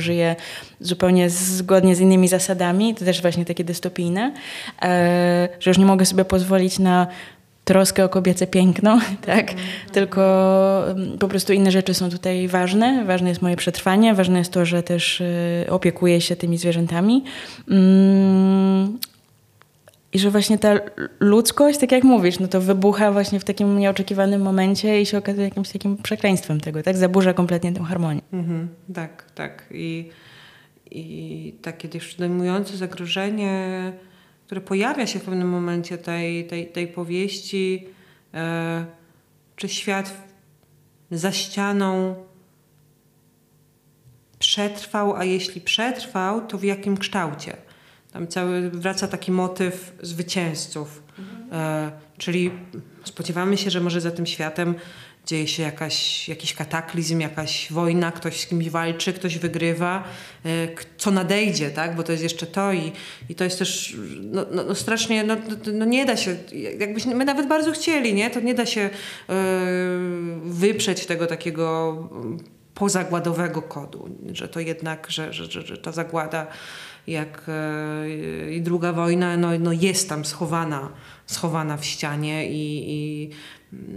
zupełnie 0.80 1.30
zgodnie 1.30 1.96
z 1.96 2.00
innymi 2.00 2.28
zasadami, 2.28 2.94
to 2.94 3.04
też 3.04 3.22
właśnie 3.22 3.44
takie 3.44 3.64
dystopijne, 3.64 4.32
e, 4.82 5.48
że 5.60 5.70
już 5.70 5.78
nie 5.78 5.86
mogę 5.86 6.06
sobie 6.06 6.24
pozwolić 6.24 6.78
na 6.78 7.06
troskę 7.64 8.04
o 8.04 8.08
kobiece 8.08 8.46
piękno, 8.46 9.00
tak? 9.26 9.54
Tylko 9.92 10.84
mm, 10.90 11.18
po 11.18 11.28
prostu 11.28 11.52
inne 11.52 11.70
rzeczy 11.70 11.94
są 11.94 12.10
tutaj 12.10 12.48
ważne. 12.48 13.04
Ważne 13.04 13.28
jest 13.28 13.42
moje 13.42 13.56
przetrwanie, 13.56 14.14
ważne 14.14 14.38
jest 14.38 14.52
to, 14.52 14.64
że 14.64 14.82
też 14.82 15.20
y, 15.20 15.66
opiekuję 15.70 16.20
się 16.20 16.36
tymi 16.36 16.58
zwierzętami. 16.58 17.24
Mm, 17.70 18.98
I 20.12 20.18
że 20.18 20.30
właśnie 20.30 20.58
ta 20.58 20.74
ludzkość, 21.20 21.78
tak 21.78 21.92
jak 21.92 22.04
mówisz, 22.04 22.38
no 22.38 22.48
to 22.48 22.60
wybucha 22.60 23.12
właśnie 23.12 23.40
w 23.40 23.44
takim 23.44 23.78
nieoczekiwanym 23.78 24.42
momencie 24.42 25.00
i 25.00 25.06
się 25.06 25.18
okazuje 25.18 25.44
jakimś 25.44 25.68
takim 25.68 25.96
przekleństwem 25.96 26.60
tego, 26.60 26.82
tak? 26.82 26.96
Zaburza 26.96 27.32
kompletnie 27.32 27.72
tę 27.72 27.84
harmonię. 27.84 28.20
Mhm, 28.32 28.68
tak, 28.94 29.24
tak. 29.34 29.64
I, 29.70 30.10
I 30.94 31.54
takie 31.62 31.88
też 31.88 32.14
dojmujące 32.14 32.76
zagrożenie 32.76 33.92
które 34.46 34.60
pojawia 34.60 35.06
się 35.06 35.18
w 35.18 35.22
pewnym 35.22 35.48
momencie 35.48 35.98
tej, 35.98 36.46
tej, 36.46 36.66
tej 36.66 36.88
powieści, 36.88 37.86
e, 38.34 38.86
czy 39.56 39.68
świat 39.68 40.22
za 41.10 41.32
ścianą 41.32 42.14
przetrwał, 44.38 45.16
a 45.16 45.24
jeśli 45.24 45.60
przetrwał, 45.60 46.46
to 46.46 46.58
w 46.58 46.64
jakim 46.64 46.96
kształcie? 46.96 47.56
Tam 48.12 48.26
cały 48.26 48.70
wraca 48.70 49.08
taki 49.08 49.32
motyw 49.32 49.96
zwycięzców, 50.02 51.02
e, 51.52 51.92
czyli 52.18 52.50
spodziewamy 53.04 53.56
się, 53.56 53.70
że 53.70 53.80
może 53.80 54.00
za 54.00 54.10
tym 54.10 54.26
światem 54.26 54.74
dzieje 55.26 55.48
się 55.48 55.62
jakaś, 55.62 56.28
jakiś 56.28 56.54
kataklizm, 56.54 57.20
jakaś 57.20 57.72
wojna, 57.72 58.12
ktoś 58.12 58.40
z 58.40 58.46
kimś 58.46 58.68
walczy, 58.70 59.12
ktoś 59.12 59.38
wygrywa, 59.38 60.04
e, 60.44 60.68
co 60.96 61.10
nadejdzie, 61.10 61.70
tak? 61.70 61.96
bo 61.96 62.02
to 62.02 62.12
jest 62.12 62.24
jeszcze 62.24 62.46
to 62.46 62.72
i, 62.72 62.92
i 63.28 63.34
to 63.34 63.44
jest 63.44 63.58
też 63.58 63.96
no, 64.20 64.46
no, 64.50 64.64
no 64.64 64.74
strasznie, 64.74 65.24
no, 65.24 65.36
no, 65.48 65.72
no 65.72 65.84
nie 65.84 66.06
da 66.06 66.16
się, 66.16 66.36
jakbyśmy 66.78 67.14
my 67.14 67.24
nawet 67.24 67.48
bardzo 67.48 67.72
chcieli, 67.72 68.14
nie? 68.14 68.30
to 68.30 68.40
nie 68.40 68.54
da 68.54 68.66
się 68.66 68.80
yy, 69.28 69.34
wyprzeć 70.44 71.06
tego 71.06 71.26
takiego 71.26 71.96
pozagładowego 72.74 73.62
kodu, 73.62 74.08
że 74.32 74.48
to 74.48 74.60
jednak, 74.60 75.06
że, 75.10 75.32
że, 75.32 75.50
że, 75.50 75.66
że 75.66 75.78
ta 75.78 75.92
zagłada 75.92 76.46
jak 77.06 77.50
yy, 78.06 78.54
i 78.54 78.62
druga 78.62 78.92
wojna 78.92 79.36
no, 79.36 79.58
no 79.58 79.72
jest 79.72 80.08
tam 80.08 80.24
schowana, 80.24 80.92
schowana 81.26 81.76
w 81.76 81.84
ścianie 81.84 82.50
i, 82.50 82.84
i 82.90 83.30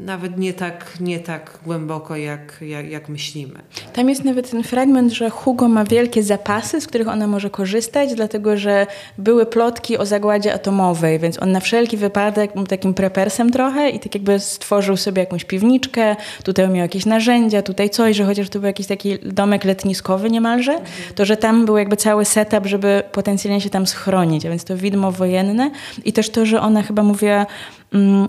nawet 0.07 0.37
nie 0.37 0.53
tak, 0.53 0.97
nie 0.99 1.19
tak 1.19 1.59
głęboko, 1.65 2.15
jak, 2.15 2.61
jak, 2.61 2.89
jak, 2.89 3.09
myślimy. 3.09 3.53
Tam 3.93 4.09
jest 4.09 4.23
nawet 4.23 4.51
ten 4.51 4.63
fragment, 4.63 5.13
że 5.13 5.29
Hugo 5.29 5.67
ma 5.67 5.85
wielkie 5.85 6.23
zapasy, 6.23 6.81
z 6.81 6.87
których 6.87 7.07
ona 7.07 7.27
może 7.27 7.49
korzystać, 7.49 8.15
dlatego 8.15 8.57
że 8.57 8.87
były 9.17 9.45
plotki 9.45 9.97
o 9.97 10.05
zagładzie 10.05 10.53
atomowej, 10.53 11.19
więc 11.19 11.41
on 11.41 11.51
na 11.51 11.59
wszelki 11.59 11.97
wypadek 11.97 12.53
był 12.55 12.67
takim 12.67 12.93
prepersem 12.93 13.51
trochę 13.51 13.89
i 13.89 13.99
tak 13.99 14.15
jakby 14.15 14.39
stworzył 14.39 14.97
sobie 14.97 15.19
jakąś 15.19 15.45
piwniczkę, 15.45 16.15
tutaj 16.43 16.67
miał 16.67 16.75
jakieś 16.75 17.05
narzędzia, 17.05 17.61
tutaj 17.61 17.89
coś, 17.89 18.15
że 18.15 18.25
chociaż 18.25 18.49
to 18.49 18.59
był 18.59 18.67
jakiś 18.67 18.87
taki 18.87 19.19
domek 19.19 19.63
letniskowy 19.63 20.29
niemalże, 20.29 20.79
to 21.15 21.25
że 21.25 21.37
tam 21.37 21.65
był 21.65 21.77
jakby 21.77 21.97
cały 21.97 22.25
setup, 22.25 22.65
żeby 22.65 23.03
potencjalnie 23.11 23.61
się 23.61 23.69
tam 23.69 23.87
schronić, 23.87 24.45
a 24.45 24.49
więc 24.49 24.63
to 24.63 24.77
widmo 24.77 25.11
wojenne 25.11 25.71
i 26.05 26.13
też 26.13 26.29
to, 26.29 26.45
że 26.45 26.61
ona 26.61 26.83
chyba 26.83 27.03
mówiła 27.03 27.45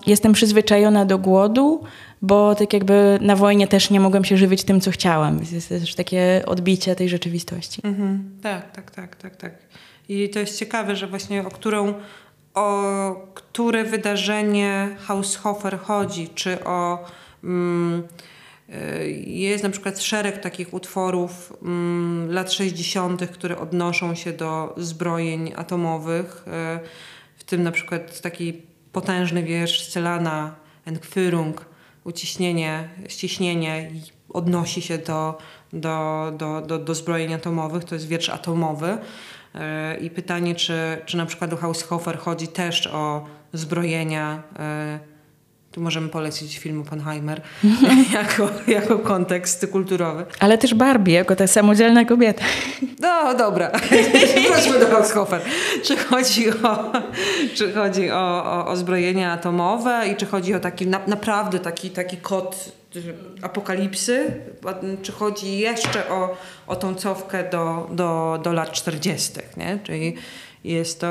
jestem 0.07 0.33
przyzwyczajona 0.33 1.05
do 1.05 1.19
głodu, 1.19 1.85
bo 2.23 2.55
tak 2.55 2.73
jakby 2.73 3.19
na 3.21 3.37
wojnie 3.37 3.69
też 3.69 3.91
nie 3.91 4.01
mogłam 4.01 4.25
się 4.25 4.37
żywić 4.37 4.65
tym, 4.65 4.81
co 4.81 4.91
chciałam. 4.91 5.37
Więc 5.37 5.53
jest 5.53 5.69
też 5.69 5.95
takie 5.95 6.43
odbicie 6.47 6.97
tej 6.97 7.09
rzeczywistości. 7.09 7.81
Mhm. 7.85 8.31
Tak, 8.43 8.73
tak, 8.73 8.91
tak, 8.91 9.17
tak, 9.17 9.37
tak. 9.37 9.53
I 10.09 10.29
to 10.31 10.39
jest 10.39 10.59
ciekawe, 10.59 10.97
że 10.97 11.07
właśnie 11.07 11.47
o 11.47 11.51
którą, 11.51 11.95
o 12.55 13.15
które 13.35 13.85
wydarzenie 13.85 14.97
Haushofer 14.99 15.79
chodzi, 15.79 16.29
czy 16.35 16.65
o... 16.65 17.05
Mm, 17.45 18.03
y, 18.69 19.11
jest 19.27 19.65
na 19.65 19.71
przykład 19.71 20.01
szereg 20.01 20.39
takich 20.41 20.75
utworów 20.75 21.53
mm, 21.63 22.33
lat 22.33 22.53
60., 22.53 23.27
które 23.27 23.59
odnoszą 23.59 24.15
się 24.15 24.33
do 24.33 24.75
zbrojeń 24.77 25.53
atomowych. 25.57 26.45
Y, 26.47 26.81
w 27.37 27.45
tym 27.45 27.63
na 27.63 27.73
przykład 27.73 28.21
taki 28.21 28.63
potężny 28.93 29.43
wiersz 29.43 29.89
Celana 29.89 30.55
Entführung, 30.85 31.65
uciśnienie, 32.05 32.89
ściśnienie 33.09 33.91
odnosi 34.29 34.83
się 34.83 34.99
do, 34.99 35.39
do, 35.73 36.33
do, 36.39 36.61
do, 36.61 36.79
do 36.79 36.95
zbrojeń 36.95 37.35
atomowych, 37.35 37.85
to 37.85 37.95
jest 37.95 38.09
wiersz 38.09 38.29
atomowy. 38.29 38.99
E, 39.55 39.97
I 39.97 40.11
pytanie, 40.11 40.55
czy, 40.55 41.03
czy 41.07 41.17
na 41.17 41.27
przykład 41.27 41.53
u 41.53 41.57
Haushofer 41.57 42.19
chodzi 42.19 42.49
też 42.49 42.87
o 42.87 43.27
zbrojenia 43.53 44.43
e, 44.59 44.99
tu 45.73 45.81
możemy 45.81 46.09
polecić 46.09 46.59
film 46.59 46.81
Oppenheimer 46.81 47.41
jako, 48.15 48.51
jako 48.67 48.99
kontekst 48.99 49.67
kulturowy. 49.73 50.27
Ale 50.41 50.59
też 50.59 50.75
Barbie 50.75 51.15
jako 51.15 51.37
ta 51.37 51.47
samodzielna 51.47 52.05
kobieta. 52.05 52.45
No 53.01 53.35
dobra, 53.35 53.71
wróćmy 54.53 54.81
do 54.81 54.87
Haushofer. 54.87 55.41
Czy 55.85 55.97
chodzi 55.97 56.51
o, 56.51 56.93
czy 57.55 57.73
chodzi 57.73 58.11
o, 58.11 58.45
o, 58.45 58.67
o 58.67 58.77
zbrojenia 58.77 59.33
atomowe 59.33 60.09
i 60.13 60.17
czy 60.17 60.27
chodzi 60.27 60.55
o 60.55 60.61
taki 60.61 60.87
na, 60.87 61.01
naprawdę 61.07 61.59
taki, 61.59 61.91
taki 61.91 62.17
kod 62.17 62.79
apokalipsy, 63.43 64.41
czy 65.03 65.13
chodzi 65.13 65.59
jeszcze 65.59 66.09
o, 66.09 66.37
o 66.67 66.77
tą 66.77 66.95
cofkę 66.95 67.51
do, 67.51 67.89
do, 67.93 68.41
do 68.43 68.53
lat 68.53 68.73
40., 68.73 69.33
nie? 69.57 69.79
czyli 69.85 70.15
jest 70.65 71.01
to, 71.01 71.07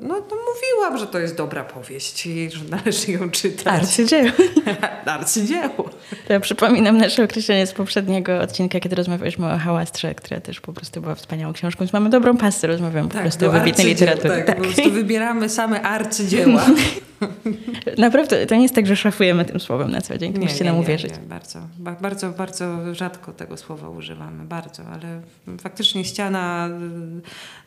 no, 0.00 0.14
no 0.30 0.36
mówiłam, 0.54 0.98
że 0.98 1.06
to 1.06 1.18
jest 1.18 1.36
dobra 1.36 1.64
powieść 1.64 2.26
i 2.26 2.50
że 2.50 2.64
należy 2.64 3.12
ją 3.12 3.30
czytać. 3.30 3.66
Arcydzieło. 3.66 4.30
Arcydzieło. 5.04 5.90
To 6.26 6.32
ja 6.32 6.40
przypominam 6.40 6.98
nasze 6.98 7.24
określenie 7.24 7.66
z 7.66 7.72
poprzedniego 7.72 8.40
odcinka, 8.40 8.80
kiedy 8.80 8.96
rozmawialiśmy 8.96 9.52
o 9.52 9.58
Hałastrze, 9.58 10.14
która 10.14 10.40
też 10.40 10.60
po 10.60 10.72
prostu 10.72 11.00
była 11.00 11.14
wspaniałą 11.14 11.52
książką, 11.52 11.78
więc 11.80 11.92
mamy 11.92 12.10
dobrą 12.10 12.36
pasę, 12.36 12.66
rozmawiamy 12.66 13.08
tak, 13.08 13.16
po 13.16 13.22
prostu 13.22 13.48
o 13.48 13.50
wybitnej 13.50 13.86
literaturze. 13.86 14.36
Tak, 14.36 14.46
tak, 14.46 14.56
po 14.56 14.62
prostu 14.62 14.90
wybieramy 14.90 15.48
same 15.48 15.82
arcydzieła. 15.82 16.66
Naprawdę, 17.98 18.46
to 18.46 18.54
nie 18.54 18.62
jest 18.62 18.74
tak, 18.74 18.86
że 18.86 18.96
szafujemy 18.96 19.44
tym 19.44 19.60
słowem 19.60 19.90
na 19.90 20.00
co 20.00 20.18
dzień, 20.18 20.32
nie, 20.32 20.40
musicie 20.40 20.64
nam 20.64 20.78
uwierzyć. 20.78 21.12
Nie, 21.12 21.18
bardzo, 21.18 21.58
bardzo, 21.78 22.30
bardzo 22.30 22.94
rzadko 22.94 23.32
tego 23.32 23.56
słowa 23.56 23.88
używamy, 23.88 24.44
bardzo, 24.44 24.82
ale 24.86 25.20
faktycznie 25.60 26.04
ściana 26.04 26.68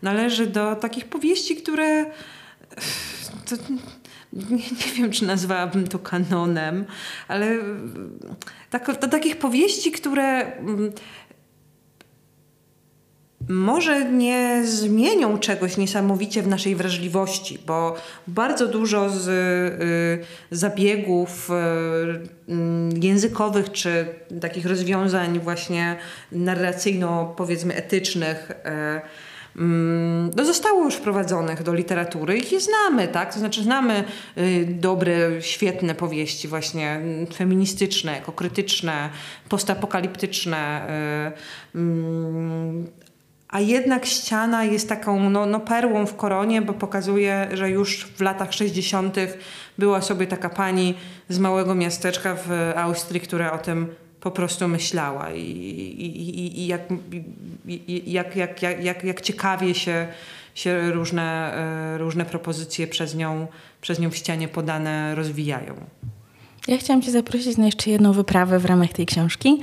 należy 0.01 0.47
do 0.47 0.75
takich 0.75 1.05
powieści, 1.05 1.55
które 1.55 2.05
to, 3.49 3.55
nie, 4.33 4.55
nie, 4.57 4.93
wiem, 4.97 5.11
czy 5.11 5.25
nazwałabym 5.25 5.87
to 5.87 5.99
kanonem, 5.99 6.85
ale 7.27 7.57
tak, 8.69 8.99
do 8.99 9.07
takich 9.07 9.37
powieści, 9.37 9.91
które 9.91 10.51
może 13.49 14.05
nie 14.05 14.61
zmienią 14.65 15.39
czegoś 15.39 15.77
niesamowicie 15.77 16.43
w 16.43 16.47
naszej 16.47 16.75
wrażliwości, 16.75 17.59
bo 17.67 17.95
bardzo 18.27 18.67
dużo 18.67 19.09
z 19.09 19.27
y, 19.27 20.55
zabiegów 20.55 21.49
y, 21.49 21.53
y, 22.53 22.99
językowych 23.01 23.71
czy 23.71 24.05
takich 24.41 24.65
rozwiązań 24.65 25.39
właśnie 25.39 25.95
narracyjno 26.31 27.33
powiedzmy 27.37 27.75
etycznych 27.75 28.51
mm, 29.55 30.31
no 30.35 30.45
zostało 30.45 30.83
już 30.83 30.95
wprowadzonych 30.95 31.63
do 31.63 31.73
literatury 31.73 32.37
i 32.37 32.53
je 32.53 32.59
znamy, 32.59 33.07
tak? 33.07 33.33
To 33.33 33.39
znaczy 33.39 33.63
znamy 33.63 34.03
dobre, 34.67 35.41
świetne 35.41 35.95
powieści 35.95 36.47
właśnie 36.47 37.01
feministyczne, 37.35 38.17
ekokrytyczne, 38.17 39.09
postapokaliptyczne, 39.49 40.87
mm, 41.75 42.87
a 43.53 43.59
jednak 43.59 44.05
ściana 44.05 44.63
jest 44.63 44.89
taką 44.89 45.29
no, 45.29 45.45
no 45.45 45.59
perłą 45.59 46.05
w 46.05 46.15
koronie, 46.15 46.61
bo 46.61 46.73
pokazuje, 46.73 47.47
że 47.53 47.69
już 47.69 48.05
w 48.05 48.21
latach 48.21 48.53
60. 48.53 49.15
była 49.77 50.01
sobie 50.01 50.27
taka 50.27 50.49
pani 50.49 50.93
z 51.29 51.39
małego 51.39 51.75
miasteczka 51.75 52.35
w 52.35 52.73
Austrii, 52.75 53.21
która 53.21 53.51
o 53.51 53.57
tym 53.57 53.87
po 54.19 54.31
prostu 54.31 54.67
myślała 54.67 55.31
i, 55.31 55.39
i, 55.39 56.59
i 56.59 56.67
jak, 56.67 56.81
jak, 58.05 58.35
jak, 58.35 58.61
jak, 58.61 58.83
jak, 58.83 59.03
jak 59.03 59.21
ciekawie 59.21 59.75
się, 59.75 60.07
się 60.55 60.91
różne, 60.91 61.53
e, 61.93 61.97
różne 61.97 62.25
propozycje 62.25 62.87
przez 62.87 63.15
nią, 63.15 63.47
przez 63.81 63.99
nią 63.99 64.09
w 64.09 64.15
ścianie 64.15 64.47
podane 64.47 65.15
rozwijają. 65.15 65.73
Ja 66.67 66.77
chciałam 66.77 67.01
Cię 67.01 67.11
zaprosić 67.11 67.57
na 67.57 67.65
jeszcze 67.65 67.89
jedną 67.89 68.13
wyprawę 68.13 68.59
w 68.59 68.65
ramach 68.65 68.93
tej 68.93 69.05
książki. 69.05 69.59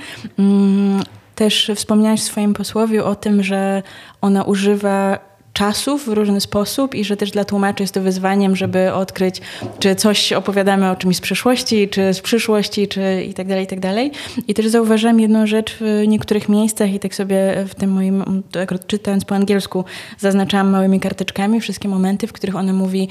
Też 1.41 1.71
wspomniałaś 1.75 2.19
w 2.19 2.23
swoim 2.23 2.53
posłowiu 2.53 3.05
o 3.05 3.15
tym, 3.15 3.43
że 3.43 3.83
ona 4.21 4.43
używa 4.43 5.19
czasów 5.53 6.05
w 6.05 6.07
różny 6.07 6.41
sposób 6.41 6.95
i 6.95 7.03
że 7.03 7.17
też 7.17 7.31
dla 7.31 7.45
tłumaczy 7.45 7.83
jest 7.83 7.93
to 7.93 8.01
wyzwaniem, 8.01 8.55
żeby 8.55 8.93
odkryć, 8.93 9.41
czy 9.79 9.95
coś 9.95 10.33
opowiadamy 10.33 10.91
o 10.91 10.95
czymś 10.95 11.17
z 11.17 11.21
przeszłości, 11.21 11.89
czy 11.89 12.13
z 12.13 12.21
przyszłości, 12.21 12.87
czy 12.87 13.23
i 13.29 13.33
tak 13.33 13.47
dalej, 13.47 13.63
i 13.63 13.67
tak 13.67 13.79
dalej. 13.79 14.11
I 14.47 14.53
też 14.53 14.67
zauważyłam 14.67 15.19
jedną 15.19 15.47
rzecz 15.47 15.77
w 15.79 16.03
niektórych 16.07 16.49
miejscach 16.49 16.93
i 16.93 16.99
tak 16.99 17.15
sobie 17.15 17.65
w 17.67 17.75
tym 17.75 17.91
moim, 17.91 18.43
akurat 18.63 18.87
czytając 18.87 19.25
po 19.25 19.35
angielsku, 19.35 19.85
zaznaczałam 20.19 20.69
małymi 20.69 20.99
karteczkami 20.99 21.61
wszystkie 21.61 21.89
momenty, 21.89 22.27
w 22.27 22.33
których 22.33 22.55
ona 22.55 22.73
mówi 22.73 23.07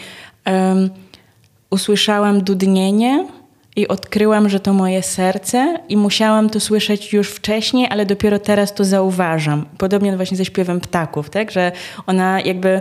um, 0.47 0.91
usłyszałam 1.71 2.41
dudnienie 2.41 3.27
i 3.77 3.89
odkryłam, 3.89 4.49
że 4.49 4.61
to 4.61 4.73
moje 4.73 5.03
serce 5.03 5.79
i 5.89 5.97
musiałam 5.97 6.51
to 6.51 6.61
słyszeć 6.61 7.13
już 7.13 7.29
wcześniej, 7.29 7.87
ale 7.91 8.07
dopiero 8.07 8.39
teraz 8.39 8.75
to 8.75 8.85
zauważam. 8.85 9.67
Podobnie 9.79 10.17
właśnie 10.17 10.37
ze 10.37 10.45
śpiewem 10.45 10.81
ptaków, 10.81 11.31
tak? 11.31 11.51
że 11.51 11.73
ona 12.07 12.41
jakby 12.41 12.81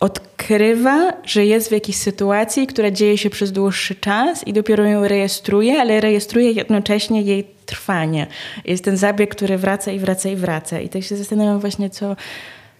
odkrywa, 0.00 1.12
że 1.24 1.46
jest 1.46 1.68
w 1.68 1.72
jakiejś 1.72 1.96
sytuacji, 1.96 2.66
która 2.66 2.90
dzieje 2.90 3.18
się 3.18 3.30
przez 3.30 3.52
dłuższy 3.52 3.94
czas 3.94 4.46
i 4.46 4.52
dopiero 4.52 4.84
ją 4.84 5.08
rejestruje, 5.08 5.80
ale 5.80 6.00
rejestruje 6.00 6.50
jednocześnie 6.50 7.22
jej 7.22 7.46
trwanie. 7.66 8.26
Jest 8.64 8.84
ten 8.84 8.96
zabieg, 8.96 9.34
który 9.34 9.58
wraca 9.58 9.92
i 9.92 9.98
wraca 9.98 10.28
i 10.28 10.36
wraca. 10.36 10.80
I 10.80 10.88
tak 10.88 11.02
się 11.02 11.16
zastanawiam 11.16 11.60
właśnie, 11.60 11.90
co, 11.90 12.16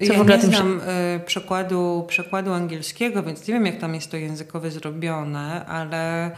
co 0.06 0.12
ja 0.12 0.18
w 0.18 0.20
ogóle 0.20 0.36
nie 0.36 0.42
znam 0.42 0.80
y, 0.80 1.20
przekładu, 1.26 2.04
przekładu 2.08 2.52
angielskiego, 2.52 3.22
więc 3.22 3.48
nie 3.48 3.54
wiem, 3.54 3.66
jak 3.66 3.78
tam 3.78 3.94
jest 3.94 4.10
to 4.10 4.16
językowe 4.16 4.70
zrobione, 4.70 5.66
ale 5.66 6.30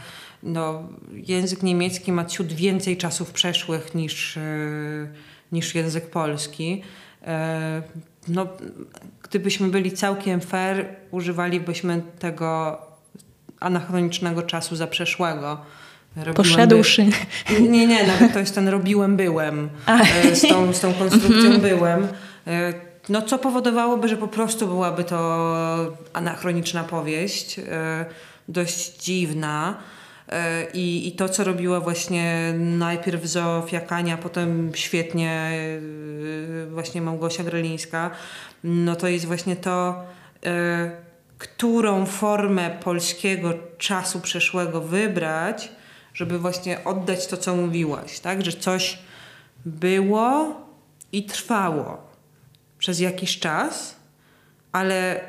no, 0.43 0.83
język 1.11 1.63
niemiecki 1.63 2.11
ma 2.11 2.25
ciut 2.25 2.53
więcej 2.53 2.97
czasów 2.97 3.31
przeszłych 3.31 3.95
niż, 3.95 4.37
y, 4.37 5.09
niż 5.51 5.75
język 5.75 6.09
polski. 6.09 6.81
Y, 7.21 7.25
no, 8.27 8.47
gdybyśmy 9.23 9.67
byli 9.67 9.91
całkiem 9.91 10.41
fair, 10.41 10.85
używalibyśmy 11.11 12.01
tego 12.19 12.81
anachronicznego 13.59 14.41
czasu 14.41 14.75
zaprzeszłego. 14.75 15.57
Robiłem 16.15 16.35
Poszedłszy. 16.35 17.05
By... 17.49 17.61
Nie, 17.61 17.87
nie, 17.87 18.07
nawet 18.07 18.33
to 18.33 18.39
jest 18.39 18.55
ten 18.55 18.67
robiłem, 18.67 19.17
byłem. 19.17 19.69
E, 19.87 20.35
Z 20.35 20.41
tą, 20.41 20.73
z 20.73 20.79
tą 20.79 20.93
konstrukcją 20.93 21.57
byłem. 21.57 22.07
E, 22.47 22.73
No, 23.09 23.21
co 23.21 23.37
powodowałoby, 23.37 24.07
że 24.07 24.17
po 24.17 24.27
prostu 24.27 24.67
byłaby 24.67 25.03
to 25.03 25.97
anachroniczna 26.13 26.83
powieść, 26.83 27.59
e, 27.59 28.05
dość 28.47 29.03
dziwna. 29.03 29.77
E, 30.29 30.67
I, 30.73 31.07
I 31.07 31.11
to, 31.11 31.29
co 31.29 31.43
robiła 31.43 31.79
właśnie 31.79 32.53
najpierw 32.57 33.25
Zofiakania, 33.25 34.17
potem 34.17 34.71
świetnie 34.75 35.51
e, 36.65 36.69
właśnie 36.69 37.01
Małgosia 37.01 37.43
Grelińska, 37.43 38.11
no 38.63 38.95
to 38.95 39.07
jest 39.07 39.25
właśnie 39.25 39.55
to, 39.55 40.03
e, 40.45 40.91
którą 41.37 42.05
formę 42.05 42.69
polskiego 42.83 43.53
czasu 43.77 44.19
przeszłego 44.19 44.81
wybrać, 44.81 45.71
żeby 46.13 46.39
właśnie 46.39 46.83
oddać 46.83 47.27
to, 47.27 47.37
co 47.37 47.55
mówiłaś, 47.55 48.19
tak? 48.19 48.45
Że 48.45 48.51
coś 48.51 48.99
było 49.65 50.61
i 51.11 51.23
trwało 51.23 52.07
przez 52.79 52.99
jakiś 52.99 53.39
czas, 53.39 53.95
ale 54.71 55.21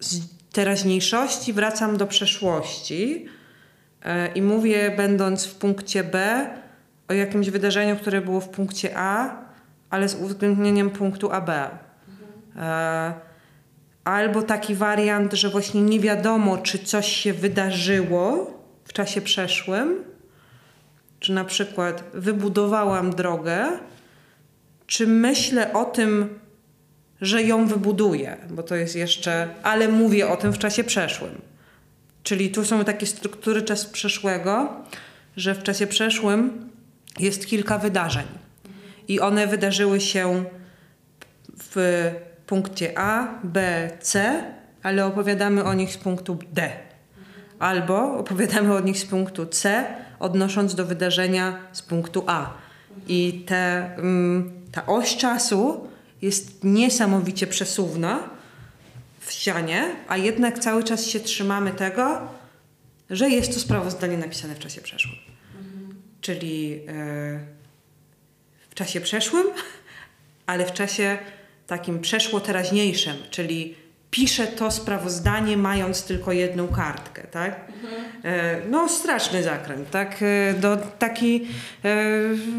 z 0.00 0.20
teraźniejszości 0.52 1.52
wracam 1.52 1.96
do 1.96 2.06
przeszłości 2.06 3.26
i 4.34 4.42
mówię, 4.42 4.94
będąc 4.96 5.46
w 5.46 5.54
punkcie 5.54 6.04
B, 6.04 6.46
o 7.08 7.12
jakimś 7.12 7.50
wydarzeniu, 7.50 7.96
które 7.96 8.20
było 8.20 8.40
w 8.40 8.48
punkcie 8.48 8.90
A, 8.96 9.36
ale 9.90 10.08
z 10.08 10.14
uwzględnieniem 10.14 10.90
punktu 10.90 11.32
AB. 11.32 11.50
E, 12.56 13.14
Albo 14.08 14.42
taki 14.42 14.74
wariant, 14.74 15.32
że 15.32 15.48
właśnie 15.48 15.82
nie 15.82 16.00
wiadomo, 16.00 16.58
czy 16.58 16.78
coś 16.78 17.12
się 17.12 17.32
wydarzyło 17.32 18.50
w 18.84 18.92
czasie 18.92 19.20
przeszłym, 19.20 20.04
czy 21.20 21.32
na 21.32 21.44
przykład 21.44 22.04
wybudowałam 22.14 23.10
drogę, 23.10 23.66
czy 24.86 25.06
myślę 25.06 25.72
o 25.72 25.84
tym, 25.84 26.38
że 27.20 27.42
ją 27.42 27.66
wybuduję, 27.66 28.36
bo 28.50 28.62
to 28.62 28.74
jest 28.74 28.96
jeszcze, 28.96 29.48
ale 29.62 29.88
mówię 29.88 30.28
o 30.28 30.36
tym 30.36 30.52
w 30.52 30.58
czasie 30.58 30.84
przeszłym. 30.84 31.40
Czyli 32.22 32.50
tu 32.50 32.64
są 32.64 32.84
takie 32.84 33.06
struktury 33.06 33.62
czasu 33.62 33.88
przeszłego, 33.92 34.84
że 35.36 35.54
w 35.54 35.62
czasie 35.62 35.86
przeszłym 35.86 36.70
jest 37.18 37.46
kilka 37.46 37.78
wydarzeń 37.78 38.26
i 39.08 39.20
one 39.20 39.46
wydarzyły 39.46 40.00
się 40.00 40.44
w 41.58 42.04
punkcie 42.46 42.98
A, 42.98 43.40
B, 43.44 43.90
C, 44.00 44.42
ale 44.82 45.06
opowiadamy 45.06 45.64
o 45.64 45.74
nich 45.74 45.92
z 45.92 45.96
punktu 45.96 46.38
D. 46.52 46.70
Albo 47.58 48.18
opowiadamy 48.18 48.74
o 48.74 48.80
nich 48.80 48.98
z 48.98 49.04
punktu 49.04 49.46
C, 49.46 49.86
odnosząc 50.18 50.74
do 50.74 50.86
wydarzenia 50.86 51.58
z 51.72 51.82
punktu 51.82 52.24
A. 52.26 52.52
I 53.08 53.44
te, 53.46 53.94
mm, 53.96 54.52
ta 54.72 54.86
oś 54.86 55.16
czasu 55.16 55.88
jest 56.22 56.64
niesamowicie 56.64 57.46
przesuwna 57.46 58.37
w 59.28 59.32
ścianie, 59.32 59.96
a 60.08 60.16
jednak 60.16 60.58
cały 60.58 60.84
czas 60.84 61.06
się 61.06 61.20
trzymamy 61.20 61.70
tego, 61.70 62.28
że 63.10 63.30
jest 63.30 63.54
to 63.54 63.60
sprawozdanie 63.60 64.18
napisane 64.18 64.54
w 64.54 64.58
czasie 64.58 64.80
przeszłym. 64.80 65.16
Czyli 66.20 66.70
yy, 66.70 66.78
w 68.70 68.74
czasie 68.74 69.00
przeszłym, 69.00 69.46
ale 70.46 70.66
w 70.66 70.72
czasie 70.72 71.18
takim 71.66 72.00
przeszło-teraźniejszym, 72.00 73.16
czyli 73.30 73.74
piszę 74.10 74.46
to 74.46 74.70
sprawozdanie 74.70 75.56
mając 75.56 76.04
tylko 76.04 76.32
jedną 76.32 76.68
kartkę, 76.68 77.22
tak? 77.22 77.67
E, 78.24 78.56
No 78.70 78.88
straszny 78.88 79.42
zakręt, 79.42 79.90
tak? 79.90 80.16
E, 80.22 80.54
Do 80.54 80.76
taki, 80.98 81.46
e, 81.84 81.96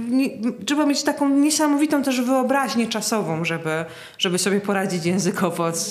nie, 0.09 0.29
trzeba 0.65 0.85
mieć 0.85 1.03
taką 1.03 1.29
niesamowitą 1.29 2.03
też 2.03 2.21
wyobraźnię 2.21 2.87
czasową, 2.87 3.45
żeby, 3.45 3.85
żeby 4.17 4.37
sobie 4.37 4.61
poradzić 4.61 5.05
językowo 5.05 5.71
z, 5.75 5.87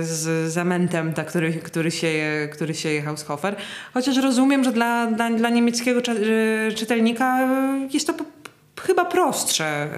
z 0.00 0.52
zamętem, 0.52 1.12
tak, 1.12 1.26
który, 1.26 1.52
który, 1.52 1.90
sieje, 1.90 2.48
który 2.52 2.74
sieje 2.74 3.02
Haushofer. 3.02 3.56
Chociaż 3.94 4.16
rozumiem, 4.16 4.64
że 4.64 4.72
dla, 4.72 5.06
dla, 5.06 5.30
dla 5.30 5.50
niemieckiego 5.50 6.00
czytelnika 6.76 7.48
jest 7.92 8.06
to 8.06 8.14
chyba 8.82 9.04
prostsze, 9.04 9.88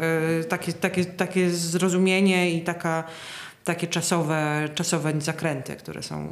takie, 0.49 0.73
takie, 0.73 1.05
takie 1.05 1.51
zrozumienie 1.51 2.51
i 2.51 2.61
taka, 2.61 3.05
takie 3.65 3.87
czasowe, 3.87 4.69
czasowe 4.75 5.21
zakręty, 5.21 5.77
które 5.77 6.03
są 6.03 6.29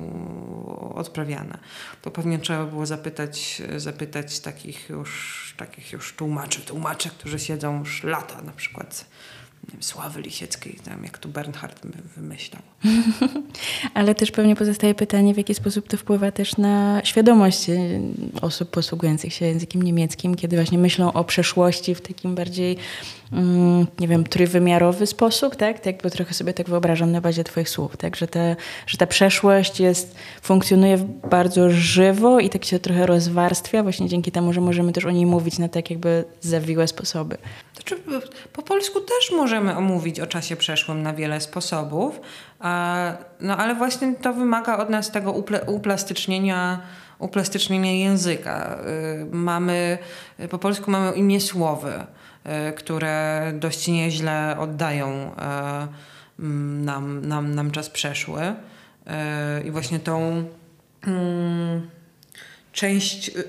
odprawiane. 0.95 1.59
To 2.03 2.11
pewnie 2.11 2.39
trzeba 2.39 2.67
było 2.67 2.87
zapytać, 2.87 3.63
zapytać 3.77 4.41
takich 4.41 4.89
już, 4.89 5.55
takich 5.57 5.93
już 5.93 6.13
tłumaczy, 6.13 6.61
tłumaczy, 6.61 7.11
którzy 7.11 7.39
siedzą 7.39 7.79
już 7.79 8.05
lata, 8.05 8.43
na 8.43 8.53
przykład 8.53 9.07
nie 9.65 9.73
wiem, 9.73 9.83
Sławy 9.83 10.21
Lisieckiej, 10.21 10.75
tam 10.85 11.05
jak 11.05 11.19
tu 11.19 11.29
Bernhard 11.29 11.87
wymyślał. 12.17 12.63
Ale 13.95 14.15
też 14.15 14.31
pewnie 14.31 14.57
pozostaje 14.57 14.95
pytanie, 14.95 15.35
w 15.35 15.37
jaki 15.37 15.55
sposób 15.55 15.89
to 15.89 15.97
wpływa 15.97 16.33
też 16.33 16.57
na 16.57 17.01
świadomość 17.05 17.71
e, 17.71 17.77
osób 18.43 18.71
posługujących 18.71 19.33
się 19.33 19.47
językiem 19.47 19.83
niemieckim, 19.83 20.35
kiedy 20.35 20.57
właśnie 20.57 20.79
myślą 20.79 21.13
o 21.13 21.25
przeszłości 21.25 21.95
w 21.95 22.01
takim 22.01 22.35
bardziej, 22.35 22.77
mm, 23.33 23.87
nie 24.01 24.09
wiem, 24.09 24.25
trójwymiarowy 24.25 25.07
sposób, 25.07 25.57
tak? 25.57 25.81
tak? 25.81 26.03
Bo 26.03 26.11
trochę 26.11 26.35
sobie 26.35 26.53
tak 26.53 26.69
wyobrażam 26.69 27.13
na 27.13 27.21
bazie 27.21 27.45
twoich 27.45 27.69
słów, 27.69 27.97
tak? 27.97 28.17
Że, 28.17 28.27
te, 28.27 28.57
że 28.87 28.99
ta 28.99 29.07
przeszłość 29.07 29.81
jest, 29.81 30.15
funkcjonuje 30.43 30.99
bardzo 31.31 31.71
żywo 31.71 32.41
i 32.41 32.51
tak 32.51 32.65
się 32.65 32.79
trochę 32.79 33.07
rozwarstwia 33.07 33.83
właśnie 33.83 34.09
dzięki 34.09 34.33
temu, 34.33 34.53
że 34.53 34.61
możemy 34.61 34.93
też 34.93 35.05
o 35.05 35.11
niej 35.11 35.27
mówić 35.27 35.59
na 35.59 35.69
tak 35.69 35.91
jakby 35.91 36.25
zawiłe 36.41 36.89
sposoby. 36.89 37.37
Znaczy, 37.75 37.97
po 38.53 38.63
polsku 38.63 39.01
też 39.01 39.33
możemy 39.37 39.77
omówić 39.77 40.21
o 40.21 40.27
czasie 40.27 40.57
przeszłym 40.57 41.03
na 41.03 41.13
wiele 41.13 41.41
sposobów, 41.41 42.21
no 43.41 43.57
ale 43.57 43.75
właśnie 43.75 44.15
to 44.15 44.33
wymaga 44.33 44.79
od 44.79 44.91
nas 44.91 45.11
tego 45.11 45.33
uplastycznienia, 45.67 46.81
uplastycznienia 47.19 47.93
języka. 47.93 48.79
Y, 49.23 49.27
mamy, 49.31 49.99
po 50.51 50.59
polsku 50.59 50.91
mamy 50.91 51.13
imię 51.13 51.41
słowy, 51.41 51.93
y, 52.69 52.73
które 52.73 53.53
dość 53.55 53.89
nieźle 53.89 54.57
oddają 54.59 55.33
y, 56.39 56.43
nam, 56.85 57.27
nam, 57.27 57.55
nam 57.55 57.71
czas 57.71 57.91
przeszły. 57.91 58.43
Y, 58.43 59.63
I 59.65 59.71
właśnie 59.71 60.01
tą 60.01 60.45
mm, 61.07 61.91
część, 62.73 63.29
y, 63.29 63.39
y, 63.39 63.45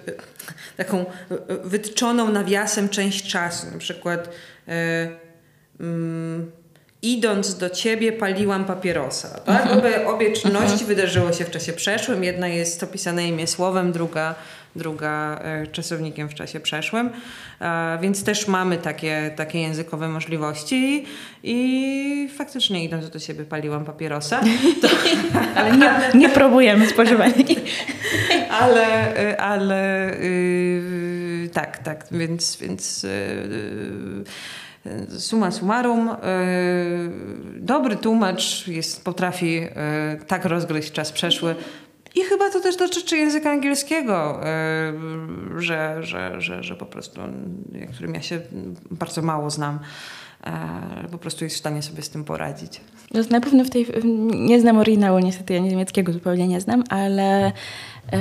taką 0.77 0.99
y, 0.99 1.53
y, 1.53 1.57
wytczoną 1.63 2.31
nawiasem 2.31 2.89
część 2.89 3.31
czasu. 3.31 3.71
Na 3.71 3.77
przykład 3.77 4.29
y, 4.67 4.71
mm, 5.79 6.51
idąc 7.01 7.57
do 7.57 7.69
ciebie 7.69 8.11
paliłam 8.11 8.65
papierosa. 8.65 9.27
Tak? 9.27 9.71
Obie, 9.71 10.07
obie 10.07 10.31
czynności 10.31 10.85
wydarzyły 10.85 11.33
się 11.33 11.45
w 11.45 11.51
czasie 11.51 11.73
przeszłym. 11.73 12.23
Jedna 12.23 12.47
jest 12.47 12.83
opisane 12.83 13.27
imię 13.27 13.47
słowem, 13.47 13.91
druga, 13.91 14.35
druga 14.75 15.41
y, 15.63 15.67
czasownikiem 15.67 16.29
w 16.29 16.33
czasie 16.33 16.59
przeszłym. 16.59 17.09
A, 17.59 17.97
więc 18.01 18.23
też 18.23 18.47
mamy 18.47 18.77
takie, 18.77 19.31
takie 19.35 19.61
językowe 19.61 20.09
możliwości 20.09 21.05
i 21.43 22.29
faktycznie 22.37 22.83
idąc 22.83 23.09
do 23.09 23.19
ciebie 23.19 23.45
paliłam 23.45 23.85
papierosa. 23.85 24.41
To, 24.81 24.87
Ale 25.55 25.77
nie, 25.77 25.91
nie 26.15 26.29
próbujemy 26.29 26.87
spożywania. 26.87 27.33
ale, 28.61 29.17
y, 29.31 29.39
ale 29.39 30.11
yy, 30.21 31.49
tak, 31.53 31.77
tak, 31.77 32.05
więc, 32.11 32.57
więc 32.57 33.03
yy, 33.03 34.23
summa 35.19 35.51
summarum, 35.51 36.07
yy, 36.07 36.15
dobry 37.59 37.95
tłumacz 37.95 38.67
jest, 38.67 39.03
potrafi 39.03 39.53
yy, 39.53 39.69
tak 40.27 40.45
rozgryźć 40.45 40.91
czas 40.91 41.11
przeszły, 41.11 41.55
I 42.15 42.21
chyba 42.21 42.49
to 42.49 42.59
też 42.59 42.75
dotyczy 42.75 43.17
języka 43.17 43.51
angielskiego, 43.51 44.41
yy, 45.53 45.61
że, 45.61 45.97
że, 46.03 46.41
że, 46.41 46.63
że 46.63 46.75
po 46.75 46.85
prostu, 46.85 47.21
którym 47.93 48.13
ja 48.13 48.21
się 48.21 48.41
bardzo 48.91 49.21
mało 49.21 49.49
znam, 49.49 49.79
po 51.11 51.17
prostu 51.17 51.43
jest 51.43 51.55
w 51.55 51.59
stanie 51.59 51.81
sobie 51.81 52.01
z 52.01 52.09
tym 52.09 52.23
poradzić. 52.23 52.81
No, 53.13 53.21
na 53.29 53.41
pewno 53.41 53.63
w 53.63 53.69
tej, 53.69 53.87
nie 54.33 54.61
znam 54.61 54.77
oryginału, 54.77 55.19
niestety 55.19 55.53
ja 55.53 55.59
niemieckiego 55.59 56.13
zupełnie 56.13 56.47
nie 56.47 56.61
znam, 56.61 56.83
ale 56.89 57.51
E, 57.51 57.53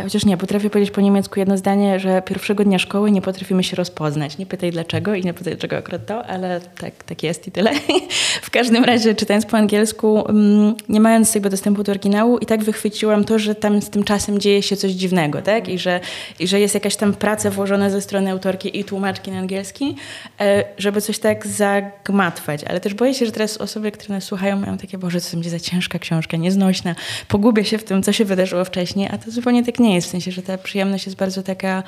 chociaż 0.02 0.24
nie, 0.24 0.36
potrafię 0.36 0.70
powiedzieć 0.70 0.94
po 0.94 1.00
niemiecku 1.00 1.40
jedno 1.40 1.56
zdanie, 1.56 2.00
że 2.00 2.22
pierwszego 2.22 2.64
dnia 2.64 2.78
szkoły 2.78 3.10
nie 3.10 3.22
potrafimy 3.22 3.64
się 3.64 3.76
rozpoznać. 3.76 4.38
Nie 4.38 4.46
pytaj 4.46 4.70
dlaczego 4.70 5.14
i 5.14 5.24
nie 5.24 5.34
pytaj 5.34 5.52
dlaczego 5.52 5.76
akurat 5.76 6.06
to, 6.06 6.26
ale 6.26 6.60
tak, 6.60 7.04
tak 7.04 7.22
jest 7.22 7.48
i 7.48 7.52
tyle. 7.52 7.70
w 8.42 8.50
każdym 8.50 8.84
razie 8.84 9.14
czytając 9.14 9.46
po 9.46 9.56
angielsku, 9.56 10.28
mm, 10.28 10.74
nie 10.88 11.00
mając 11.00 11.34
jakby 11.34 11.50
dostępu 11.50 11.82
do 11.82 11.92
oryginału 11.92 12.38
i 12.38 12.46
tak 12.46 12.64
wychwyciłam 12.64 13.24
to, 13.24 13.38
że 13.38 13.54
tam 13.54 13.82
z 13.82 13.90
tym 13.90 14.04
czasem 14.04 14.38
dzieje 14.38 14.62
się 14.62 14.76
coś 14.76 14.92
dziwnego, 14.92 15.42
tak? 15.42 15.68
I 15.68 15.78
że, 15.78 16.00
i 16.40 16.46
że 16.46 16.60
jest 16.60 16.74
jakaś 16.74 16.96
tam 16.96 17.14
praca 17.14 17.50
włożona 17.50 17.90
ze 17.90 18.00
strony 18.00 18.30
autorki 18.30 18.78
i 18.78 18.84
tłumaczki 18.84 19.30
na 19.30 19.38
angielski, 19.38 19.96
e, 20.40 20.64
żeby 20.78 21.00
coś 21.00 21.18
tak 21.18 21.46
zagmatwać. 21.46 22.64
Ale 22.64 22.80
też 22.80 22.94
boję 22.94 23.14
się, 23.14 23.26
że 23.26 23.32
teraz 23.32 23.56
osoby, 23.56 23.92
które 23.92 24.14
nas 24.14 24.24
słuchają 24.24 24.56
mają 24.56 24.78
takie, 24.78 24.98
Boże, 24.98 25.20
co 25.20 25.36
będzie 25.36 25.50
za 25.50 25.60
ciężka 25.60 25.98
książka, 25.98 26.36
nieznośna, 26.36 26.94
pogubię 27.28 27.64
się 27.64 27.78
w 27.78 27.84
tym, 27.84 28.02
co 28.02 28.12
się 28.12 28.24
wydarzyło 28.24 28.64
wcześniej, 28.64 29.08
a 29.12 29.18
to 29.18 29.30
zupełnie 29.30 29.64
tak 29.64 29.79
nie 29.80 29.94
jest. 29.94 30.08
W 30.08 30.10
sensie, 30.10 30.30
że 30.32 30.42
ta 30.42 30.58
przyjemność 30.58 31.06
jest 31.06 31.18
bardzo 31.18 31.42
taka. 31.42 31.82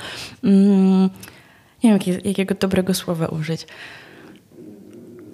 Mm, 0.45 1.11
nie 1.85 1.99
wiem, 1.99 2.17
jakiego 2.25 2.55
dobrego 2.55 2.95
słowa 2.95 3.27
użyć. 3.27 3.67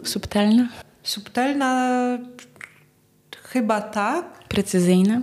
Subtelna? 0.04 0.68
Subtelna 1.02 1.98
chyba 3.42 3.80
tak. 3.80 4.24
Precyzyjna? 4.48 5.22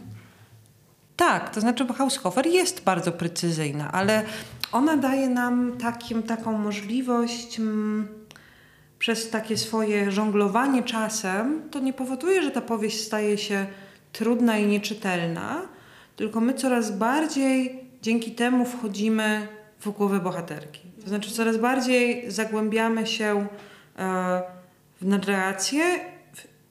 Tak, 1.15 1.49
to 1.49 1.61
znaczy 1.61 1.88
Haushofer 1.88 2.47
jest 2.47 2.83
bardzo 2.83 3.11
precyzyjna, 3.11 3.91
ale 3.91 4.23
ona 4.71 4.97
daje 4.97 5.29
nam 5.29 5.77
takim, 5.77 6.23
taką 6.23 6.57
możliwość 6.57 7.59
mm, 7.59 8.07
przez 8.99 9.29
takie 9.29 9.57
swoje 9.57 10.11
żonglowanie 10.11 10.83
czasem, 10.83 11.69
to 11.71 11.79
nie 11.79 11.93
powoduje, 11.93 12.43
że 12.43 12.51
ta 12.51 12.61
powieść 12.61 13.01
staje 13.01 13.38
się 13.38 13.65
trudna 14.11 14.57
i 14.57 14.67
nieczytelna, 14.67 15.61
tylko 16.16 16.41
my 16.41 16.53
coraz 16.53 16.91
bardziej 16.91 17.86
dzięki 18.01 18.32
temu 18.32 18.66
wchodzimy 18.66 19.47
w 19.80 19.89
głowę 19.89 20.20
bohaterki. 20.20 20.82
To 21.03 21.09
znaczy 21.09 21.32
coraz 21.32 21.57
bardziej 21.57 22.32
zagłębiamy 22.32 23.07
się 23.07 23.47
e, 23.99 24.41
w 25.01 25.05
narrację 25.05 25.84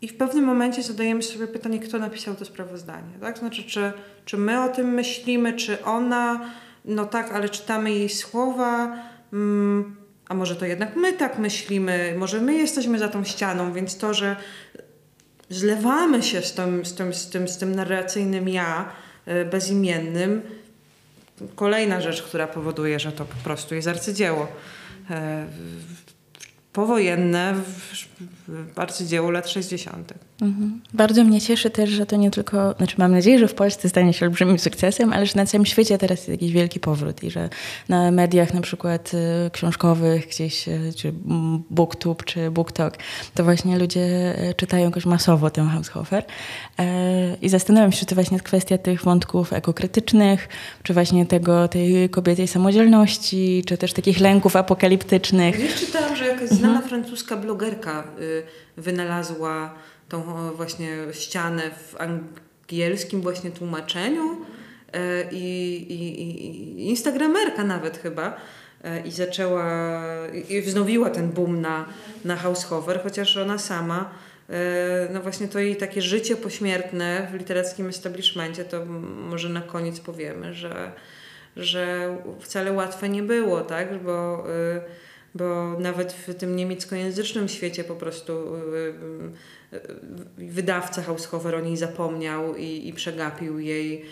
i 0.02 0.08
w 0.08 0.16
pewnym 0.16 0.44
momencie 0.44 0.82
zadajemy 0.82 1.22
sobie 1.22 1.46
pytanie, 1.46 1.80
kto 1.80 1.98
napisał 1.98 2.34
to 2.34 2.44
sprawozdanie. 2.44 3.18
Tak? 3.20 3.38
Znaczy, 3.38 3.62
czy, 3.62 3.92
czy 4.24 4.36
my 4.36 4.62
o 4.62 4.68
tym 4.68 4.94
myślimy, 4.94 5.52
czy 5.52 5.84
ona, 5.84 6.50
no 6.84 7.04
tak, 7.04 7.32
ale 7.32 7.48
czytamy 7.48 7.90
jej 7.92 8.08
słowa, 8.08 8.96
mm, 9.32 9.96
a 10.28 10.34
może 10.34 10.56
to 10.56 10.66
jednak 10.66 10.96
my 10.96 11.12
tak 11.12 11.38
myślimy, 11.38 12.14
może 12.18 12.40
my 12.40 12.54
jesteśmy 12.54 12.98
za 12.98 13.08
tą 13.08 13.24
ścianą, 13.24 13.72
więc 13.72 13.98
to, 13.98 14.14
że 14.14 14.36
zlewamy 15.48 16.22
się 16.22 16.42
z 16.42 16.52
tym, 16.52 16.84
z 16.84 16.94
tym, 16.94 17.14
z 17.14 17.30
tym, 17.30 17.48
z 17.48 17.58
tym 17.58 17.74
narracyjnym 17.74 18.48
ja, 18.48 18.92
bezimiennym. 19.50 20.42
Kolejna 21.54 22.00
rzecz, 22.00 22.22
która 22.22 22.46
powoduje, 22.46 23.00
że 23.00 23.12
to 23.12 23.24
po 23.24 23.36
prostu 23.44 23.74
jest 23.74 23.88
arcydzieło. 23.88 24.48
E, 25.10 25.46
powojenne 26.72 27.54
arcydzieło 28.76 29.30
lat 29.30 29.48
60. 29.48 30.12
Mhm. 30.40 30.80
Bardzo 30.94 31.24
mnie 31.24 31.40
cieszy 31.40 31.70
też, 31.70 31.90
że 31.90 32.06
to 32.06 32.16
nie 32.16 32.30
tylko, 32.30 32.74
znaczy 32.76 32.94
mam 32.98 33.12
nadzieję, 33.12 33.38
że 33.38 33.48
w 33.48 33.54
Polsce 33.54 33.88
stanie 33.88 34.12
się 34.12 34.26
olbrzymim 34.26 34.58
sukcesem, 34.58 35.12
ale 35.12 35.26
że 35.26 35.32
na 35.36 35.46
całym 35.46 35.66
świecie 35.66 35.98
teraz 35.98 36.18
jest 36.18 36.28
jakiś 36.28 36.52
wielki 36.52 36.80
powrót 36.80 37.22
i 37.22 37.30
że 37.30 37.48
na 37.88 38.10
mediach 38.10 38.54
na 38.54 38.60
przykład 38.60 39.12
y, 39.14 39.50
książkowych 39.50 40.28
gdzieś, 40.28 40.68
y, 40.68 40.92
czy 40.96 41.12
booktube, 41.70 42.24
czy 42.24 42.50
booktalk, 42.50 42.94
to 43.34 43.44
właśnie 43.44 43.78
ludzie 43.78 44.34
y, 44.50 44.54
czytają 44.54 44.84
jakoś 44.84 45.06
masowo 45.06 45.50
tę 45.50 45.62
Haushofer 45.62 46.24
e, 46.78 47.36
i 47.42 47.48
zastanawiam 47.48 47.92
się, 47.92 47.98
czy 47.98 48.06
to 48.06 48.14
właśnie 48.14 48.34
jest 48.34 48.46
kwestia 48.46 48.78
tych 48.78 49.02
wątków 49.02 49.52
ekokrytycznych, 49.52 50.48
czy 50.82 50.94
właśnie 50.94 51.26
tego, 51.26 51.68
tej 51.68 52.10
kobiecej 52.10 52.48
samodzielności, 52.48 53.64
czy 53.66 53.78
też 53.78 53.92
takich 53.92 54.20
lęków 54.20 54.56
apokaliptycznych. 54.56 55.56
Gdzieś 55.56 55.74
czytałam, 55.74 56.16
że 56.16 56.26
jakaś 56.26 56.48
znana 56.48 56.74
mhm. 56.74 56.88
francuska 56.88 57.36
blogerka 57.36 58.04
wynalazła 58.76 59.74
tą 60.08 60.52
właśnie 60.52 60.96
ścianę 61.12 61.62
w 61.70 61.96
angielskim 62.00 63.20
właśnie 63.20 63.50
tłumaczeniu 63.50 64.36
e, 64.92 65.32
i, 65.32 65.76
i, 65.92 66.22
i 66.80 66.88
instagramerka 66.88 67.64
nawet 67.64 67.98
chyba 67.98 68.36
e, 68.84 69.00
i 69.06 69.10
zaczęła, 69.10 69.92
i 70.48 70.62
wznowiła 70.62 71.10
ten 71.10 71.28
boom 71.28 71.60
na, 71.60 71.86
na 72.24 72.36
Househover, 72.36 73.00
chociaż 73.02 73.36
ona 73.36 73.58
sama 73.58 74.10
e, 74.50 75.08
no 75.12 75.20
właśnie 75.20 75.48
to 75.48 75.58
jej 75.58 75.76
takie 75.76 76.02
życie 76.02 76.36
pośmiertne 76.36 77.28
w 77.32 77.34
literackim 77.34 77.88
establishmencie, 77.88 78.64
to 78.64 78.84
może 79.28 79.48
na 79.48 79.60
koniec 79.60 80.00
powiemy, 80.00 80.54
że, 80.54 80.92
że 81.56 82.16
wcale 82.40 82.72
łatwe 82.72 83.08
nie 83.08 83.22
było, 83.22 83.60
tak, 83.60 84.02
bo 84.02 84.44
bo 85.34 85.80
nawet 85.80 86.12
w 86.12 86.34
tym 86.34 86.56
niemieckojęzycznym 86.56 87.48
świecie 87.48 87.84
po 87.84 87.94
prostu 87.94 88.32
y, 88.56 89.76
y, 89.76 89.80
wydawca 90.38 91.02
Haushofer 91.02 91.54
o 91.54 91.60
niej 91.60 91.76
zapomniał 91.76 92.56
i, 92.56 92.88
i 92.88 92.92
przegapił 92.92 93.58
jej 93.58 94.04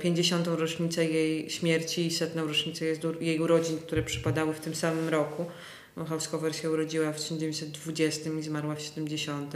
50. 0.00 0.48
E, 0.48 0.56
rocznicę 0.56 1.04
jej 1.04 1.50
śmierci 1.50 2.06
i 2.06 2.10
setną 2.10 2.46
rocznicę 2.46 2.84
jej 3.20 3.40
urodzin, 3.40 3.78
które 3.78 4.02
przypadały 4.02 4.54
w 4.54 4.60
tym 4.60 4.74
samym 4.74 5.08
roku. 5.08 5.44
Haushofer 6.08 6.56
się 6.56 6.70
urodziła 6.70 7.12
w 7.12 7.16
1920 7.16 8.30
i 8.30 8.42
zmarła 8.42 8.74
w 8.74 8.82
70. 8.82 9.54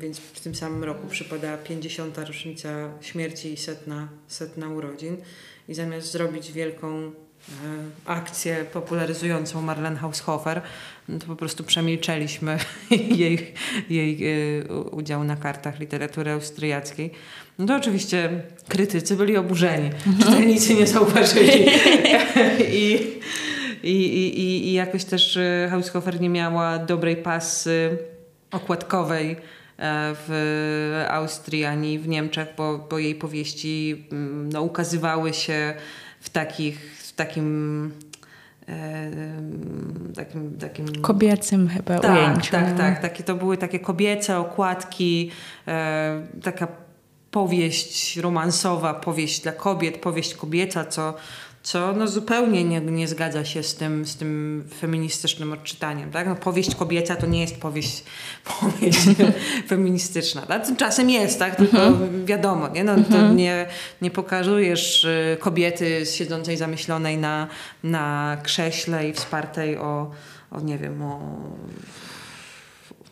Więc 0.00 0.18
w 0.18 0.40
tym 0.40 0.54
samym 0.54 0.84
roku 0.84 1.06
przypada 1.08 1.56
50. 1.56 2.18
rocznica 2.18 2.92
śmierci 3.00 3.52
i 3.52 3.56
setna, 3.56 4.08
setna 4.28 4.68
urodzin. 4.68 5.16
I 5.68 5.74
zamiast 5.74 6.12
zrobić 6.12 6.52
wielką 6.52 7.12
E, 7.12 7.23
akcję 8.06 8.64
popularyzującą 8.72 9.62
Marlene 9.62 9.96
Haushofer, 9.96 10.62
no 11.08 11.18
to 11.18 11.26
po 11.26 11.36
prostu 11.36 11.64
przemilczeliśmy 11.64 12.58
jej, 12.90 13.54
jej 13.90 14.18
e, 14.60 14.74
udział 14.74 15.24
na 15.24 15.36
kartach 15.36 15.80
literatury 15.80 16.30
austriackiej. 16.30 17.10
No 17.58 17.66
to 17.66 17.76
oczywiście 17.76 18.30
krytycy 18.68 19.16
byli 19.16 19.36
oburzeni, 19.36 19.86
mhm. 19.86 20.18
czytelnicy 20.18 20.74
nie 20.74 20.86
zauważyli. 20.86 21.52
I, 22.72 23.20
i, 23.82 23.92
i, 23.92 24.68
I 24.68 24.72
jakoś 24.72 25.04
też 25.04 25.36
e, 25.36 25.68
Haushofer 25.70 26.20
nie 26.20 26.28
miała 26.28 26.78
dobrej 26.78 27.16
pasy 27.16 27.98
okładkowej 28.50 29.36
w 30.28 31.04
Austrii 31.08 31.64
ani 31.64 31.98
w 31.98 32.08
Niemczech, 32.08 32.48
bo, 32.56 32.78
bo 32.78 32.98
jej 32.98 33.14
powieści 33.14 34.04
mm, 34.12 34.52
no, 34.52 34.62
ukazywały 34.62 35.34
się 35.34 35.74
w 36.20 36.30
takich 36.30 37.03
takim 37.16 37.92
takim, 40.16 40.58
takim... 40.58 40.86
Kobiecym 41.02 41.68
chyba 41.68 41.98
tak, 41.98 42.12
ujęciu. 42.12 42.50
Tak, 42.50 42.66
tak, 42.66 42.76
tak. 42.76 43.02
Takie, 43.02 43.24
to 43.24 43.34
były 43.34 43.56
takie 43.56 43.78
kobiece 43.80 44.38
okładki, 44.38 45.30
e, 45.68 46.26
taka 46.42 46.68
powieść 47.30 48.16
romansowa, 48.16 48.94
powieść 48.94 49.40
dla 49.40 49.52
kobiet, 49.52 49.98
powieść 49.98 50.34
kobieca, 50.34 50.84
co 50.84 51.14
co 51.64 51.92
no 51.92 52.08
zupełnie 52.08 52.64
nie, 52.64 52.80
nie 52.80 53.08
zgadza 53.08 53.44
się 53.44 53.62
z 53.62 53.74
tym, 53.74 54.06
z 54.06 54.16
tym 54.16 54.64
feministycznym 54.80 55.52
odczytaniem. 55.52 56.10
Tak? 56.10 56.26
No, 56.26 56.36
powieść 56.36 56.74
kobieca 56.74 57.16
to 57.16 57.26
nie 57.26 57.40
jest 57.40 57.56
powieść, 57.60 58.04
powieść 58.60 58.98
feministyczna. 59.68 60.42
Tak? 60.42 60.76
Czasem 60.76 61.10
jest, 61.10 61.38
tak? 61.38 61.56
tylko 61.56 61.82
mhm. 61.82 62.26
wiadomo, 62.26 62.68
nie? 62.68 62.84
No, 62.84 62.92
mhm. 62.92 63.36
nie, 63.36 63.66
nie 64.02 64.10
pokazujesz 64.10 65.04
y, 65.04 65.36
kobiety 65.40 66.06
siedzącej 66.06 66.56
zamyślonej 66.56 67.18
na, 67.18 67.48
na 67.84 68.36
krześle 68.42 69.08
i 69.08 69.12
wspartej 69.12 69.76
o, 69.76 70.10
o 70.50 70.60
nie 70.60 70.78
wiem, 70.78 71.02
o, 71.02 71.20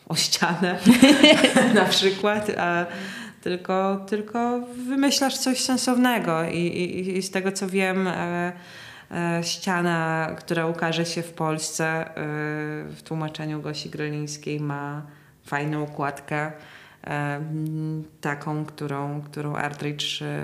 o 0.09 0.15
ścianę 0.15 0.79
na 1.73 1.85
przykład, 1.85 2.49
a 2.57 2.85
tylko, 3.43 4.05
tylko 4.09 4.59
wymyślasz 4.87 5.37
coś 5.37 5.59
sensownego 5.59 6.43
i, 6.43 6.57
i, 6.57 7.17
i 7.17 7.21
z 7.21 7.31
tego 7.31 7.51
co 7.51 7.67
wiem 7.67 8.07
e, 8.07 8.51
e, 9.11 9.43
ściana, 9.43 10.29
która 10.37 10.67
ukaże 10.67 11.05
się 11.05 11.23
w 11.23 11.33
Polsce 11.33 11.85
e, 11.85 12.13
w 12.89 13.01
tłumaczeniu 13.03 13.61
Gosi 13.61 13.89
Grolińskiej 13.89 14.59
ma 14.59 15.01
fajną 15.45 15.83
układkę 15.83 16.51
e, 17.03 17.41
taką, 18.21 18.65
którą, 18.65 19.21
którą 19.21 19.55
Artridge 19.55 20.21
e, 20.21 20.43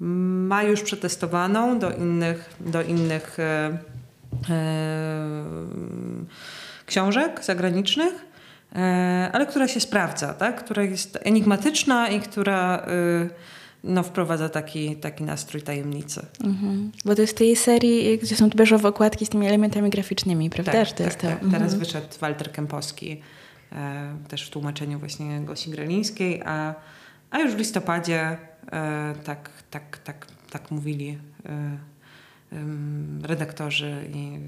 ma 0.00 0.62
już 0.62 0.82
przetestowaną 0.82 1.78
do 1.78 1.90
innych, 1.90 2.56
do 2.60 2.82
innych 2.82 3.38
e, 3.40 3.78
książek 6.86 7.44
zagranicznych 7.44 8.31
ale 9.32 9.46
która 9.46 9.68
się 9.68 9.80
sprawdza, 9.80 10.34
tak? 10.34 10.64
która 10.64 10.82
jest 10.82 11.18
enigmatyczna 11.22 12.08
i 12.08 12.20
która 12.20 12.86
no, 13.84 14.02
wprowadza 14.02 14.48
taki, 14.48 14.96
taki 14.96 15.24
nastrój 15.24 15.62
tajemnicy. 15.62 16.26
Mhm. 16.44 16.92
Bo 17.04 17.14
to 17.14 17.22
jest 17.22 17.36
tej 17.36 17.56
serii, 17.56 18.18
gdzie 18.18 18.36
są 18.36 18.48
beżowe 18.48 18.88
okładki 18.88 19.26
z 19.26 19.28
tymi 19.28 19.46
elementami 19.46 19.90
graficznymi, 19.90 20.50
prawda? 20.50 20.72
Tak, 20.72 20.92
tak, 20.92 21.14
tak. 21.14 21.32
Mhm. 21.32 21.52
Teraz 21.52 21.74
wyszedł 21.74 22.06
Walter 22.20 22.52
Kępowski, 22.52 23.20
e, 23.72 24.16
też 24.28 24.46
w 24.46 24.50
tłumaczeniu 24.50 24.98
właśnie 24.98 25.40
Gosi 25.40 25.70
Grelińskiej, 25.70 26.42
a, 26.44 26.74
a 27.30 27.38
już 27.38 27.52
w 27.52 27.58
listopadzie 27.58 28.20
e, 28.72 29.14
tak, 29.24 29.50
tak, 29.70 29.98
tak, 29.98 30.26
tak 30.50 30.70
mówili 30.70 31.18
e, 31.46 31.78
redaktorzy 33.22 34.08
i 34.14 34.38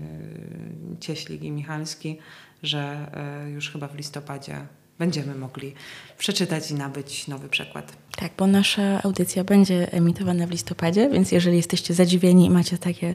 e, 0.96 1.00
Cieślik 1.00 1.42
i 1.42 1.50
Michalski, 1.50 2.18
że 2.66 3.10
e, 3.46 3.50
już 3.50 3.70
chyba 3.70 3.88
w 3.88 3.94
listopadzie 3.94 4.66
będziemy 4.98 5.34
mogli 5.34 5.74
przeczytać 6.18 6.70
i 6.70 6.74
nabyć 6.74 7.28
nowy 7.28 7.48
przekład. 7.48 7.92
Tak, 8.16 8.32
bo 8.38 8.46
nasza 8.46 9.02
audycja 9.02 9.44
będzie 9.44 9.92
emitowana 9.92 10.46
w 10.46 10.50
listopadzie, 10.50 11.10
więc 11.10 11.32
jeżeli 11.32 11.56
jesteście 11.56 11.94
zadziwieni 11.94 12.46
i 12.46 12.50
macie 12.50 12.78
takie 12.78 13.14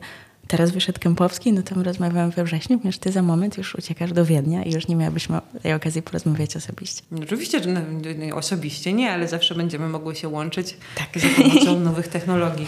teraz 0.50 0.72
wyszedł 0.72 1.00
Kępowski, 1.00 1.54
no 1.54 1.62
to 1.64 1.76
my 1.76 1.84
rozmawiamy 1.84 2.32
we 2.32 2.44
wrześniu, 2.44 2.78
ponieważ 2.78 2.98
ty 2.98 3.12
za 3.12 3.22
moment 3.22 3.58
już 3.58 3.76
uciekasz 3.76 4.14
do 4.14 4.26
Wiednia 4.26 4.64
i 4.64 4.74
już 4.74 4.88
nie 4.88 4.96
miałabyśmy 4.96 5.40
tej 5.64 5.74
okazji 5.74 6.02
porozmawiać 6.02 6.56
osobiście. 6.56 7.02
No, 7.12 7.20
oczywiście, 7.24 7.64
że 7.64 7.70
no, 7.70 8.36
osobiście 8.36 8.94
nie, 8.94 9.12
ale 9.12 9.28
zawsze 9.28 9.56
będziemy 9.56 9.90
mogły 9.90 10.16
się 10.16 10.28
łączyć 10.28 10.78
tak. 10.96 11.24
za 11.24 11.28
pomocą 11.44 11.80
nowych 11.90 12.08
technologii. 12.08 12.68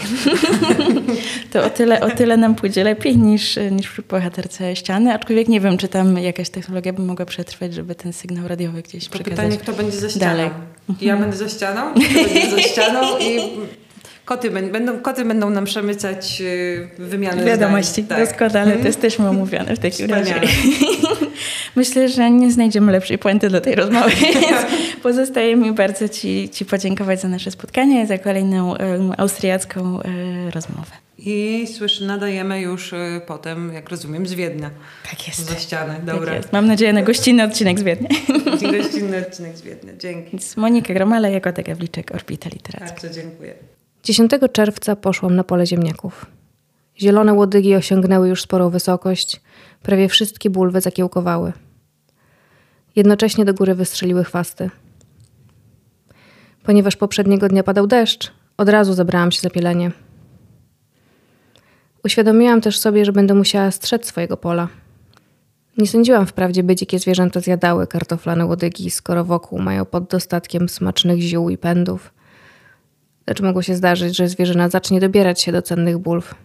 to 1.51 1.63
o 1.65 1.69
tyle, 1.69 2.01
o 2.01 2.11
tyle 2.11 2.37
nam 2.37 2.55
pójdzie 2.55 2.83
lepiej 2.83 3.17
niż, 3.17 3.59
niż 3.71 3.89
przy 3.89 4.01
bohaterce 4.01 4.75
ściany, 4.75 5.13
aczkolwiek 5.13 5.47
nie 5.47 5.61
wiem, 5.61 5.77
czy 5.77 5.87
tam 5.87 6.17
jakaś 6.17 6.49
technologia 6.49 6.93
by 6.93 7.01
mogła 7.01 7.25
przetrwać, 7.25 7.73
żeby 7.73 7.95
ten 7.95 8.13
sygnał 8.13 8.47
radiowy 8.47 8.81
gdzieś 8.81 9.05
to 9.05 9.11
przekazać 9.11 9.37
pytanie, 9.37 9.57
kto 9.57 9.73
będzie 9.73 9.97
za 9.97 10.09
ścianą. 10.09 10.37
Dalej. 10.37 10.49
Ja 11.01 11.17
będę 11.17 11.37
za 11.37 11.49
ścianą, 11.49 11.93
za 12.51 12.61
ścianą 12.61 13.19
i 13.19 13.39
Koty 14.25 14.51
będą, 14.51 14.99
koty 14.99 15.25
będą 15.25 15.49
nam 15.49 15.65
przemycać 15.65 16.41
y, 16.41 16.87
wymianę 16.99 17.45
Wiadomości, 17.45 18.01
zdań. 18.03 18.19
Tak. 18.19 18.29
doskonale. 18.29 18.77
To 18.77 18.87
jesteśmy 18.87 19.29
omówione 19.29 19.75
w 19.75 19.79
takim 19.79 20.09
razie. 20.09 20.41
Myślę, 21.75 22.09
że 22.09 22.31
nie 22.31 22.51
znajdziemy 22.51 22.91
lepszej 22.91 23.17
puenty 23.17 23.49
do 23.49 23.61
tej 23.61 23.75
rozmowy, 23.75 24.11
więc 24.41 24.65
pozostaje 25.03 25.55
mi 25.55 25.71
bardzo 25.71 26.09
ci, 26.09 26.49
ci 26.49 26.65
podziękować 26.65 27.21
za 27.21 27.27
nasze 27.27 27.51
spotkanie, 27.51 28.07
za 28.07 28.17
kolejną 28.17 28.69
um, 28.71 29.13
austriacką 29.17 29.95
um, 29.95 30.03
rozmowę. 30.53 30.91
I 31.17 31.67
słyszy, 31.77 32.05
nadajemy 32.05 32.61
już 32.61 32.93
y, 32.93 33.21
potem, 33.27 33.73
jak 33.73 33.89
rozumiem, 33.89 34.27
z 34.27 34.33
Wiednia. 34.33 34.69
Tak 35.09 35.27
jest. 35.27 35.49
Ze 35.49 35.59
ściany, 35.59 35.93
tak 35.93 36.05
dobra. 36.05 36.41
Tak 36.41 36.53
Mam 36.53 36.67
nadzieję 36.67 36.93
na 36.93 37.01
gościnny 37.01 37.43
odcinek 37.43 37.79
z 37.79 37.83
Wiednia. 37.83 38.09
gościnny 38.71 39.17
odcinek 39.17 39.57
z 39.57 39.61
Wiednia, 39.61 39.93
dzięki. 39.97 40.37
Monika 40.57 40.93
Gromala, 40.93 41.29
Jagoda 41.29 41.63
Gawliczek, 41.63 42.11
Orbita 42.15 42.49
Literacka. 42.49 43.01
Bardzo 43.01 43.09
dziękuję. 43.09 43.53
10 44.03 44.31
czerwca 44.51 44.95
poszłam 44.95 45.35
na 45.35 45.43
pole 45.43 45.65
ziemniaków. 45.65 46.25
Zielone 46.99 47.33
łodygi 47.33 47.75
osiągnęły 47.75 48.29
już 48.29 48.41
sporą 48.41 48.69
wysokość, 48.69 49.41
prawie 49.83 50.09
wszystkie 50.09 50.49
bulwy 50.49 50.81
zakiełkowały. 50.81 51.53
Jednocześnie 52.95 53.45
do 53.45 53.53
góry 53.53 53.75
wystrzeliły 53.75 54.23
chwasty. 54.23 54.69
Ponieważ 56.63 56.95
poprzedniego 56.95 57.47
dnia 57.47 57.63
padał 57.63 57.87
deszcz, 57.87 58.31
od 58.57 58.69
razu 58.69 58.93
zabrałam 58.93 59.31
się 59.31 59.41
za 59.41 59.49
pielenie. 59.49 59.91
Uświadomiłam 62.05 62.61
też 62.61 62.79
sobie, 62.79 63.05
że 63.05 63.11
będę 63.11 63.33
musiała 63.33 63.71
strzec 63.71 64.05
swojego 64.05 64.37
pola. 64.37 64.67
Nie 65.77 65.87
sądziłam 65.87 66.27
wprawdzie, 66.27 66.63
by 66.63 66.75
dzikie 66.75 66.99
zwierzęta 66.99 67.39
zjadały 67.39 67.87
kartoflane 67.87 68.45
łodygi, 68.45 68.91
skoro 68.91 69.25
wokół 69.25 69.59
mają 69.59 69.85
pod 69.85 70.07
dostatkiem 70.07 70.69
smacznych 70.69 71.21
ziół 71.21 71.49
i 71.49 71.57
pędów– 71.57 72.11
lecz 73.27 73.41
mogło 73.41 73.61
się 73.61 73.75
zdarzyć, 73.75 74.17
że 74.17 74.27
zwierzyna 74.27 74.69
zacznie 74.69 74.99
dobierać 74.99 75.41
się 75.41 75.51
do 75.51 75.61
cennych 75.61 75.97
bulw. 75.97 76.35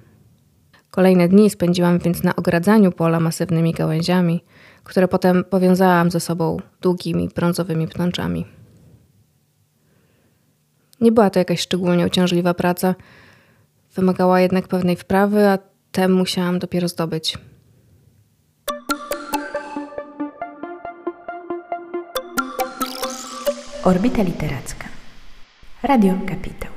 Kolejne 0.91 1.29
dni 1.29 1.51
spędziłam 1.51 1.99
więc 1.99 2.23
na 2.23 2.37
ogradzaniu 2.37 2.93
pola 2.93 3.21
masywnymi 3.21 3.73
gałęziami, 3.73 4.45
które 4.85 5.09
potem 5.09 5.45
powiązałam 5.45 6.11
ze 6.11 6.21
sobą 6.21 6.57
długimi 6.81 7.29
brązowymi 7.29 7.89
pnączami. 7.89 8.47
Nie 11.01 11.13
była 11.13 11.31
to 11.31 11.39
jakaś 11.39 11.61
szczególnie 11.61 12.07
uciążliwa 12.07 12.55
praca, 12.55 12.95
wymagała 13.95 14.41
jednak 14.41 14.69
pewnej 14.69 14.97
wprawy, 14.97 15.49
a 15.49 15.59
tę 15.93 16.09
musiałam 16.09 16.59
dopiero 16.59 16.89
zdobyć. 16.89 17.39
Orbita 23.85 24.23
Literacka 24.23 24.96
Radio 25.87 26.15
Kapitał 26.27 26.76